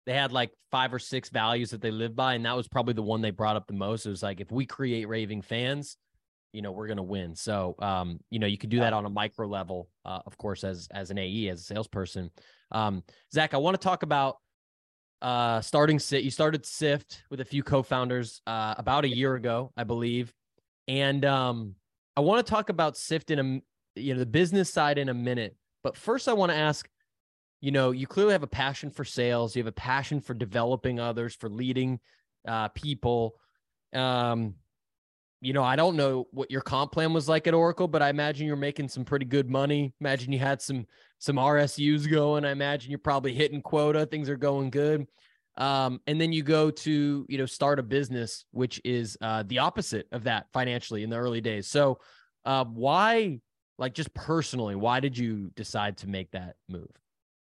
They 0.06 0.14
had 0.14 0.32
like 0.32 0.52
five 0.72 0.94
or 0.94 1.00
six 1.00 1.30
values 1.30 1.72
that 1.72 1.82
they 1.82 1.92
live 1.92 2.16
by, 2.16 2.36
and 2.36 2.46
that 2.46 2.56
was 2.56 2.68
probably 2.68 2.94
the 2.94 3.02
one 3.02 3.22
they 3.22 3.32
brought 3.32 3.56
up 3.56 3.68
the 3.68 3.74
most. 3.74 4.06
It 4.06 4.12
was 4.12 4.22
like 4.22 4.40
if 4.40 4.52
we 4.52 4.66
create 4.66 5.08
raving 5.08 5.42
fans, 5.42 5.98
you 6.54 6.62
know, 6.62 6.72
we're 6.72 6.88
gonna 6.88 7.04
win. 7.04 7.36
So 7.36 7.76
um, 7.80 8.20
you 8.30 8.40
know, 8.40 8.48
you 8.48 8.58
can 8.58 8.70
do 8.70 8.80
that 8.80 8.94
on 8.94 9.06
a 9.06 9.10
micro 9.10 9.48
level, 9.48 9.90
uh, 10.06 10.20
of 10.26 10.38
course, 10.38 10.64
as 10.64 10.88
as 10.92 11.10
an 11.10 11.18
AE, 11.18 11.50
as 11.50 11.62
a 11.62 11.64
salesperson. 11.64 12.30
Um, 12.72 13.04
Zach, 13.34 13.54
I 13.54 13.58
want 13.58 13.80
to 13.80 13.84
talk 13.84 14.04
about 14.04 14.38
uh 15.22 15.62
starting 15.62 15.98
sit 15.98 16.26
you 16.26 16.30
started 16.30 16.64
Syft 16.64 17.22
with 17.32 17.40
a 17.40 17.46
few 17.46 17.64
co-founders 17.64 18.42
uh 18.48 18.76
about 18.78 19.06
a 19.06 19.08
year 19.08 19.36
ago 19.36 19.72
i 19.78 19.86
believe 19.86 20.34
and 20.88 21.26
um, 21.26 21.76
I 22.16 22.22
want 22.22 22.46
to 22.46 22.50
talk 22.50 22.70
about 22.70 22.96
Syft 22.96 23.32
in 23.32 23.40
a 23.40 23.62
you 23.96 24.14
know 24.14 24.20
the 24.20 24.26
business 24.26 24.72
side 24.72 24.98
in 24.98 25.10
a 25.10 25.14
minute. 25.14 25.56
But 25.84 25.98
first, 25.98 26.28
I 26.28 26.34
want 26.34 26.52
to 26.52 26.58
ask, 26.58 26.88
you 27.62 27.72
know, 27.72 27.92
you 27.92 28.08
clearly 28.08 28.34
have 28.34 28.44
a 28.44 28.48
passion 28.48 28.90
for 28.90 29.04
sales. 29.04 29.56
You 29.56 29.62
have 29.62 29.68
a 29.68 29.72
passion 29.72 30.20
for 30.20 30.34
developing 30.34 31.00
others, 31.00 31.36
for 31.36 31.50
leading 31.50 32.00
uh, 32.48 32.70
people. 32.70 33.36
Um, 33.94 34.56
you 35.42 35.54
know, 35.54 35.64
I 35.64 35.76
don't 35.76 35.96
know 35.96 36.28
what 36.32 36.50
your 36.50 36.62
comp 36.62 36.92
plan 36.92 37.14
was 37.14 37.30
like 37.30 37.46
at 37.46 37.54
Oracle, 37.54 37.88
but 37.88 38.02
I 38.02 38.10
imagine 38.10 38.48
you're 38.48 38.56
making 38.56 38.88
some 38.88 39.06
pretty 39.06 39.26
good 39.26 39.50
money. 39.50 39.94
Imagine 40.00 40.32
you 40.32 40.40
had 40.40 40.62
some 40.62 40.86
some 41.20 41.36
RSUs 41.36 42.10
going. 42.10 42.46
I 42.46 42.52
imagine 42.52 42.90
you're 42.90 43.00
probably 43.00 43.34
hitting 43.34 43.62
quota. 43.62 44.06
Things 44.06 44.30
are 44.30 44.38
going 44.38 44.70
good 44.70 45.08
um, 45.58 46.02
and 46.08 46.20
then 46.20 46.34
you 46.34 46.44
go 46.44 46.70
to 46.70 47.26
you 47.28 47.38
know 47.38 47.46
start 47.46 47.80
a 47.80 47.84
business 47.84 48.46
which 48.52 48.82
is 48.84 49.18
uh, 49.22 49.44
the 49.48 49.60
opposite 49.60 50.08
of 50.12 50.24
that 50.24 50.48
financially 50.54 51.04
in 51.04 51.10
the 51.10 51.18
early 51.18 51.42
days 51.42 51.68
so 51.68 52.00
uh, 52.46 52.66
why 52.66 53.40
like 53.78 53.94
just 53.94 54.14
personally 54.14 54.76
why 54.76 55.00
did 55.00 55.18
you 55.18 55.52
decide 55.56 55.98
to 55.98 56.08
make 56.08 56.32
that 56.32 56.56
move 56.70 56.90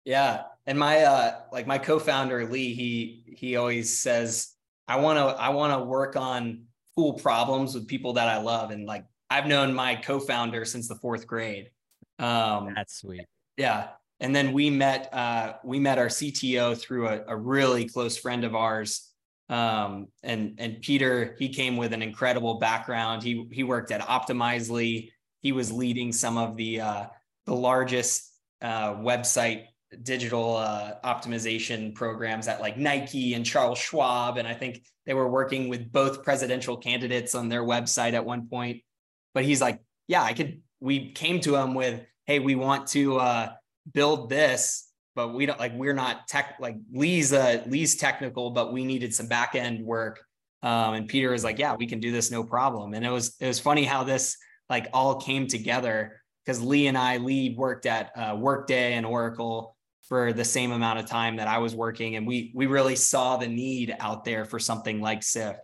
yeah 0.05 0.43
and 0.67 0.79
my 0.79 1.01
uh 1.01 1.41
like 1.53 1.67
my 1.67 1.79
co-founder 1.79 2.47
lee 2.47 2.75
he 2.75 3.35
he 3.37 3.57
always 3.57 3.99
says 3.99 4.55
i 4.89 4.97
want 4.97 5.19
to 5.19 5.25
i 5.41 5.49
want 5.49 5.73
to 5.73 5.85
work 5.85 6.17
on 6.17 6.63
cool 6.97 7.13
problems 7.15 7.75
with 7.75 7.87
people 7.87 8.15
that 8.15 8.29
i 8.29 8.39
love 8.39 8.71
and 8.71 8.87
like 8.87 9.05
i've 9.31 9.47
known 9.47 9.73
my 9.73 9.95
co-founder 9.95 10.65
since 10.65 10.89
the 10.89 10.97
fourth 10.97 11.27
grade 11.27 11.71
um 12.19 12.73
that's 12.75 13.01
sweet 13.01 13.25
yeah 13.57 13.89
and 14.21 14.37
then 14.37 14.53
we 14.53 14.69
met 14.71 15.13
uh, 15.13 15.55
we 15.65 15.81
met 15.81 15.99
our 15.99 16.07
CTO 16.07 16.79
through 16.79 17.09
a, 17.09 17.23
a 17.27 17.37
really 17.37 17.89
close 17.89 18.17
friend 18.17 18.45
of 18.45 18.55
ours. 18.55 19.09
Um, 19.49 20.09
and 20.23 20.55
and 20.59 20.81
Peter, 20.83 21.35
he 21.39 21.49
came 21.49 21.77
with 21.77 21.93
an 21.93 22.03
incredible 22.03 22.59
background. 22.59 23.23
He 23.23 23.49
he 23.51 23.65
worked 23.65 23.91
at 23.91 24.03
Optimizely. 24.03 25.11
He 25.41 25.53
was 25.53 25.73
leading 25.73 26.13
some 26.13 26.39
of 26.39 26.57
the 26.57 26.81
uh, 26.81 27.07
the 27.47 27.55
largest 27.55 28.33
uh, 28.63 28.95
website 28.95 29.65
digital 30.03 30.57
uh, 30.57 30.93
optimization 31.05 31.95
programs 31.95 32.47
at 32.47 32.61
like 32.61 32.77
Nike 32.77 33.35
and 33.35 33.45
Charles 33.45 33.79
Schwab. 33.79 34.37
And 34.37 34.47
I 34.47 34.55
think 34.55 34.85
they 35.07 35.15
were 35.15 35.29
working 35.29 35.69
with 35.69 35.91
both 35.91 36.23
presidential 36.23 36.77
candidates 36.77 37.35
on 37.35 37.49
their 37.49 37.63
website 37.63 38.13
at 38.13 38.25
one 38.25 38.49
point. 38.49 38.83
But 39.35 39.45
he's 39.45 39.61
like, 39.61 39.81
yeah, 40.07 40.23
I 40.23 40.33
could. 40.33 40.63
We 40.81 41.13
came 41.13 41.41
to 41.41 41.57
him 41.57 41.75
with, 41.75 42.01
hey, 42.27 42.39
we 42.39 42.55
want 42.55 42.87
to 42.89 43.19
uh, 43.19 43.53
build 43.93 44.31
this, 44.31 44.89
but 45.15 45.35
we 45.35 45.47
don't 45.47 45.59
like 45.59 45.73
we're 45.75 45.93
not 45.93 46.27
tech 46.27 46.57
like 46.61 46.77
Lee's 46.93 47.33
uh 47.33 47.63
Lee's 47.67 47.97
technical, 47.97 48.51
but 48.51 48.73
we 48.73 48.85
needed 48.85 49.15
some 49.15 49.27
back 49.27 49.55
end 49.55 49.85
work. 49.85 50.21
Um, 50.63 50.95
and 50.95 51.09
Peter 51.09 51.31
was 51.31 51.45
like, 51.45 51.59
yeah, 51.59 51.75
we 51.75 51.87
can 51.87 52.01
do 52.01 52.13
this, 52.13 52.31
no 52.31 52.45
problem. 52.45 52.95
And 52.95 53.05
it 53.05 53.11
was 53.11 53.37
it 53.41 53.47
was 53.47 53.61
funny 53.61 53.85
how 53.85 54.05
this 54.05 54.37
like 54.71 54.89
all 54.95 55.17
came 55.17 55.47
together 55.47 56.21
because 56.45 56.63
Lee 56.63 56.87
and 56.87 56.97
I, 56.97 57.19
Lee 57.19 57.55
worked 57.59 57.85
at 57.85 58.13
uh, 58.17 58.37
Workday 58.39 58.95
and 58.95 59.05
Oracle 59.05 59.77
for 60.09 60.33
the 60.33 60.45
same 60.45 60.73
amount 60.73 60.99
of 60.99 61.07
time 61.07 61.37
that 61.37 61.49
I 61.49 61.59
was 61.59 61.75
working, 61.75 62.17
and 62.17 62.27
we 62.27 62.53
we 62.55 62.67
really 62.67 62.97
saw 62.97 63.37
the 63.37 63.49
need 63.49 63.95
out 64.01 64.25
there 64.25 64.47
for 64.47 64.59
something 64.59 65.01
like 65.03 65.21
Syft. 65.21 65.59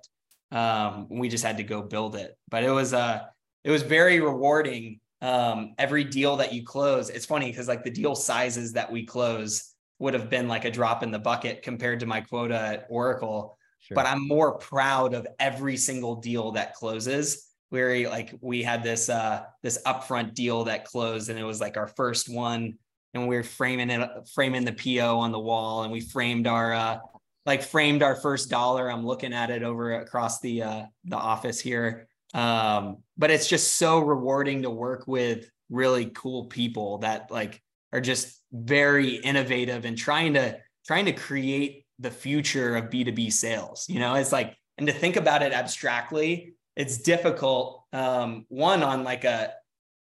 Um, 0.52 1.06
we 1.08 1.28
just 1.28 1.44
had 1.44 1.56
to 1.56 1.64
go 1.64 1.80
build 1.80 2.16
it, 2.16 2.36
but 2.50 2.62
it 2.62 2.70
was 2.70 2.92
uh 2.92 3.20
it 3.64 3.70
was 3.70 3.82
very 3.82 4.20
rewarding 4.20 5.00
um, 5.22 5.74
every 5.78 6.04
deal 6.04 6.36
that 6.36 6.52
you 6.52 6.62
close, 6.62 7.08
it's 7.08 7.26
funny 7.26 7.50
because 7.50 7.68
like 7.68 7.84
the 7.84 7.90
deal 7.90 8.14
sizes 8.14 8.72
that 8.74 8.90
we 8.90 9.04
close 9.04 9.72
would 9.98 10.14
have 10.14 10.28
been 10.28 10.46
like 10.46 10.64
a 10.64 10.70
drop 10.70 11.02
in 11.02 11.10
the 11.10 11.18
bucket 11.18 11.62
compared 11.62 12.00
to 12.00 12.06
my 12.06 12.20
quota 12.20 12.58
at 12.58 12.86
Oracle. 12.90 13.58
Sure. 13.80 13.94
But 13.94 14.06
I'm 14.06 14.26
more 14.26 14.58
proud 14.58 15.14
of 15.14 15.26
every 15.38 15.76
single 15.76 16.16
deal 16.16 16.52
that 16.52 16.74
closes. 16.74 17.45
Where 17.70 18.08
like 18.08 18.34
we 18.40 18.62
had 18.62 18.82
this 18.82 19.08
uh 19.08 19.44
this 19.62 19.78
upfront 19.84 20.34
deal 20.34 20.64
that 20.64 20.84
closed 20.84 21.30
and 21.30 21.38
it 21.38 21.44
was 21.44 21.60
like 21.60 21.76
our 21.76 21.88
first 21.88 22.28
one 22.28 22.74
and 23.12 23.26
we 23.26 23.36
were 23.36 23.42
framing 23.42 23.90
it 23.90 24.08
framing 24.34 24.64
the 24.64 24.72
PO 24.72 25.18
on 25.18 25.32
the 25.32 25.40
wall 25.40 25.82
and 25.82 25.92
we 25.92 26.00
framed 26.00 26.46
our 26.46 26.72
uh 26.72 26.98
like 27.44 27.62
framed 27.62 28.02
our 28.02 28.16
first 28.16 28.50
dollar. 28.50 28.90
I'm 28.90 29.06
looking 29.06 29.32
at 29.32 29.50
it 29.50 29.62
over 29.62 30.00
across 30.00 30.40
the 30.40 30.62
uh 30.62 30.82
the 31.04 31.16
office 31.16 31.60
here 31.60 32.08
um, 32.34 32.98
but 33.16 33.30
it's 33.30 33.48
just 33.48 33.76
so 33.76 33.98
rewarding 33.98 34.62
to 34.62 34.70
work 34.70 35.04
with 35.06 35.50
really 35.70 36.06
cool 36.06 36.46
people 36.46 36.98
that 36.98 37.30
like 37.30 37.62
are 37.92 38.00
just 38.00 38.40
very 38.52 39.14
innovative 39.14 39.84
and 39.84 39.96
trying 39.96 40.34
to 40.34 40.58
trying 40.86 41.06
to 41.06 41.12
create 41.12 41.86
the 41.98 42.10
future 42.10 42.76
of 42.76 42.90
B2B 42.90 43.32
sales. 43.32 43.86
You 43.88 44.00
know, 44.00 44.14
it's 44.14 44.32
like, 44.32 44.54
and 44.76 44.86
to 44.86 44.92
think 44.92 45.16
about 45.16 45.42
it 45.42 45.52
abstractly, 45.52 46.54
it's 46.76 46.98
difficult. 46.98 47.84
Um, 47.92 48.44
one 48.48 48.82
on 48.82 49.02
like 49.02 49.24
a, 49.24 49.54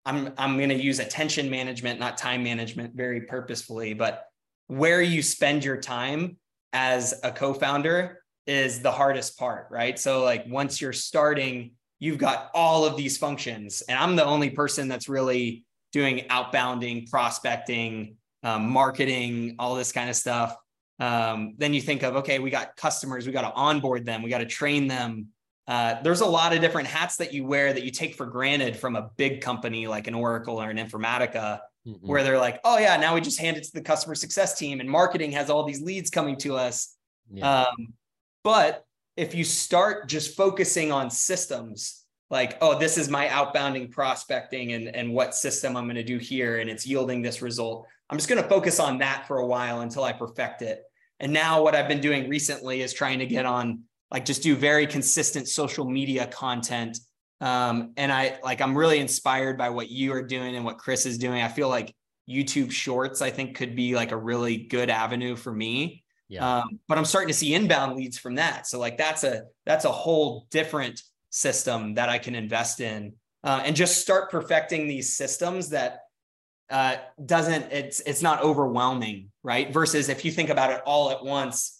I'm 0.04 0.32
I'm 0.38 0.56
going 0.56 0.68
to 0.68 0.80
use 0.80 0.98
attention 0.98 1.50
management, 1.50 1.98
not 1.98 2.16
time 2.18 2.42
management, 2.42 2.94
very 2.94 3.22
purposefully, 3.22 3.94
but 3.94 4.24
where 4.68 5.00
you 5.00 5.22
spend 5.22 5.64
your 5.64 5.76
time 5.76 6.36
as 6.72 7.18
a 7.24 7.30
co-founder 7.32 8.22
is 8.46 8.80
the 8.80 8.92
hardest 8.92 9.38
part, 9.38 9.68
right? 9.70 9.98
So 9.98 10.22
like 10.22 10.44
once 10.48 10.80
you're 10.80 10.92
starting, 10.92 11.72
you've 11.98 12.18
got 12.18 12.50
all 12.54 12.84
of 12.84 12.96
these 12.96 13.16
functions 13.16 13.82
and 13.88 13.98
i'm 13.98 14.16
the 14.16 14.24
only 14.24 14.50
person 14.50 14.88
that's 14.88 15.08
really 15.08 15.64
doing 15.92 16.18
outbounding 16.30 17.08
prospecting 17.10 18.16
um, 18.42 18.68
marketing 18.68 19.56
all 19.58 19.74
this 19.74 19.92
kind 19.92 20.10
of 20.10 20.16
stuff 20.16 20.56
um, 20.98 21.54
then 21.58 21.74
you 21.74 21.80
think 21.80 22.02
of 22.02 22.16
okay 22.16 22.38
we 22.38 22.50
got 22.50 22.76
customers 22.76 23.26
we 23.26 23.32
got 23.32 23.42
to 23.42 23.52
onboard 23.54 24.04
them 24.04 24.22
we 24.22 24.30
got 24.30 24.38
to 24.38 24.46
train 24.46 24.86
them 24.86 25.28
uh, 25.68 26.00
there's 26.02 26.20
a 26.20 26.26
lot 26.26 26.54
of 26.54 26.60
different 26.60 26.88
hats 26.88 27.16
that 27.16 27.32
you 27.32 27.44
wear 27.44 27.72
that 27.72 27.82
you 27.82 27.90
take 27.90 28.14
for 28.14 28.26
granted 28.26 28.76
from 28.76 28.94
a 28.96 29.10
big 29.16 29.40
company 29.40 29.86
like 29.86 30.06
an 30.06 30.14
Oracle 30.14 30.62
or 30.62 30.70
an 30.70 30.76
Informatica, 30.76 31.60
mm-hmm. 31.86 32.06
where 32.06 32.22
they're 32.22 32.38
like, 32.38 32.60
oh, 32.64 32.78
yeah, 32.78 32.96
now 32.96 33.14
we 33.14 33.20
just 33.20 33.40
hand 33.40 33.56
it 33.56 33.64
to 33.64 33.72
the 33.72 33.80
customer 33.80 34.14
success 34.14 34.56
team 34.56 34.80
and 34.80 34.88
marketing 34.88 35.32
has 35.32 35.50
all 35.50 35.64
these 35.64 35.82
leads 35.82 36.10
coming 36.10 36.36
to 36.36 36.56
us. 36.56 36.94
Yeah. 37.32 37.62
Um, 37.62 37.94
but 38.44 38.84
if 39.16 39.34
you 39.34 39.42
start 39.42 40.08
just 40.08 40.36
focusing 40.36 40.92
on 40.92 41.10
systems, 41.10 42.04
like, 42.30 42.58
oh, 42.60 42.78
this 42.78 42.98
is 42.98 43.08
my 43.08 43.26
outbounding 43.28 43.90
prospecting 43.90 44.72
and, 44.72 44.94
and 44.94 45.12
what 45.12 45.34
system 45.34 45.76
I'm 45.76 45.84
going 45.84 45.96
to 45.96 46.04
do 46.04 46.18
here, 46.18 46.58
and 46.58 46.68
it's 46.68 46.86
yielding 46.86 47.22
this 47.22 47.40
result. 47.40 47.86
I'm 48.10 48.18
just 48.18 48.28
going 48.28 48.42
to 48.42 48.48
focus 48.48 48.78
on 48.78 48.98
that 48.98 49.26
for 49.26 49.38
a 49.38 49.46
while 49.46 49.80
until 49.80 50.04
I 50.04 50.12
perfect 50.12 50.62
it. 50.62 50.82
And 51.18 51.32
now 51.32 51.62
what 51.62 51.74
I've 51.74 51.88
been 51.88 52.00
doing 52.00 52.28
recently 52.28 52.82
is 52.82 52.92
trying 52.92 53.20
to 53.20 53.26
get 53.26 53.46
on 53.46 53.82
like 54.10 54.24
just 54.24 54.42
do 54.42 54.56
very 54.56 54.86
consistent 54.86 55.48
social 55.48 55.84
media 55.84 56.26
content. 56.26 56.98
Um, 57.40 57.92
and 57.96 58.12
I 58.12 58.38
like 58.42 58.60
I'm 58.60 58.76
really 58.76 58.98
inspired 58.98 59.58
by 59.58 59.70
what 59.70 59.90
you 59.90 60.12
are 60.14 60.22
doing 60.22 60.56
and 60.56 60.64
what 60.64 60.78
Chris 60.78 61.06
is 61.06 61.18
doing. 61.18 61.42
I 61.42 61.48
feel 61.48 61.68
like 61.68 61.94
YouTube 62.28 62.70
Shorts 62.70 63.22
I 63.22 63.30
think 63.30 63.56
could 63.56 63.76
be 63.76 63.94
like 63.94 64.12
a 64.12 64.16
really 64.16 64.56
good 64.56 64.90
avenue 64.90 65.36
for 65.36 65.52
me. 65.52 66.02
Yeah. 66.28 66.58
Um, 66.58 66.80
but 66.88 66.98
I'm 66.98 67.04
starting 67.04 67.28
to 67.28 67.34
see 67.34 67.54
inbound 67.54 67.96
leads 67.96 68.18
from 68.18 68.36
that. 68.36 68.66
So 68.66 68.78
like 68.78 68.96
that's 68.96 69.22
a 69.24 69.42
that's 69.64 69.84
a 69.84 69.92
whole 69.92 70.46
different 70.50 71.02
system 71.30 71.94
that 71.94 72.08
I 72.08 72.18
can 72.18 72.34
invest 72.34 72.80
in 72.80 73.12
uh, 73.44 73.62
and 73.64 73.76
just 73.76 74.00
start 74.00 74.30
perfecting 74.30 74.88
these 74.88 75.16
systems 75.16 75.68
that 75.70 76.00
uh, 76.68 76.96
doesn't 77.24 77.72
it's 77.72 78.00
it's 78.00 78.22
not 78.22 78.42
overwhelming, 78.42 79.30
right? 79.42 79.72
Versus 79.72 80.08
if 80.08 80.24
you 80.24 80.32
think 80.32 80.50
about 80.50 80.70
it 80.70 80.80
all 80.84 81.10
at 81.10 81.24
once, 81.24 81.75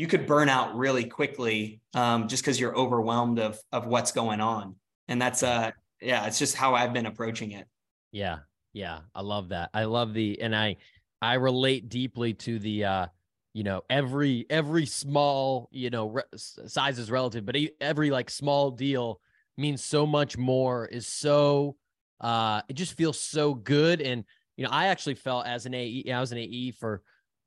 you 0.00 0.06
could 0.06 0.26
burn 0.26 0.48
out 0.48 0.74
really 0.74 1.04
quickly 1.04 1.82
um, 1.92 2.26
just 2.26 2.42
because 2.42 2.58
you're 2.58 2.74
overwhelmed 2.74 3.38
of 3.38 3.60
of 3.70 3.86
what's 3.86 4.12
going 4.12 4.40
on. 4.40 4.76
And 5.08 5.20
that's 5.20 5.42
uh 5.42 5.72
yeah, 6.00 6.24
it's 6.24 6.38
just 6.38 6.56
how 6.56 6.74
I've 6.74 6.94
been 6.94 7.04
approaching 7.04 7.50
it. 7.50 7.66
Yeah, 8.10 8.38
yeah, 8.72 9.00
I 9.14 9.20
love 9.20 9.50
that. 9.50 9.68
I 9.74 9.84
love 9.84 10.14
the 10.14 10.40
and 10.40 10.56
I 10.56 10.76
I 11.20 11.34
relate 11.34 11.90
deeply 11.90 12.32
to 12.32 12.58
the 12.58 12.84
uh 12.84 13.06
you 13.52 13.62
know 13.62 13.82
every 13.90 14.46
every 14.48 14.86
small 14.86 15.68
you 15.70 15.90
know 15.90 16.06
re- 16.06 16.22
size 16.34 16.98
is 16.98 17.10
relative 17.10 17.44
but 17.44 17.56
every 17.78 18.10
like 18.10 18.30
small 18.30 18.70
deal 18.70 19.20
means 19.58 19.84
so 19.84 20.06
much 20.06 20.38
more 20.38 20.86
is 20.86 21.06
so 21.06 21.76
uh 22.20 22.62
it 22.68 22.74
just 22.74 22.96
feels 22.96 23.20
so 23.20 23.52
good 23.52 24.00
and 24.00 24.24
you 24.56 24.64
know 24.64 24.70
i 24.70 24.86
actually 24.86 25.16
felt 25.16 25.46
as 25.46 25.66
an 25.66 25.74
ae 25.74 26.04
i 26.14 26.20
was 26.20 26.30
an 26.30 26.38
ae 26.38 26.70
for 26.70 27.02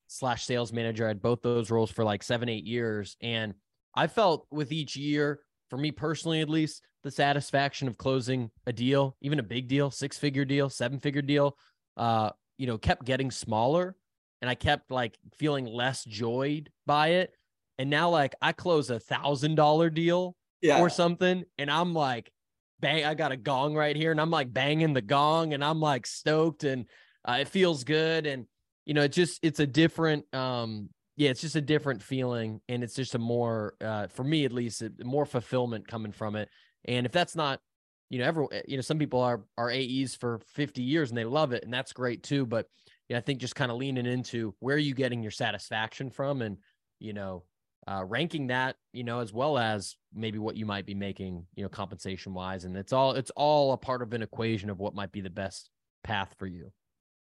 slash 0.07 0.45
sales 0.45 0.71
manager 0.73 1.05
i 1.05 1.09
had 1.09 1.21
both 1.21 1.41
those 1.41 1.71
roles 1.71 1.91
for 1.91 2.03
like 2.03 2.23
seven 2.23 2.49
eight 2.49 2.65
years 2.65 3.17
and 3.21 3.53
i 3.95 4.07
felt 4.07 4.45
with 4.51 4.71
each 4.71 4.95
year 4.95 5.39
for 5.69 5.77
me 5.77 5.91
personally 5.91 6.41
at 6.41 6.49
least 6.49 6.83
the 7.03 7.11
satisfaction 7.11 7.87
of 7.87 7.97
closing 7.97 8.49
a 8.67 8.73
deal 8.73 9.15
even 9.21 9.39
a 9.39 9.43
big 9.43 9.67
deal 9.67 9.91
six 9.91 10.17
figure 10.17 10.45
deal 10.45 10.69
seven 10.69 10.99
figure 10.99 11.21
deal 11.21 11.57
uh 11.97 12.29
you 12.57 12.67
know 12.67 12.77
kept 12.77 13.05
getting 13.05 13.31
smaller 13.31 13.95
and 14.43 14.49
I 14.49 14.55
kept 14.55 14.91
like 14.91 15.17
feeling 15.37 15.63
less 15.63 16.03
joyed 16.03 16.69
by 16.85 17.07
it. 17.11 17.33
And 17.77 17.89
now 17.89 18.09
like 18.09 18.35
I 18.41 18.51
close 18.51 18.89
a 18.89 18.99
thousand 18.99 19.55
dollar 19.55 19.89
deal 19.89 20.35
yeah. 20.61 20.81
or 20.81 20.89
something, 20.89 21.45
and 21.57 21.71
I'm 21.71 21.93
like, 21.93 22.29
bang, 22.81 23.05
I 23.05 23.13
got 23.13 23.31
a 23.31 23.37
gong 23.37 23.73
right 23.73 23.95
here, 23.95 24.11
and 24.11 24.19
I'm 24.19 24.31
like 24.31 24.51
banging 24.51 24.91
the 24.91 25.01
gong, 25.01 25.53
and 25.53 25.63
I'm 25.63 25.79
like 25.79 26.05
stoked, 26.05 26.65
and 26.65 26.87
uh, 27.25 27.37
it 27.39 27.47
feels 27.47 27.85
good, 27.85 28.25
and 28.25 28.45
you 28.85 28.93
know, 28.93 29.03
it's 29.03 29.15
just 29.15 29.39
it's 29.41 29.59
a 29.59 29.67
different 29.67 30.25
um 30.33 30.89
yeah, 31.15 31.29
it's 31.29 31.41
just 31.41 31.55
a 31.55 31.61
different 31.61 32.01
feeling, 32.01 32.59
and 32.67 32.83
it's 32.83 32.95
just 32.95 33.15
a 33.15 33.19
more 33.19 33.75
uh 33.81 34.07
for 34.07 34.23
me 34.23 34.45
at 34.45 34.51
least, 34.51 34.83
more 35.03 35.25
fulfillment 35.25 35.87
coming 35.87 36.11
from 36.11 36.35
it. 36.35 36.49
And 36.85 37.05
if 37.05 37.11
that's 37.11 37.35
not 37.35 37.59
you 38.09 38.19
know, 38.19 38.25
every 38.25 38.45
you 38.67 38.77
know, 38.77 38.81
some 38.81 38.99
people 38.99 39.21
are 39.21 39.43
are 39.57 39.71
AEs 39.71 40.15
for 40.15 40.39
50 40.53 40.81
years 40.83 41.09
and 41.09 41.17
they 41.17 41.25
love 41.25 41.51
it, 41.53 41.63
and 41.63 41.73
that's 41.73 41.93
great 41.93 42.23
too. 42.23 42.45
But 42.45 42.67
yeah, 43.09 43.17
I 43.17 43.21
think 43.21 43.39
just 43.39 43.55
kind 43.55 43.71
of 43.71 43.77
leaning 43.77 44.05
into 44.05 44.55
where 44.59 44.75
are 44.75 44.79
you 44.79 44.93
getting 44.93 45.21
your 45.21 45.31
satisfaction 45.31 46.09
from 46.09 46.41
and, 46.41 46.57
you 46.99 47.13
know, 47.13 47.43
uh, 47.87 48.03
ranking 48.05 48.47
that, 48.47 48.77
you 48.93 49.03
know, 49.03 49.19
as 49.19 49.33
well 49.33 49.57
as 49.57 49.95
maybe 50.13 50.39
what 50.39 50.55
you 50.55 50.65
might 50.65 50.85
be 50.85 50.93
making, 50.93 51.45
you 51.55 51.63
know, 51.63 51.69
compensation 51.69 52.33
wise. 52.33 52.63
And 52.63 52.77
it's 52.77 52.93
all, 52.93 53.13
it's 53.13 53.31
all 53.35 53.73
a 53.73 53.77
part 53.77 54.01
of 54.01 54.13
an 54.13 54.21
equation 54.21 54.69
of 54.69 54.79
what 54.79 54.95
might 54.95 55.11
be 55.11 55.21
the 55.21 55.29
best 55.29 55.69
path 56.03 56.33
for 56.39 56.47
you. 56.47 56.71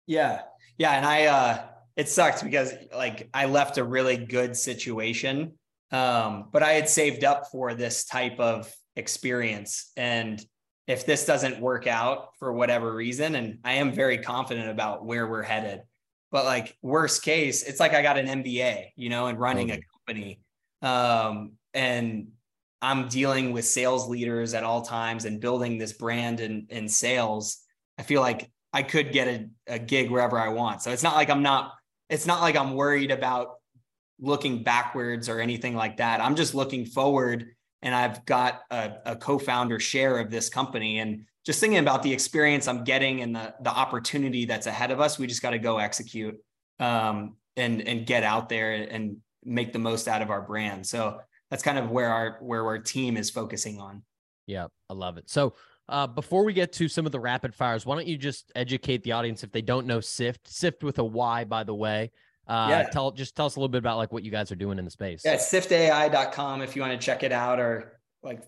Yeah. 0.06 0.42
Yeah. 0.78 0.92
And 0.92 1.06
I, 1.06 1.26
uh, 1.26 1.64
it 1.96 2.08
sucked 2.08 2.42
because 2.42 2.72
like 2.94 3.28
I 3.34 3.46
left 3.46 3.78
a 3.78 3.84
really 3.84 4.16
good 4.16 4.56
situation. 4.56 5.58
Um, 5.90 6.48
but 6.50 6.62
I 6.62 6.72
had 6.72 6.88
saved 6.88 7.22
up 7.22 7.50
for 7.52 7.74
this 7.74 8.06
type 8.06 8.40
of 8.40 8.72
experience 8.96 9.92
and 9.96 10.44
if 10.86 11.06
this 11.06 11.24
doesn't 11.24 11.60
work 11.60 11.86
out 11.86 12.30
for 12.38 12.52
whatever 12.52 12.92
reason, 12.92 13.34
and 13.34 13.58
I 13.64 13.74
am 13.74 13.92
very 13.92 14.18
confident 14.18 14.68
about 14.68 15.04
where 15.04 15.26
we're 15.26 15.42
headed, 15.42 15.82
but 16.30 16.44
like 16.44 16.76
worst 16.82 17.22
case, 17.22 17.62
it's 17.62 17.78
like 17.78 17.94
I 17.94 18.02
got 18.02 18.18
an 18.18 18.42
MBA, 18.42 18.88
you 18.96 19.08
know, 19.08 19.26
and 19.26 19.38
running 19.38 19.70
okay. 19.70 19.80
a 19.80 20.12
company. 20.12 20.40
Um, 20.82 21.52
and 21.72 22.28
I'm 22.80 23.08
dealing 23.08 23.52
with 23.52 23.64
sales 23.64 24.08
leaders 24.08 24.54
at 24.54 24.64
all 24.64 24.82
times 24.82 25.24
and 25.24 25.40
building 25.40 25.78
this 25.78 25.92
brand 25.92 26.40
and 26.40 26.68
in 26.70 26.88
sales. 26.88 27.58
I 27.96 28.02
feel 28.02 28.20
like 28.20 28.50
I 28.72 28.82
could 28.82 29.12
get 29.12 29.28
a, 29.28 29.48
a 29.66 29.78
gig 29.78 30.10
wherever 30.10 30.38
I 30.38 30.48
want. 30.48 30.82
So 30.82 30.90
it's 30.90 31.02
not 31.02 31.14
like 31.14 31.30
I'm 31.30 31.42
not, 31.42 31.74
it's 32.08 32.26
not 32.26 32.40
like 32.40 32.56
I'm 32.56 32.74
worried 32.74 33.10
about 33.10 33.56
looking 34.20 34.62
backwards 34.62 35.28
or 35.28 35.40
anything 35.40 35.74
like 35.74 35.98
that. 35.98 36.20
I'm 36.20 36.36
just 36.36 36.54
looking 36.54 36.86
forward 36.86 37.54
and 37.82 37.94
I've 37.94 38.24
got 38.24 38.62
a, 38.70 38.92
a, 39.06 39.16
co-founder 39.16 39.80
share 39.80 40.18
of 40.18 40.30
this 40.30 40.48
company. 40.48 41.00
And 41.00 41.24
just 41.44 41.58
thinking 41.58 41.80
about 41.80 42.02
the 42.02 42.12
experience 42.12 42.68
I'm 42.68 42.84
getting 42.84 43.20
and 43.22 43.34
the 43.34 43.52
the 43.60 43.70
opportunity 43.70 44.44
that's 44.44 44.68
ahead 44.68 44.92
of 44.92 45.00
us, 45.00 45.18
we 45.18 45.26
just 45.26 45.42
got 45.42 45.50
to 45.50 45.58
go 45.58 45.78
execute 45.78 46.36
um, 46.78 47.34
and 47.56 47.82
and 47.82 48.06
get 48.06 48.22
out 48.22 48.48
there 48.48 48.72
and 48.72 49.16
make 49.44 49.72
the 49.72 49.80
most 49.80 50.06
out 50.06 50.22
of 50.22 50.30
our 50.30 50.42
brand. 50.42 50.86
So 50.86 51.18
that's 51.50 51.64
kind 51.64 51.78
of 51.78 51.90
where 51.90 52.10
our 52.10 52.38
where 52.40 52.64
our 52.64 52.78
team 52.78 53.16
is 53.16 53.28
focusing 53.28 53.80
on. 53.80 54.04
Yeah, 54.46 54.68
I 54.88 54.94
love 54.94 55.18
it. 55.18 55.28
So 55.28 55.54
uh, 55.88 56.06
before 56.06 56.44
we 56.44 56.52
get 56.52 56.72
to 56.74 56.88
some 56.88 57.06
of 57.06 57.12
the 57.12 57.20
rapid 57.20 57.54
fires, 57.54 57.84
why 57.84 57.94
don't 57.96 58.06
you 58.06 58.16
just 58.16 58.50
educate 58.54 59.02
the 59.02 59.12
audience 59.12 59.42
if 59.44 59.52
they 59.52 59.62
don't 59.62 59.86
know 59.86 59.98
Syft? 59.98 60.44
Syft 60.46 60.82
with 60.82 60.98
a 60.98 61.04
Y, 61.04 61.44
by 61.44 61.64
the 61.64 61.74
way. 61.74 62.10
Uh, 62.48 62.66
yeah. 62.70 62.82
tell 62.88 63.12
just 63.12 63.36
tell 63.36 63.46
us 63.46 63.56
a 63.56 63.60
little 63.60 63.68
bit 63.68 63.78
about 63.78 63.98
like 63.98 64.12
what 64.12 64.24
you 64.24 64.30
guys 64.30 64.50
are 64.50 64.56
doing 64.56 64.78
in 64.78 64.84
the 64.84 64.90
space. 64.90 65.22
Yeah, 65.24 65.36
syftai.com 65.36 66.62
if 66.62 66.74
you 66.74 66.82
want 66.82 66.92
to 66.92 67.04
check 67.04 67.22
it 67.22 67.30
out 67.30 67.60
or 67.60 68.00
like 68.22 68.42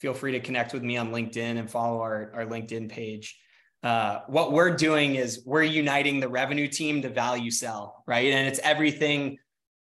feel 0.00 0.14
free 0.14 0.32
to 0.32 0.40
connect 0.40 0.72
with 0.72 0.82
me 0.82 0.96
on 0.96 1.10
LinkedIn 1.10 1.58
and 1.58 1.70
follow 1.70 2.00
our, 2.00 2.30
our 2.34 2.46
LinkedIn 2.46 2.88
page. 2.88 3.38
Uh, 3.82 4.20
what 4.26 4.52
we're 4.52 4.74
doing 4.76 5.14
is 5.14 5.42
we're 5.46 5.62
uniting 5.62 6.20
the 6.20 6.28
revenue 6.28 6.68
team 6.68 7.02
to 7.02 7.08
value 7.08 7.50
sell, 7.50 8.02
right? 8.06 8.32
And 8.32 8.48
it's 8.48 8.58
everything, 8.60 9.38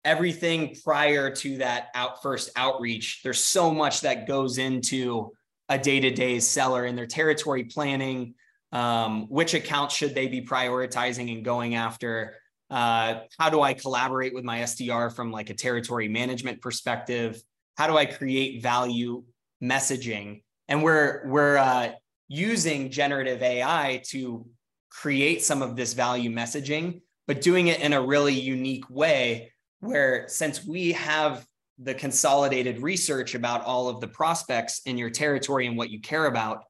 everything 0.04 0.76
prior 0.84 1.34
to 1.36 1.58
that 1.58 1.88
out 1.95 2.22
first 2.22 2.49
outreach. 2.56 3.22
There's 3.24 3.43
so 3.43 3.72
much 3.72 4.01
that 4.01 4.28
goes 4.28 4.58
into 4.58 5.32
a 5.70 5.78
day-to-day 5.78 6.39
seller 6.39 6.86
in 6.86 6.95
their 6.95 7.07
territory 7.07 7.64
planning. 7.64 8.36
Um, 8.72 9.28
which 9.30 9.53
accounts 9.53 9.95
should 9.95 10.16
they 10.16 10.28
be 10.28 10.41
prioritizing 10.41 11.32
and 11.32 11.45
going 11.45 11.76
after? 11.76 12.36
Uh, 12.72 13.20
how 13.38 13.51
do 13.51 13.61
I 13.61 13.74
collaborate 13.74 14.34
with 14.34 14.43
my 14.43 14.59
SDR 14.61 15.16
from 15.16 15.32
like 15.32 15.51
a 15.51 15.53
territory 15.53 16.07
management 16.07 16.59
perspective? 16.59 17.39
How 17.78 17.86
do 17.86 17.97
I 17.97 18.07
create 18.07 18.64
value 18.64 19.24
messaging? 19.64 20.41
And 20.68 20.82
we're 20.82 21.22
we're 21.28 21.57
uh, 21.57 21.91
using 22.30 22.89
generative 22.89 23.43
AI 23.43 24.01
to 24.07 24.47
create 24.89 25.43
some 25.43 25.61
of 25.61 25.76
this 25.76 25.93
value 25.93 26.32
messaging, 26.32 27.01
but 27.28 27.41
doing 27.41 27.68
it 27.68 27.80
in 27.80 27.93
a 27.93 28.01
really 28.01 28.34
unique 28.34 28.89
way. 28.89 29.51
Where 29.80 30.28
since 30.28 30.66
we 30.66 30.93
have 30.93 31.45
the 31.84 31.94
consolidated 31.94 32.82
research 32.82 33.36
about 33.36 33.64
all 33.64 33.90
of 33.90 34.00
the 34.00 34.08
prospects 34.08 34.82
in 34.86 34.98
your 34.98 35.10
territory 35.10 35.68
and 35.68 35.78
what 35.78 35.90
you 35.90 36.00
care 36.00 36.26
about, 36.26 36.64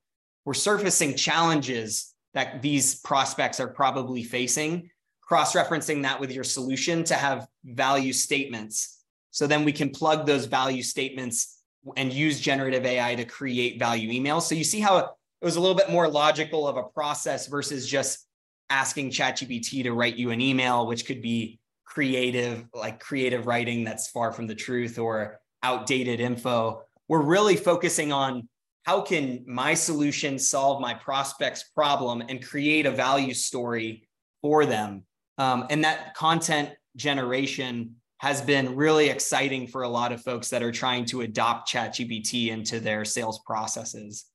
we're 0.46 0.54
surfacing 0.54 1.16
challenges 1.16 2.14
that 2.34 2.62
these 2.62 2.96
prospects 2.96 3.60
are 3.60 3.68
probably 3.68 4.24
facing 4.24 4.90
cross-referencing 5.22 6.04
that 6.04 6.20
with 6.20 6.32
your 6.32 6.44
solution 6.44 7.04
to 7.04 7.16
have 7.16 7.48
value 7.64 8.12
statements. 8.12 9.04
So 9.32 9.48
then 9.48 9.64
we 9.64 9.72
can 9.72 9.90
plug 9.90 10.26
those 10.26 10.46
value 10.46 10.84
statements 10.84 11.62
and 11.96 12.12
use 12.12 12.40
generative 12.40 12.86
AI 12.86 13.16
to 13.16 13.26
create 13.26 13.80
value 13.80 14.10
emails. 14.12 14.44
So 14.44 14.56
you 14.56 14.64
see 14.64 14.80
how 14.80 14.98
it 14.98 15.08
was 15.42 15.56
a 15.56 15.62
little 15.62 15.76
bit 15.76 15.90
more 15.90 16.08
logical 16.08 16.68
of 16.68 16.78
a 16.78 16.84
process 16.84 17.48
versus 17.48 17.88
just 17.88 18.28
asking 18.70 19.12
ChatGPT 19.12 19.84
to 19.84 19.92
write 19.92 20.16
you 20.16 20.32
an 20.32 20.42
email, 20.42 20.86
which 20.88 21.06
could 21.06 21.22
be 21.22 21.60
creative, 21.86 22.66
like 22.74 23.00
creative 23.00 23.48
writing 23.48 23.84
that's 23.84 24.10
far 24.10 24.32
from 24.32 24.48
the 24.48 24.56
truth 24.56 24.98
or 24.98 25.40
outdated 25.62 26.20
info. 26.20 26.84
We're 27.08 27.22
really 27.22 27.56
focusing 27.56 28.12
on 28.12 28.48
how 28.84 29.02
can 29.02 29.44
my 29.48 29.74
solution 29.74 30.38
solve 30.38 30.82
my 30.82 30.94
prospect's 30.94 31.64
problem 31.64 32.22
and 32.28 32.44
create 32.44 32.86
a 32.86 32.92
value 32.92 33.34
story 33.34 34.08
for 34.42 34.66
them 34.66 35.04
um, 35.38 35.66
and 35.70 35.84
that 35.84 36.14
content 36.16 36.70
generation 36.96 37.96
has 38.20 38.42
been 38.42 38.76
really 38.76 39.10
exciting 39.10 39.68
for 39.68 39.84
a 39.84 39.90
lot 39.90 40.12
of 40.12 40.22
folks 40.22 40.50
that 40.50 40.64
are 40.64 40.72
trying 40.72 41.06
to 41.06 41.22
adopt 41.22 41.70
ChatGPT 41.70 42.50
into 42.50 42.80
their 42.80 43.04
sales 43.04 43.40
processes. 43.46 44.26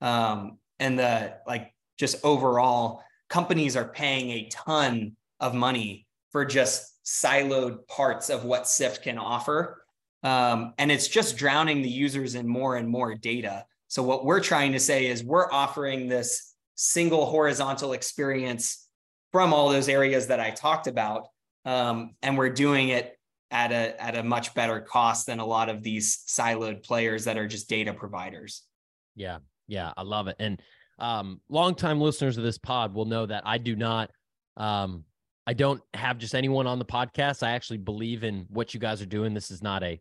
Um, 0.00 0.58
and 0.80 0.98
the 0.98 1.36
like, 1.46 1.72
just 1.98 2.24
overall, 2.24 3.02
companies 3.28 3.76
are 3.76 3.88
paying 3.88 4.30
a 4.30 4.48
ton 4.48 5.16
of 5.40 5.54
money 5.54 6.06
for 6.32 6.44
just 6.44 6.95
siloed 7.06 7.86
parts 7.86 8.28
of 8.28 8.44
what 8.44 8.64
Syft 8.64 9.02
can 9.02 9.16
offer. 9.16 9.82
Um, 10.22 10.74
and 10.78 10.90
it's 10.90 11.08
just 11.08 11.36
drowning 11.36 11.80
the 11.80 11.88
users 11.88 12.34
in 12.34 12.48
more 12.48 12.76
and 12.76 12.88
more 12.88 13.14
data. 13.14 13.64
So, 13.88 14.02
what 14.02 14.24
we're 14.24 14.40
trying 14.40 14.72
to 14.72 14.80
say 14.80 15.06
is 15.06 15.22
we're 15.22 15.50
offering 15.52 16.08
this 16.08 16.54
single 16.74 17.26
horizontal 17.26 17.92
experience 17.92 18.88
from 19.32 19.54
all 19.54 19.68
those 19.68 19.88
areas 19.88 20.26
that 20.26 20.40
I 20.40 20.50
talked 20.50 20.88
about. 20.88 21.28
Um, 21.64 22.14
and 22.22 22.36
we're 22.36 22.50
doing 22.50 22.88
it 22.88 23.16
at 23.50 23.70
a 23.70 24.02
at 24.02 24.16
a 24.16 24.22
much 24.22 24.54
better 24.54 24.80
cost 24.80 25.26
than 25.26 25.38
a 25.38 25.46
lot 25.46 25.68
of 25.68 25.82
these 25.82 26.24
siloed 26.26 26.82
players 26.84 27.24
that 27.24 27.38
are 27.38 27.46
just 27.46 27.68
data 27.68 27.92
providers. 27.92 28.62
Yeah, 29.14 29.38
yeah, 29.68 29.92
I 29.96 30.02
love 30.02 30.26
it. 30.26 30.36
And 30.38 30.60
um, 30.98 31.40
longtime 31.48 32.00
listeners 32.00 32.36
of 32.38 32.44
this 32.44 32.58
pod 32.58 32.94
will 32.94 33.04
know 33.04 33.26
that 33.26 33.42
I 33.46 33.58
do 33.58 33.76
not, 33.76 34.10
um, 34.56 35.04
I 35.46 35.52
don't 35.52 35.80
have 35.94 36.18
just 36.18 36.34
anyone 36.34 36.66
on 36.66 36.78
the 36.78 36.84
podcast. 36.84 37.42
I 37.42 37.52
actually 37.52 37.78
believe 37.78 38.24
in 38.24 38.46
what 38.48 38.74
you 38.74 38.80
guys 38.80 39.00
are 39.00 39.06
doing. 39.06 39.32
This 39.32 39.50
is 39.50 39.62
not 39.62 39.82
a 39.82 40.00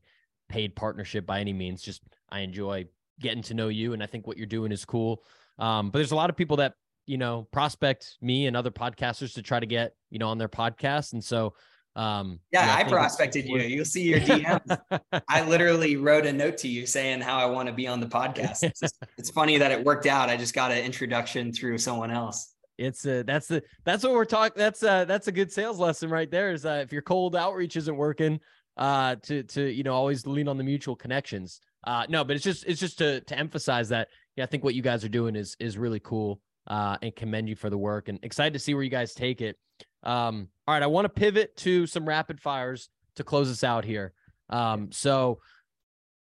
paid 0.50 0.76
partnership 0.76 1.26
by 1.26 1.40
any 1.40 1.54
means. 1.54 1.82
Just 1.82 2.02
I 2.30 2.40
enjoy 2.40 2.88
getting 3.20 3.44
to 3.44 3.54
know 3.54 3.68
you, 3.68 3.94
and 3.94 4.02
I 4.02 4.08
think 4.08 4.28
what 4.28 4.38
you're 4.38 4.48
doing 4.48 4.72
is 4.72 4.86
cool. 4.86 5.24
Um, 5.60 5.92
but 5.92 6.00
there's 6.00 6.12
a 6.12 6.16
lot 6.16 6.30
of 6.30 6.36
people 6.36 6.58
that 6.58 6.74
you 7.06 7.18
know 7.18 7.48
prospect 7.52 8.18
me 8.22 8.48
and 8.48 8.58
other 8.58 8.72
podcasters 8.72 9.36
to 9.36 9.44
try 9.44 9.60
to 9.60 9.66
get 9.66 9.94
you 10.10 10.20
know 10.20 10.30
on 10.30 10.38
their 10.38 10.50
podcast, 10.50 11.14
and 11.14 11.24
so 11.24 11.54
um, 11.96 12.40
yeah, 12.52 12.76
I, 12.76 12.82
I 12.82 12.84
prospected 12.84 13.46
you. 13.46 13.60
You'll 13.60 13.86
see 13.86 14.04
your 14.04 14.20
DMs. 14.20 14.80
I 15.30 15.48
literally 15.48 15.96
wrote 15.96 16.26
a 16.26 16.34
note 16.34 16.58
to 16.58 16.68
you 16.68 16.86
saying 16.86 17.22
how 17.22 17.38
I 17.38 17.46
want 17.46 17.68
to 17.70 17.74
be 17.74 17.88
on 17.88 18.00
the 18.02 18.08
podcast. 18.08 18.64
It's, 18.64 18.80
just, 18.82 19.02
it's 19.18 19.30
funny 19.30 19.58
that 19.60 19.72
it 19.72 19.84
worked 19.84 20.06
out. 20.06 20.30
I 20.30 20.36
just 20.36 20.54
got 20.54 20.72
an 20.72 20.84
introduction 20.84 21.54
through 21.54 21.78
someone 21.78 22.12
else. 22.12 22.55
It's 22.78 23.06
a 23.06 23.24
that's 23.24 23.48
the 23.48 23.64
that's 23.84 24.04
what 24.04 24.14
we're 24.14 24.26
talking. 24.26 24.58
That's 24.58 24.84
uh 24.84 25.06
that's 25.06 25.28
a 25.28 25.32
good 25.32 25.52
sales 25.52 25.80
lesson 25.80 26.10
right 26.10 26.30
there. 26.30 26.52
Is 26.52 26.66
if 26.66 26.92
your 26.92 27.02
cold 27.02 27.36
outreach 27.36 27.76
isn't 27.76 27.96
working, 27.96 28.40
uh 28.78 29.16
to 29.24 29.44
to 29.44 29.64
you 29.64 29.84
know 29.84 29.94
always 29.94 30.28
lean 30.28 30.48
on 30.48 30.58
the 30.58 30.64
mutual 30.64 30.96
connections. 30.96 31.62
Uh 31.86 32.06
no, 32.10 32.24
but 32.24 32.36
it's 32.36 32.44
just 32.44 32.66
it's 32.66 32.80
just 32.80 32.98
to 32.98 33.22
to 33.22 33.38
emphasize 33.38 33.90
that 33.90 34.10
yeah, 34.36 34.44
I 34.44 34.48
think 34.48 34.64
what 34.64 34.76
you 34.76 34.82
guys 34.82 35.04
are 35.04 35.10
doing 35.10 35.36
is 35.36 35.56
is 35.60 35.78
really 35.78 36.00
cool. 36.00 36.42
Uh, 36.68 36.98
and 37.04 37.16
commend 37.16 37.48
you 37.48 37.56
for 37.56 37.70
the 37.70 37.78
work 37.78 38.10
and 38.10 38.18
excited 38.24 38.54
to 38.54 38.58
see 38.58 38.74
where 38.74 38.82
you 38.82 38.90
guys 38.90 39.14
take 39.14 39.40
it. 39.40 39.56
Um, 40.02 40.48
all 40.68 40.74
right, 40.74 40.82
I 40.82 40.88
want 40.88 41.06
to 41.06 41.10
pivot 41.10 41.56
to 41.58 41.86
some 41.86 42.08
rapid 42.08 42.42
fires 42.42 42.90
to 43.18 43.24
close 43.24 43.52
us 43.52 43.64
out 43.64 43.86
here. 43.86 44.14
Um, 44.50 44.92
so 44.92 45.42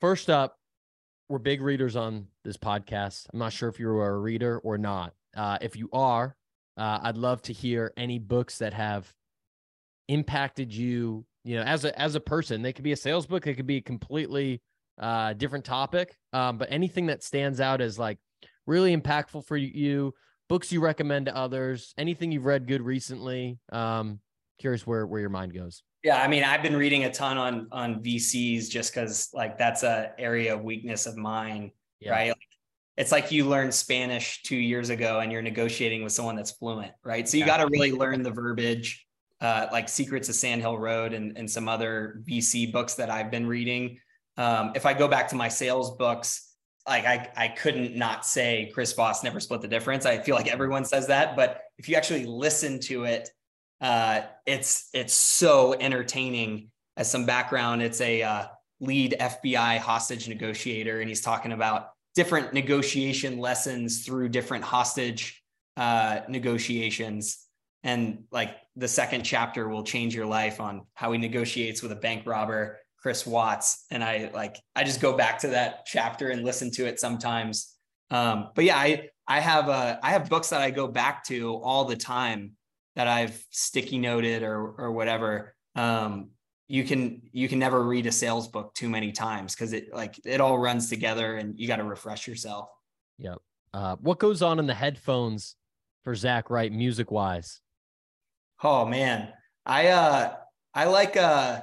first 0.00 0.30
up, 0.30 0.58
we're 1.28 1.38
big 1.38 1.60
readers 1.60 1.94
on 1.96 2.26
this 2.44 2.56
podcast. 2.56 3.26
I'm 3.32 3.38
not 3.38 3.52
sure 3.52 3.68
if 3.68 3.78
you're 3.78 4.04
a 4.04 4.18
reader 4.18 4.58
or 4.58 4.76
not. 4.76 5.14
Uh, 5.36 5.58
if 5.60 5.76
you 5.76 5.88
are, 5.92 6.36
uh, 6.76 7.00
I'd 7.02 7.16
love 7.16 7.42
to 7.42 7.52
hear 7.52 7.92
any 7.96 8.18
books 8.18 8.58
that 8.58 8.74
have 8.74 9.12
impacted 10.08 10.72
you. 10.72 11.24
You 11.44 11.56
know, 11.56 11.62
as 11.62 11.84
a 11.84 11.98
as 12.00 12.14
a 12.14 12.20
person, 12.20 12.62
they 12.62 12.72
could 12.72 12.84
be 12.84 12.92
a 12.92 12.96
sales 12.96 13.26
book. 13.26 13.46
It 13.46 13.54
could 13.54 13.66
be 13.66 13.76
a 13.76 13.82
completely 13.82 14.62
uh, 14.98 15.34
different 15.34 15.64
topic. 15.64 16.16
Um, 16.32 16.58
but 16.58 16.68
anything 16.70 17.06
that 17.06 17.22
stands 17.22 17.60
out 17.60 17.80
as 17.80 17.98
like 17.98 18.18
really 18.66 18.96
impactful 18.96 19.46
for 19.46 19.56
you, 19.56 20.14
books 20.48 20.72
you 20.72 20.80
recommend 20.80 21.26
to 21.26 21.36
others, 21.36 21.94
anything 21.98 22.32
you've 22.32 22.46
read 22.46 22.66
good 22.66 22.82
recently. 22.82 23.58
Um, 23.72 24.20
curious 24.58 24.86
where 24.86 25.06
where 25.06 25.20
your 25.20 25.30
mind 25.30 25.52
goes. 25.54 25.82
Yeah, 26.02 26.22
I 26.22 26.28
mean, 26.28 26.44
I've 26.44 26.62
been 26.62 26.76
reading 26.76 27.04
a 27.04 27.10
ton 27.12 27.38
on 27.38 27.68
on 27.72 28.02
VCs 28.02 28.68
just 28.68 28.94
because 28.94 29.30
like 29.32 29.58
that's 29.58 29.82
a 29.82 30.12
area 30.18 30.54
of 30.54 30.62
weakness 30.62 31.06
of 31.06 31.16
mine, 31.16 31.72
yeah. 32.00 32.12
right? 32.12 32.28
Like, 32.28 32.38
it's 32.96 33.10
like 33.10 33.32
you 33.32 33.46
learned 33.46 33.74
Spanish 33.74 34.42
two 34.42 34.56
years 34.56 34.90
ago 34.90 35.20
and 35.20 35.32
you're 35.32 35.42
negotiating 35.42 36.04
with 36.04 36.12
someone 36.12 36.36
that's 36.36 36.52
fluent, 36.52 36.92
right? 37.02 37.28
So 37.28 37.36
you 37.36 37.42
yeah. 37.42 37.46
got 37.46 37.56
to 37.58 37.66
really 37.66 37.92
learn 37.92 38.22
the 38.22 38.30
verbiage, 38.30 39.06
uh, 39.40 39.66
like 39.72 39.88
Secrets 39.88 40.28
of 40.28 40.36
Sand 40.36 40.60
Hill 40.60 40.78
Road 40.78 41.12
and, 41.12 41.36
and 41.36 41.50
some 41.50 41.68
other 41.68 42.22
VC 42.28 42.72
books 42.72 42.94
that 42.94 43.10
I've 43.10 43.30
been 43.30 43.46
reading. 43.46 43.98
Um, 44.36 44.72
if 44.74 44.86
I 44.86 44.94
go 44.94 45.08
back 45.08 45.28
to 45.28 45.36
my 45.36 45.48
sales 45.48 45.96
books, 45.96 46.54
like 46.86 47.04
I, 47.04 47.30
I 47.36 47.48
couldn't 47.48 47.96
not 47.96 48.26
say 48.26 48.70
Chris 48.74 48.92
Voss 48.92 49.24
never 49.24 49.40
split 49.40 49.60
the 49.60 49.68
difference. 49.68 50.06
I 50.06 50.18
feel 50.18 50.36
like 50.36 50.48
everyone 50.48 50.84
says 50.84 51.06
that, 51.08 51.34
but 51.34 51.62
if 51.78 51.88
you 51.88 51.96
actually 51.96 52.26
listen 52.26 52.78
to 52.80 53.04
it, 53.04 53.28
uh, 53.80 54.22
it's 54.46 54.88
it's 54.94 55.14
so 55.14 55.74
entertaining. 55.74 56.70
As 56.96 57.10
some 57.10 57.26
background, 57.26 57.82
it's 57.82 58.00
a 58.00 58.22
uh, 58.22 58.46
lead 58.80 59.16
FBI 59.18 59.78
hostage 59.78 60.28
negotiator, 60.28 61.00
and 61.00 61.08
he's 61.08 61.22
talking 61.22 61.52
about 61.52 61.88
different 62.14 62.52
negotiation 62.52 63.38
lessons 63.38 64.04
through 64.04 64.28
different 64.28 64.64
hostage 64.64 65.42
uh, 65.76 66.20
negotiations. 66.28 67.46
And 67.82 68.24
like 68.30 68.56
the 68.76 68.88
second 68.88 69.24
chapter 69.24 69.68
will 69.68 69.82
change 69.82 70.14
your 70.14 70.26
life 70.26 70.60
on 70.60 70.86
how 70.94 71.12
he 71.12 71.18
negotiates 71.18 71.82
with 71.82 71.92
a 71.92 71.96
bank 71.96 72.26
robber 72.26 72.78
Chris 72.98 73.26
Watts. 73.26 73.84
And 73.90 74.02
I 74.02 74.30
like, 74.32 74.56
I 74.74 74.84
just 74.84 75.00
go 75.00 75.14
back 75.14 75.40
to 75.40 75.48
that 75.48 75.84
chapter 75.84 76.30
and 76.30 76.44
listen 76.44 76.70
to 76.72 76.86
it 76.86 76.98
sometimes. 76.98 77.74
Um, 78.10 78.50
but 78.54 78.64
yeah, 78.64 78.78
I, 78.78 79.10
I 79.26 79.40
have, 79.40 79.68
uh, 79.68 79.98
I 80.02 80.10
have 80.12 80.30
books 80.30 80.50
that 80.50 80.62
I 80.62 80.70
go 80.70 80.86
back 80.86 81.24
to 81.24 81.56
all 81.56 81.84
the 81.84 81.96
time 81.96 82.52
that 82.96 83.08
I've 83.08 83.44
sticky 83.50 83.98
noted 83.98 84.42
or, 84.42 84.74
or 84.78 84.92
whatever. 84.92 85.54
Um, 85.74 86.30
you 86.68 86.84
can, 86.84 87.22
you 87.32 87.48
can 87.48 87.58
never 87.58 87.82
read 87.82 88.06
a 88.06 88.12
sales 88.12 88.48
book 88.48 88.74
too 88.74 88.88
many 88.88 89.12
times. 89.12 89.54
Cause 89.54 89.72
it 89.72 89.92
like, 89.92 90.18
it 90.24 90.40
all 90.40 90.58
runs 90.58 90.88
together 90.88 91.36
and 91.36 91.58
you 91.58 91.66
got 91.66 91.76
to 91.76 91.84
refresh 91.84 92.26
yourself. 92.26 92.68
Yep. 93.18 93.38
Uh, 93.72 93.96
what 93.96 94.18
goes 94.18 94.42
on 94.42 94.58
in 94.58 94.66
the 94.66 94.74
headphones 94.74 95.56
for 96.02 96.14
Zach 96.14 96.50
Wright 96.50 96.72
music 96.72 97.10
wise? 97.10 97.60
Oh 98.62 98.86
man. 98.86 99.32
I, 99.66 99.88
uh, 99.88 100.34
I 100.74 100.84
like, 100.86 101.16
uh, 101.16 101.60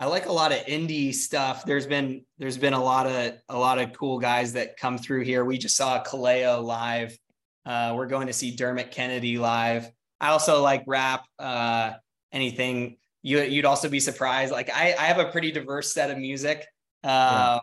I 0.00 0.06
like 0.06 0.26
a 0.26 0.32
lot 0.32 0.52
of 0.52 0.58
indie 0.66 1.14
stuff. 1.14 1.64
There's 1.64 1.86
been 1.86 2.24
there's 2.36 2.58
been 2.58 2.72
a 2.72 2.82
lot 2.82 3.06
of 3.06 3.34
a 3.48 3.56
lot 3.56 3.78
of 3.78 3.92
cool 3.92 4.18
guys 4.18 4.54
that 4.54 4.76
come 4.76 4.98
through 4.98 5.22
here. 5.22 5.44
We 5.44 5.56
just 5.56 5.76
saw 5.76 6.02
Kaleo 6.02 6.62
live. 6.62 7.16
Uh, 7.64 7.94
we're 7.96 8.08
going 8.08 8.26
to 8.26 8.32
see 8.32 8.56
Dermot 8.56 8.90
Kennedy 8.90 9.38
live. 9.38 9.88
I 10.20 10.30
also 10.30 10.62
like 10.62 10.82
rap. 10.88 11.24
Uh, 11.38 11.92
anything 12.32 12.96
you 13.24 13.40
you'd 13.40 13.64
also 13.64 13.88
be 13.88 13.98
surprised. 13.98 14.52
Like 14.52 14.70
I 14.72 14.94
I 14.96 15.06
have 15.06 15.18
a 15.18 15.24
pretty 15.24 15.50
diverse 15.50 15.92
set 15.92 16.10
of 16.10 16.18
music. 16.18 16.58
Um, 17.02 17.10
yeah. 17.10 17.58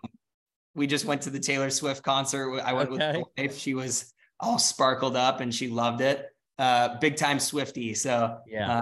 We 0.74 0.88
just 0.88 1.05
went 1.05 1.22
to 1.24 1.30
the 1.30 1.39
Taylor 1.39 1.70
Swift 1.70 2.03
concert. 2.03 2.59
I 2.62 2.74
went 2.74 2.89
okay. 2.89 3.18
with 3.18 3.28
my 3.38 3.43
wife. 3.43 3.57
She 3.57 3.74
was 3.74 4.12
all 4.39 4.57
sparkled 4.57 5.16
up 5.16 5.39
and 5.39 5.53
she 5.53 5.68
loved 5.68 6.01
it. 6.01 6.28
Uh, 6.57 6.97
big 6.99 7.16
time 7.16 7.39
Swifty. 7.39 7.93
So 7.93 8.39
yeah, 8.47 8.78
uh, 8.78 8.82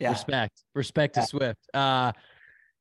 yeah. 0.00 0.10
Respect, 0.10 0.62
respect 0.74 1.16
yeah. 1.16 1.22
to 1.22 1.28
Swift. 1.28 1.60
Uh, 1.72 2.12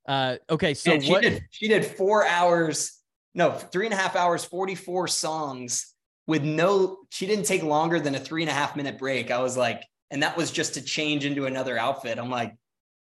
uh, 0.08 0.38
okay, 0.50 0.74
so 0.74 0.98
what 1.02 1.22
did, 1.22 1.44
she 1.52 1.68
did 1.68 1.86
four 1.86 2.26
hours, 2.26 3.00
no, 3.36 3.52
three 3.52 3.86
and 3.86 3.94
a 3.94 3.98
half 3.98 4.16
hours, 4.16 4.44
44 4.44 5.08
songs 5.08 5.94
with 6.26 6.44
no, 6.44 6.98
she 7.10 7.28
didn't 7.28 7.46
take 7.46 7.62
longer 7.62 8.00
than 8.00 8.16
a 8.16 8.20
three 8.20 8.42
and 8.42 8.50
a 8.50 8.54
half 8.54 8.76
minute 8.76 8.98
break. 8.98 9.30
I 9.30 9.40
was 9.40 9.56
like, 9.56 9.84
and 10.10 10.24
that 10.24 10.36
was 10.36 10.52
just 10.52 10.74
to 10.74 10.82
change 10.82 11.24
into 11.24 11.46
another 11.46 11.78
outfit. 11.78 12.18
I'm 12.18 12.30
like, 12.30 12.56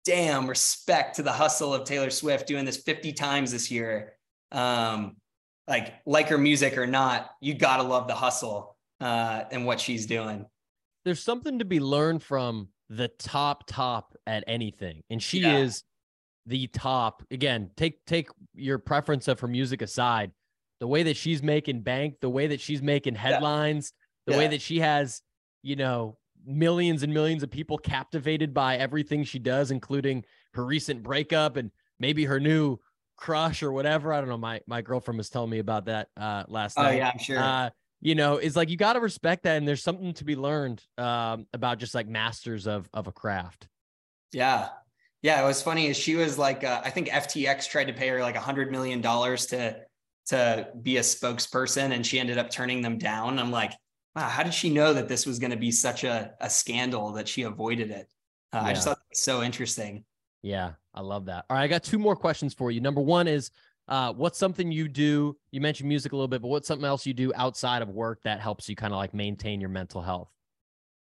damn, 0.04 0.46
respect 0.46 1.16
to 1.16 1.22
the 1.22 1.32
hustle 1.32 1.74
of 1.74 1.84
Taylor 1.84 2.10
Swift 2.10 2.46
doing 2.46 2.64
this 2.64 2.78
50 2.78 3.12
times 3.12 3.52
this 3.52 3.70
year. 3.70 4.14
Um, 4.52 5.16
like, 5.66 5.94
like 6.06 6.28
her 6.28 6.38
music 6.38 6.76
or 6.76 6.86
not, 6.86 7.30
you 7.40 7.54
gotta 7.54 7.82
love 7.82 8.06
the 8.06 8.14
hustle 8.14 8.76
uh, 9.00 9.44
and 9.50 9.64
what 9.64 9.80
she's 9.80 10.06
doing. 10.06 10.46
There's 11.04 11.22
something 11.22 11.58
to 11.58 11.64
be 11.64 11.80
learned 11.80 12.22
from 12.22 12.68
the 12.90 13.08
top 13.08 13.64
top 13.66 14.14
at 14.26 14.44
anything, 14.46 15.02
and 15.10 15.22
she 15.22 15.40
yeah. 15.40 15.58
is 15.58 15.84
the 16.46 16.66
top 16.68 17.22
again 17.30 17.70
take 17.76 18.04
take 18.04 18.28
your 18.54 18.78
preference 18.78 19.28
of 19.28 19.40
her 19.40 19.48
music 19.48 19.80
aside 19.80 20.30
the 20.80 20.86
way 20.86 21.02
that 21.02 21.16
she's 21.16 21.42
making 21.42 21.80
bank 21.80 22.16
the 22.20 22.28
way 22.28 22.46
that 22.46 22.60
she's 22.60 22.82
making 22.82 23.14
headlines 23.14 23.92
yeah. 23.94 24.32
the 24.32 24.32
yeah. 24.32 24.44
way 24.44 24.48
that 24.50 24.60
she 24.60 24.80
has 24.80 25.22
you 25.62 25.74
know 25.74 26.18
millions 26.46 27.02
and 27.02 27.12
millions 27.12 27.42
of 27.42 27.50
people 27.50 27.78
captivated 27.78 28.52
by 28.52 28.76
everything 28.76 29.24
she 29.24 29.38
does 29.38 29.70
including 29.70 30.24
her 30.54 30.64
recent 30.64 31.02
breakup 31.02 31.56
and 31.56 31.70
maybe 31.98 32.24
her 32.24 32.40
new 32.40 32.78
crush 33.16 33.62
or 33.62 33.72
whatever. 33.72 34.12
I 34.12 34.20
don't 34.20 34.28
know. 34.28 34.38
My 34.38 34.60
my 34.66 34.82
girlfriend 34.82 35.18
was 35.18 35.30
telling 35.30 35.50
me 35.50 35.58
about 35.58 35.86
that 35.86 36.08
uh 36.16 36.44
last 36.48 36.78
oh, 36.78 36.82
night. 36.82 36.98
yeah 36.98 37.10
i'm 37.12 37.18
sure. 37.18 37.38
Uh 37.38 37.70
you 38.00 38.14
know 38.14 38.36
it's 38.36 38.56
like 38.56 38.68
you 38.68 38.76
got 38.76 38.94
to 38.94 39.00
respect 39.00 39.44
that 39.44 39.56
and 39.56 39.66
there's 39.66 39.82
something 39.82 40.12
to 40.14 40.24
be 40.24 40.36
learned 40.36 40.82
um 40.98 41.46
about 41.52 41.78
just 41.78 41.94
like 41.94 42.08
masters 42.08 42.66
of 42.66 42.88
of 42.92 43.06
a 43.06 43.12
craft. 43.12 43.68
Yeah. 44.32 44.68
Yeah, 45.22 45.42
it 45.42 45.46
was 45.46 45.62
funny. 45.62 45.86
Is 45.86 45.96
she 45.96 46.16
was 46.16 46.36
like, 46.36 46.64
uh, 46.64 46.82
I 46.84 46.90
think 46.90 47.08
FTX 47.08 47.66
tried 47.70 47.86
to 47.86 47.94
pay 47.94 48.08
her 48.08 48.20
like 48.20 48.36
a 48.36 48.40
hundred 48.40 48.70
million 48.70 49.00
dollars 49.00 49.46
to 49.46 49.80
to 50.26 50.68
be 50.82 50.98
a 50.98 51.00
spokesperson, 51.00 51.92
and 51.92 52.06
she 52.06 52.18
ended 52.18 52.36
up 52.36 52.50
turning 52.50 52.82
them 52.82 52.98
down. 52.98 53.38
I'm 53.38 53.50
like, 53.50 53.72
wow, 54.14 54.28
how 54.28 54.42
did 54.42 54.54
she 54.54 54.70
know 54.70 54.92
that 54.92 55.08
this 55.08 55.26
was 55.26 55.38
going 55.38 55.50
to 55.50 55.56
be 55.56 55.70
such 55.70 56.04
a, 56.04 56.32
a 56.40 56.48
scandal 56.48 57.12
that 57.12 57.28
she 57.28 57.42
avoided 57.42 57.90
it? 57.90 58.08
Uh, 58.52 58.60
yeah. 58.62 58.68
I 58.68 58.72
just 58.72 58.86
thought 58.86 58.98
it 58.98 59.10
was 59.10 59.22
so 59.22 59.42
interesting. 59.42 60.04
Yeah, 60.42 60.72
I 60.94 61.00
love 61.00 61.26
that. 61.26 61.46
All 61.48 61.56
right, 61.56 61.64
I 61.64 61.68
got 61.68 61.82
two 61.82 61.98
more 61.98 62.14
questions 62.14 62.54
for 62.54 62.70
you. 62.70 62.80
Number 62.80 63.00
one 63.00 63.26
is 63.26 63.50
uh, 63.88 64.12
what's 64.12 64.38
something 64.38 64.70
you 64.70 64.88
do? 64.88 65.36
You 65.50 65.60
mentioned 65.60 65.88
music 65.88 66.12
a 66.12 66.16
little 66.16 66.28
bit, 66.28 66.42
but 66.42 66.48
what's 66.48 66.68
something 66.68 66.86
else 66.86 67.04
you 67.06 67.14
do 67.14 67.32
outside 67.34 67.82
of 67.82 67.88
work 67.88 68.20
that 68.24 68.40
helps 68.40 68.68
you 68.68 68.76
kind 68.76 68.92
of 68.92 68.98
like 68.98 69.14
maintain 69.14 69.60
your 69.60 69.70
mental 69.70 70.00
health? 70.00 70.30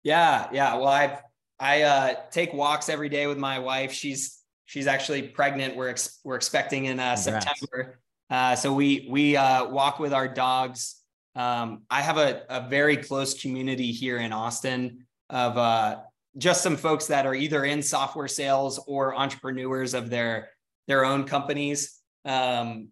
Yeah, 0.05 0.49
yeah. 0.53 0.75
Well, 0.75 0.89
I've 0.89 1.23
I 1.59 1.83
uh, 1.83 2.15
take 2.31 2.53
walks 2.53 2.89
every 2.89 3.09
day 3.09 3.27
with 3.27 3.39
my 3.39 3.59
wife. 3.59 3.93
She's 3.93 4.41
she's 4.65 4.87
actually 4.87 5.23
pregnant. 5.23 5.77
We're 5.77 5.91
ex- 5.91 6.19
we're 6.25 6.37
expecting 6.37 6.87
in 6.87 6.99
uh, 6.99 7.17
September. 7.17 8.01
Uh, 8.31 8.57
so 8.57 8.73
we 8.73 9.07
we 9.11 9.37
uh, 9.37 9.69
walk 9.69 9.99
with 9.99 10.13
our 10.13 10.27
dogs. 10.27 11.02
Um, 11.35 11.83
I 11.91 12.03
have 12.03 12.19
a, 12.19 12.43
a 12.49 12.69
very 12.69 12.97
close 12.97 13.41
community 13.41 13.91
here 13.93 14.19
in 14.19 14.33
Austin 14.33 15.07
of 15.31 15.57
uh, 15.57 16.01
just 16.37 16.63
some 16.63 16.77
folks 16.77 17.07
that 17.07 17.27
are 17.27 17.35
either 17.35 17.65
in 17.65 17.83
software 17.83 18.29
sales 18.29 18.79
or 18.87 19.15
entrepreneurs 19.15 19.95
of 19.95 20.11
their 20.11 20.51
their 20.89 21.05
own 21.05 21.25
companies. 21.25 22.01
Um, 22.25 22.89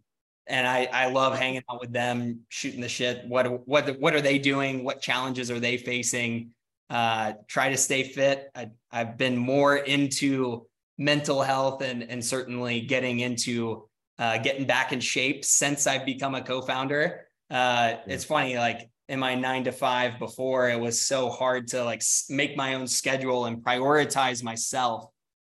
and 0.46 0.66
I, 0.66 0.88
I 0.92 1.10
love 1.10 1.38
hanging 1.38 1.62
out 1.70 1.80
with 1.80 1.92
them, 1.92 2.40
shooting 2.48 2.80
the 2.80 2.88
shit. 2.88 3.26
What 3.26 3.66
what 3.66 3.98
what 4.00 4.14
are 4.14 4.20
they 4.20 4.38
doing? 4.38 4.84
What 4.84 5.00
challenges 5.00 5.50
are 5.50 5.60
they 5.60 5.76
facing? 5.76 6.50
Uh, 6.88 7.34
try 7.46 7.68
to 7.68 7.76
stay 7.76 8.02
fit. 8.02 8.50
I, 8.54 8.70
I've 8.90 9.16
been 9.16 9.36
more 9.36 9.76
into 9.76 10.66
mental 10.98 11.42
health 11.42 11.82
and 11.82 12.02
and 12.02 12.24
certainly 12.24 12.80
getting 12.80 13.20
into 13.20 13.88
uh, 14.18 14.38
getting 14.38 14.66
back 14.66 14.92
in 14.92 15.00
shape 15.00 15.44
since 15.44 15.86
I've 15.86 16.04
become 16.04 16.34
a 16.34 16.42
co-founder. 16.42 17.26
Uh, 17.50 17.96
it's 18.06 18.24
funny, 18.24 18.56
like 18.56 18.90
in 19.08 19.18
my 19.18 19.34
nine 19.34 19.64
to 19.64 19.72
five 19.72 20.18
before, 20.18 20.70
it 20.70 20.78
was 20.78 21.00
so 21.00 21.30
hard 21.30 21.68
to 21.68 21.84
like 21.84 22.02
make 22.28 22.56
my 22.56 22.74
own 22.74 22.86
schedule 22.86 23.46
and 23.46 23.64
prioritize 23.64 24.42
myself 24.42 25.06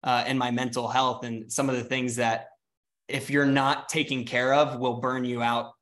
uh, 0.02 0.24
and 0.26 0.38
my 0.38 0.50
mental 0.50 0.88
health 0.88 1.24
and 1.24 1.50
some 1.50 1.70
of 1.70 1.76
the 1.76 1.84
things 1.84 2.16
that 2.16 2.48
if 3.08 3.30
you're 3.30 3.46
not 3.46 3.88
taking 3.88 4.24
care 4.24 4.54
of 4.54 4.78
will 4.78 5.00
burn 5.00 5.24
you 5.24 5.42
out 5.42 5.72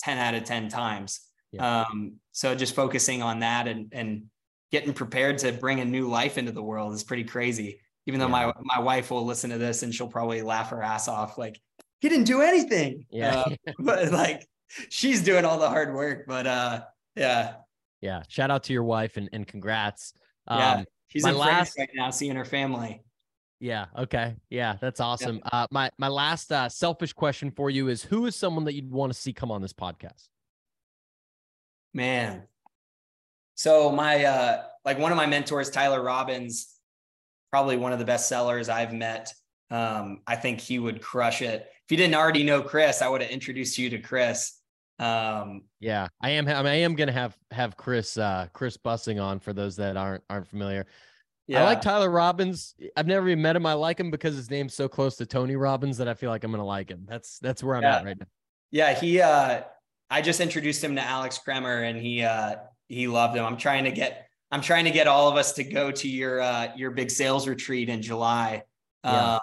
10 0.00 0.18
out 0.18 0.34
of 0.34 0.44
10 0.44 0.68
times. 0.68 1.20
Yeah. 1.52 1.82
Um, 1.82 2.14
so 2.32 2.54
just 2.54 2.74
focusing 2.74 3.22
on 3.22 3.40
that 3.40 3.68
and, 3.68 3.92
and 3.92 4.24
getting 4.70 4.92
prepared 4.92 5.38
to 5.38 5.52
bring 5.52 5.80
a 5.80 5.84
new 5.84 6.08
life 6.08 6.36
into 6.36 6.52
the 6.52 6.62
world 6.62 6.92
is 6.92 7.04
pretty 7.04 7.24
crazy. 7.24 7.80
Even 8.06 8.20
though 8.20 8.26
yeah. 8.26 8.52
my, 8.64 8.76
my 8.76 8.80
wife 8.80 9.10
will 9.10 9.24
listen 9.24 9.50
to 9.50 9.58
this 9.58 9.82
and 9.82 9.94
she'll 9.94 10.08
probably 10.08 10.42
laugh 10.42 10.70
her 10.70 10.82
ass 10.82 11.08
off. 11.08 11.38
Like 11.38 11.58
he 12.00 12.08
didn't 12.08 12.26
do 12.26 12.42
anything. 12.42 13.06
Yeah. 13.10 13.44
Uh, 13.46 13.50
but 13.78 14.12
like 14.12 14.46
she's 14.88 15.22
doing 15.22 15.44
all 15.44 15.58
the 15.58 15.68
hard 15.68 15.94
work, 15.94 16.26
but 16.26 16.46
uh, 16.46 16.84
yeah. 17.16 17.56
Yeah. 18.00 18.22
Shout 18.28 18.50
out 18.50 18.64
to 18.64 18.72
your 18.72 18.84
wife 18.84 19.16
and, 19.16 19.28
and 19.32 19.46
congrats. 19.46 20.14
Yeah. 20.48 20.72
Um, 20.72 20.84
she's 21.08 21.24
in 21.24 21.36
last... 21.36 21.74
France 21.74 21.74
right 21.78 21.88
now 21.94 22.10
seeing 22.10 22.36
her 22.36 22.44
family. 22.44 23.02
Yeah. 23.60 23.86
Okay. 23.96 24.36
Yeah, 24.50 24.76
that's 24.80 25.00
awesome. 25.00 25.36
Yeah. 25.36 25.60
Uh, 25.60 25.66
my 25.70 25.90
my 25.96 26.08
last 26.08 26.52
uh, 26.52 26.68
selfish 26.68 27.14
question 27.14 27.50
for 27.50 27.70
you 27.70 27.88
is: 27.88 28.02
Who 28.02 28.26
is 28.26 28.36
someone 28.36 28.64
that 28.64 28.74
you'd 28.74 28.90
want 28.90 29.12
to 29.12 29.18
see 29.18 29.32
come 29.32 29.50
on 29.50 29.62
this 29.62 29.72
podcast? 29.72 30.28
Man, 31.94 32.42
so 33.54 33.90
my 33.90 34.24
uh, 34.24 34.64
like 34.84 34.98
one 34.98 35.12
of 35.12 35.16
my 35.16 35.26
mentors, 35.26 35.70
Tyler 35.70 36.02
Robbins, 36.02 36.74
probably 37.50 37.76
one 37.76 37.92
of 37.92 37.98
the 37.98 38.04
best 38.04 38.28
sellers 38.28 38.68
I've 38.68 38.92
met. 38.92 39.32
Um, 39.70 40.20
I 40.26 40.36
think 40.36 40.60
he 40.60 40.78
would 40.78 41.00
crush 41.00 41.40
it. 41.40 41.66
If 41.86 41.90
you 41.90 41.96
didn't 41.96 42.14
already 42.14 42.44
know 42.44 42.62
Chris, 42.62 43.02
I 43.02 43.08
would 43.08 43.20
have 43.20 43.30
introduced 43.30 43.76
you 43.78 43.90
to 43.90 43.98
Chris. 43.98 44.58
Um, 44.98 45.62
yeah, 45.80 46.08
I 46.20 46.30
am. 46.30 46.48
I 46.48 46.74
am 46.74 46.94
going 46.94 47.08
to 47.08 47.12
have 47.12 47.36
have 47.50 47.76
Chris 47.76 48.16
uh, 48.16 48.48
Chris 48.52 48.76
Bussing 48.76 49.22
on 49.22 49.40
for 49.40 49.52
those 49.52 49.76
that 49.76 49.96
aren't 49.96 50.22
aren't 50.30 50.46
familiar. 50.46 50.86
Yeah. 51.46 51.62
I 51.62 51.64
like 51.64 51.82
Tyler 51.82 52.10
Robbins. 52.10 52.74
I've 52.96 53.06
never 53.06 53.28
even 53.28 53.42
met 53.42 53.54
him. 53.54 53.66
I 53.66 53.74
like 53.74 54.00
him 54.00 54.10
because 54.10 54.34
his 54.34 54.50
name's 54.50 54.74
so 54.74 54.88
close 54.88 55.16
to 55.16 55.26
Tony 55.26 55.56
Robbins 55.56 55.98
that 55.98 56.08
I 56.08 56.14
feel 56.14 56.30
like 56.30 56.42
I'm 56.42 56.50
gonna 56.50 56.64
like 56.64 56.90
him. 56.90 57.04
That's 57.06 57.38
that's 57.38 57.62
where 57.62 57.76
I'm 57.76 57.82
yeah. 57.82 57.96
at 57.96 58.04
right 58.04 58.18
now. 58.18 58.26
Yeah, 58.70 58.94
he 58.94 59.20
uh 59.20 59.62
I 60.08 60.22
just 60.22 60.40
introduced 60.40 60.82
him 60.82 60.96
to 60.96 61.02
Alex 61.02 61.38
Kremer 61.38 61.82
and 61.82 61.98
he 61.98 62.22
uh 62.22 62.56
he 62.88 63.08
loved 63.08 63.36
him. 63.36 63.44
I'm 63.44 63.58
trying 63.58 63.84
to 63.84 63.90
get 63.90 64.28
I'm 64.50 64.62
trying 64.62 64.84
to 64.86 64.90
get 64.90 65.06
all 65.06 65.28
of 65.28 65.36
us 65.36 65.52
to 65.54 65.64
go 65.64 65.90
to 65.90 66.08
your 66.08 66.40
uh 66.40 66.68
your 66.76 66.92
big 66.92 67.10
sales 67.10 67.46
retreat 67.46 67.90
in 67.90 68.00
July. 68.00 68.62
Yeah. 69.04 69.34
Um, 69.34 69.40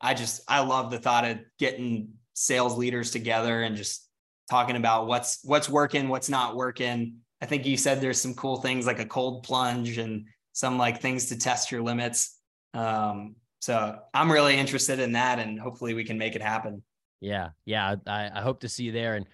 I 0.00 0.14
just 0.14 0.42
I 0.48 0.60
love 0.60 0.90
the 0.90 0.98
thought 0.98 1.24
of 1.24 1.38
getting 1.58 2.10
sales 2.34 2.76
leaders 2.76 3.10
together 3.10 3.62
and 3.62 3.76
just 3.76 4.08
talking 4.50 4.76
about 4.76 5.06
what's 5.06 5.40
what's 5.44 5.68
working, 5.68 6.08
what's 6.08 6.28
not 6.28 6.56
working. 6.56 7.16
I 7.40 7.46
think 7.46 7.66
you 7.66 7.76
said 7.76 8.00
there's 8.00 8.20
some 8.20 8.34
cool 8.34 8.60
things 8.60 8.86
like 8.86 8.98
a 8.98 9.06
cold 9.06 9.44
plunge 9.44 9.98
and 9.98 10.26
some 10.52 10.78
like 10.78 11.00
things 11.00 11.26
to 11.26 11.38
test 11.38 11.70
your 11.70 11.82
limits. 11.82 12.36
Um, 12.74 13.36
so 13.60 13.98
I'm 14.14 14.30
really 14.30 14.56
interested 14.56 14.98
in 14.98 15.12
that, 15.12 15.38
and 15.38 15.58
hopefully 15.58 15.94
we 15.94 16.04
can 16.04 16.18
make 16.18 16.36
it 16.36 16.42
happen. 16.42 16.82
Yeah, 17.20 17.50
yeah, 17.64 17.96
I, 18.06 18.30
I 18.34 18.40
hope 18.40 18.60
to 18.60 18.68
see 18.68 18.84
you 18.84 18.92
there. 18.92 19.16
And 19.16 19.26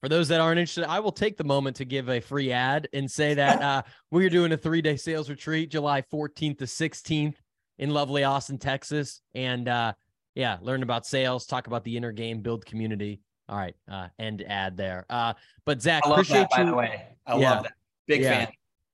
for 0.00 0.08
those 0.08 0.28
that 0.28 0.40
aren't 0.40 0.58
interested, 0.58 0.84
I 0.84 1.00
will 1.00 1.12
take 1.12 1.36
the 1.36 1.44
moment 1.44 1.76
to 1.76 1.84
give 1.84 2.08
a 2.08 2.20
free 2.20 2.52
ad 2.52 2.88
and 2.92 3.10
say 3.10 3.34
that 3.40 3.62
uh, 3.62 3.82
we 4.10 4.24
are 4.26 4.30
doing 4.30 4.52
a 4.52 4.56
three 4.56 4.82
day 4.82 4.96
sales 4.96 5.28
retreat, 5.28 5.70
July 5.70 6.02
14th 6.02 6.58
to 6.58 6.64
16th 6.64 7.36
in 7.78 7.90
lovely 7.90 8.22
Austin, 8.22 8.58
Texas, 8.58 9.20
and 9.34 9.68
uh, 9.68 9.92
yeah, 10.34 10.58
learn 10.60 10.82
about 10.82 11.06
sales, 11.06 11.46
talk 11.46 11.66
about 11.66 11.84
the 11.84 11.96
inner 11.96 12.12
game, 12.12 12.40
build 12.40 12.66
community. 12.66 13.20
All 13.48 13.56
right, 13.56 13.74
uh, 13.90 14.08
end 14.18 14.42
ad 14.46 14.76
there. 14.76 15.04
Uh, 15.10 15.34
but 15.64 15.82
Zach, 15.82 16.02
I 16.04 16.08
love 16.08 16.18
appreciate 16.20 16.48
that, 16.50 16.58
you. 16.58 16.64
By 16.64 16.70
the 16.70 16.76
way, 16.76 17.06
I 17.26 17.38
yeah. 17.38 17.50
love 17.50 17.62
that. 17.64 17.72
Big 18.06 18.22
yeah. 18.22 18.46
fan. 18.46 18.48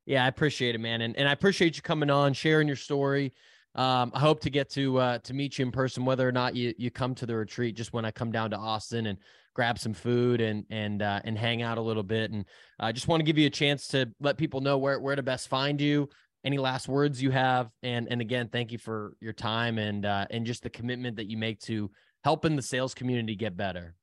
Yeah, 0.07 0.25
I 0.25 0.29
appreciate 0.29 0.75
it, 0.75 0.79
man, 0.79 1.03
and 1.03 1.17
and 1.17 1.29
I 1.29 1.33
appreciate 1.33 1.77
you 1.77 1.83
coming 1.83 2.11
on, 2.11 2.33
sharing 2.33 2.67
your 2.67 2.77
story. 2.77 3.33
Um, 3.77 4.11
I 4.15 4.19
hope 4.19 4.41
to 4.41 4.51
get 4.51 4.69
to 4.71 4.99
uh, 4.99 5.19
to 5.19 5.35
meet 5.35 5.59
you 5.59 5.65
in 5.65 5.71
person, 5.73 6.05
whether 6.05 6.29
or 6.29 6.33
not 6.33 6.57
you 6.57 6.75
you 6.79 6.91
come 6.91 7.15
to 7.17 7.27
the 7.27 7.37
retreat. 7.37 7.77
Just 7.77 7.93
when 7.93 8.05
I 8.05 8.11
come 8.11 8.33
down 8.33 8.51
to 8.51 8.57
Austin 8.57 9.07
and 9.07 9.19
grab 9.55 9.79
some 9.79 9.95
food 9.95 10.41
and 10.41 10.65
and 10.71 11.03
uh, 11.03 11.21
and 11.25 11.39
hang 11.39 11.63
out 11.63 11.79
a 11.79 11.83
little 11.83 12.03
bit. 12.03 12.33
And 12.33 12.45
I 12.79 12.93
just 12.93 13.09
want 13.09 13.21
to 13.21 13.25
give 13.25 13.39
you 13.39 13.47
a 13.47 13.51
chance 13.51 13.87
to 13.89 14.11
let 14.21 14.37
people 14.37 14.61
know 14.61 14.79
where 14.79 14.99
where 14.99 15.15
to 15.15 15.23
best 15.23 15.49
find 15.49 15.81
you. 15.81 16.09
Any 16.45 16.59
last 16.59 16.89
words 16.89 17.23
you 17.23 17.31
have, 17.31 17.71
and 17.83 18.09
and 18.11 18.21
again, 18.21 18.49
thank 18.49 18.73
you 18.73 18.79
for 18.79 19.15
your 19.21 19.33
time 19.33 19.79
and 19.79 20.07
uh, 20.07 20.27
and 20.31 20.47
just 20.47 20.63
the 20.63 20.71
commitment 20.71 21.17
that 21.17 21.31
you 21.31 21.37
make 21.37 21.61
to 21.61 21.91
helping 22.25 22.57
the 22.57 22.63
sales 22.63 22.95
community 22.95 23.37
get 23.37 23.57
better. 23.57 23.95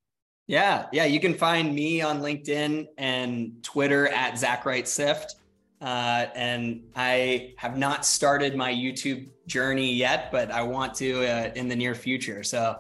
Yeah, 0.47 0.85
yeah, 0.93 1.05
you 1.05 1.19
can 1.19 1.33
find 1.33 1.75
me 1.75 2.01
on 2.01 2.21
LinkedIn 2.21 2.87
and 2.97 3.63
Twitter 3.63 4.07
at 4.07 4.37
Zach 4.37 4.65
Wright 4.65 4.85
Syft. 4.85 5.31
Uh, 5.81 6.25
and 6.35 6.83
I 6.95 7.53
have 7.57 7.77
not 7.77 8.05
started 8.05 8.55
my 8.55 8.73
YouTube 8.73 9.29
journey 9.45 9.93
yet, 9.93 10.31
but 10.31 10.49
I 10.49 10.63
want 10.63 10.93
to 10.95 11.25
uh, 11.25 11.51
in 11.55 11.67
the 11.67 11.75
near 11.75 11.93
future. 11.93 12.43
So 12.43 12.77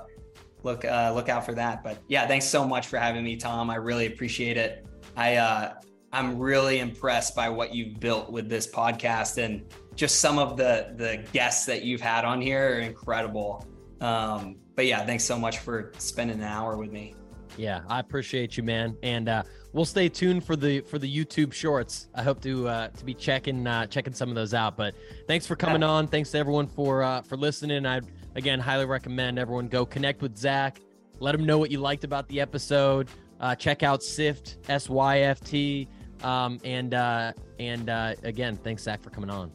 look 0.63 0.85
uh, 0.85 1.11
look 1.13 1.29
out 1.29 1.45
for 1.45 1.53
that. 1.53 1.83
But 1.83 1.97
yeah, 2.07 2.25
thanks 2.25 2.45
so 2.45 2.65
much 2.65 2.87
for 2.87 2.97
having 2.97 3.23
me, 3.23 3.35
Tom. 3.35 3.69
I 3.69 3.75
really 3.75 4.07
appreciate 4.07 4.57
it. 4.57 4.85
I 5.15 5.35
uh, 5.35 5.73
I'm 6.17 6.39
really 6.39 6.79
impressed 6.79 7.35
by 7.35 7.47
what 7.47 7.75
you've 7.75 7.99
built 7.99 8.31
with 8.31 8.49
this 8.49 8.65
podcast 8.65 9.37
and 9.37 9.63
just 9.95 10.19
some 10.19 10.39
of 10.39 10.57
the 10.57 10.93
the 10.95 11.23
guests 11.31 11.67
that 11.67 11.83
you've 11.83 12.01
had 12.01 12.25
on 12.25 12.41
here 12.41 12.77
are 12.77 12.79
incredible. 12.79 13.67
Um, 14.01 14.55
but 14.75 14.87
yeah, 14.87 15.05
thanks 15.05 15.23
so 15.23 15.37
much 15.37 15.59
for 15.59 15.91
spending 15.99 16.37
an 16.37 16.43
hour 16.43 16.75
with 16.75 16.91
me. 16.91 17.13
Yeah, 17.55 17.81
I 17.87 17.99
appreciate 17.99 18.57
you, 18.57 18.63
man. 18.63 18.97
And 19.03 19.29
uh, 19.29 19.43
we'll 19.73 19.85
stay 19.85 20.09
tuned 20.09 20.43
for 20.43 20.55
the 20.55 20.81
for 20.81 20.97
the 20.97 21.07
YouTube 21.07 21.53
shorts. 21.53 22.07
I 22.15 22.23
hope 22.23 22.41
to 22.41 22.67
uh, 22.67 22.87
to 22.87 23.05
be 23.05 23.13
checking 23.13 23.67
uh, 23.67 23.85
checking 23.85 24.13
some 24.15 24.29
of 24.29 24.35
those 24.35 24.55
out. 24.55 24.75
But 24.75 24.95
thanks 25.27 25.45
for 25.45 25.55
coming 25.55 25.83
yeah. 25.83 25.89
on. 25.89 26.07
Thanks 26.07 26.31
to 26.31 26.39
everyone 26.39 26.65
for 26.65 27.03
uh, 27.03 27.21
for 27.21 27.37
listening. 27.37 27.85
I 27.85 28.01
again 28.35 28.59
highly 28.59 28.85
recommend 28.85 29.37
everyone 29.37 29.67
go 29.67 29.85
connect 29.85 30.23
with 30.23 30.35
Zach. 30.35 30.81
Let 31.19 31.35
him 31.35 31.45
know 31.45 31.59
what 31.59 31.69
you 31.69 31.79
liked 31.79 32.03
about 32.05 32.27
the 32.27 32.41
episode. 32.41 33.07
Uh, 33.39 33.53
check 33.53 33.83
out 33.83 33.99
Syft 33.99 34.57
S 34.67 34.89
Y 34.89 35.19
F 35.19 35.41
T. 35.41 35.87
Um, 36.23 36.59
and 36.63 36.93
uh, 36.93 37.33
and 37.59 37.89
uh, 37.89 38.13
again, 38.23 38.55
thanks 38.55 38.83
Zach 38.83 39.01
for 39.03 39.09
coming 39.09 39.29
on. 39.29 39.51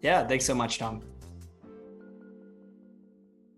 Yeah, 0.00 0.26
thanks 0.26 0.44
so 0.44 0.54
much, 0.54 0.78
Tom. 0.78 1.02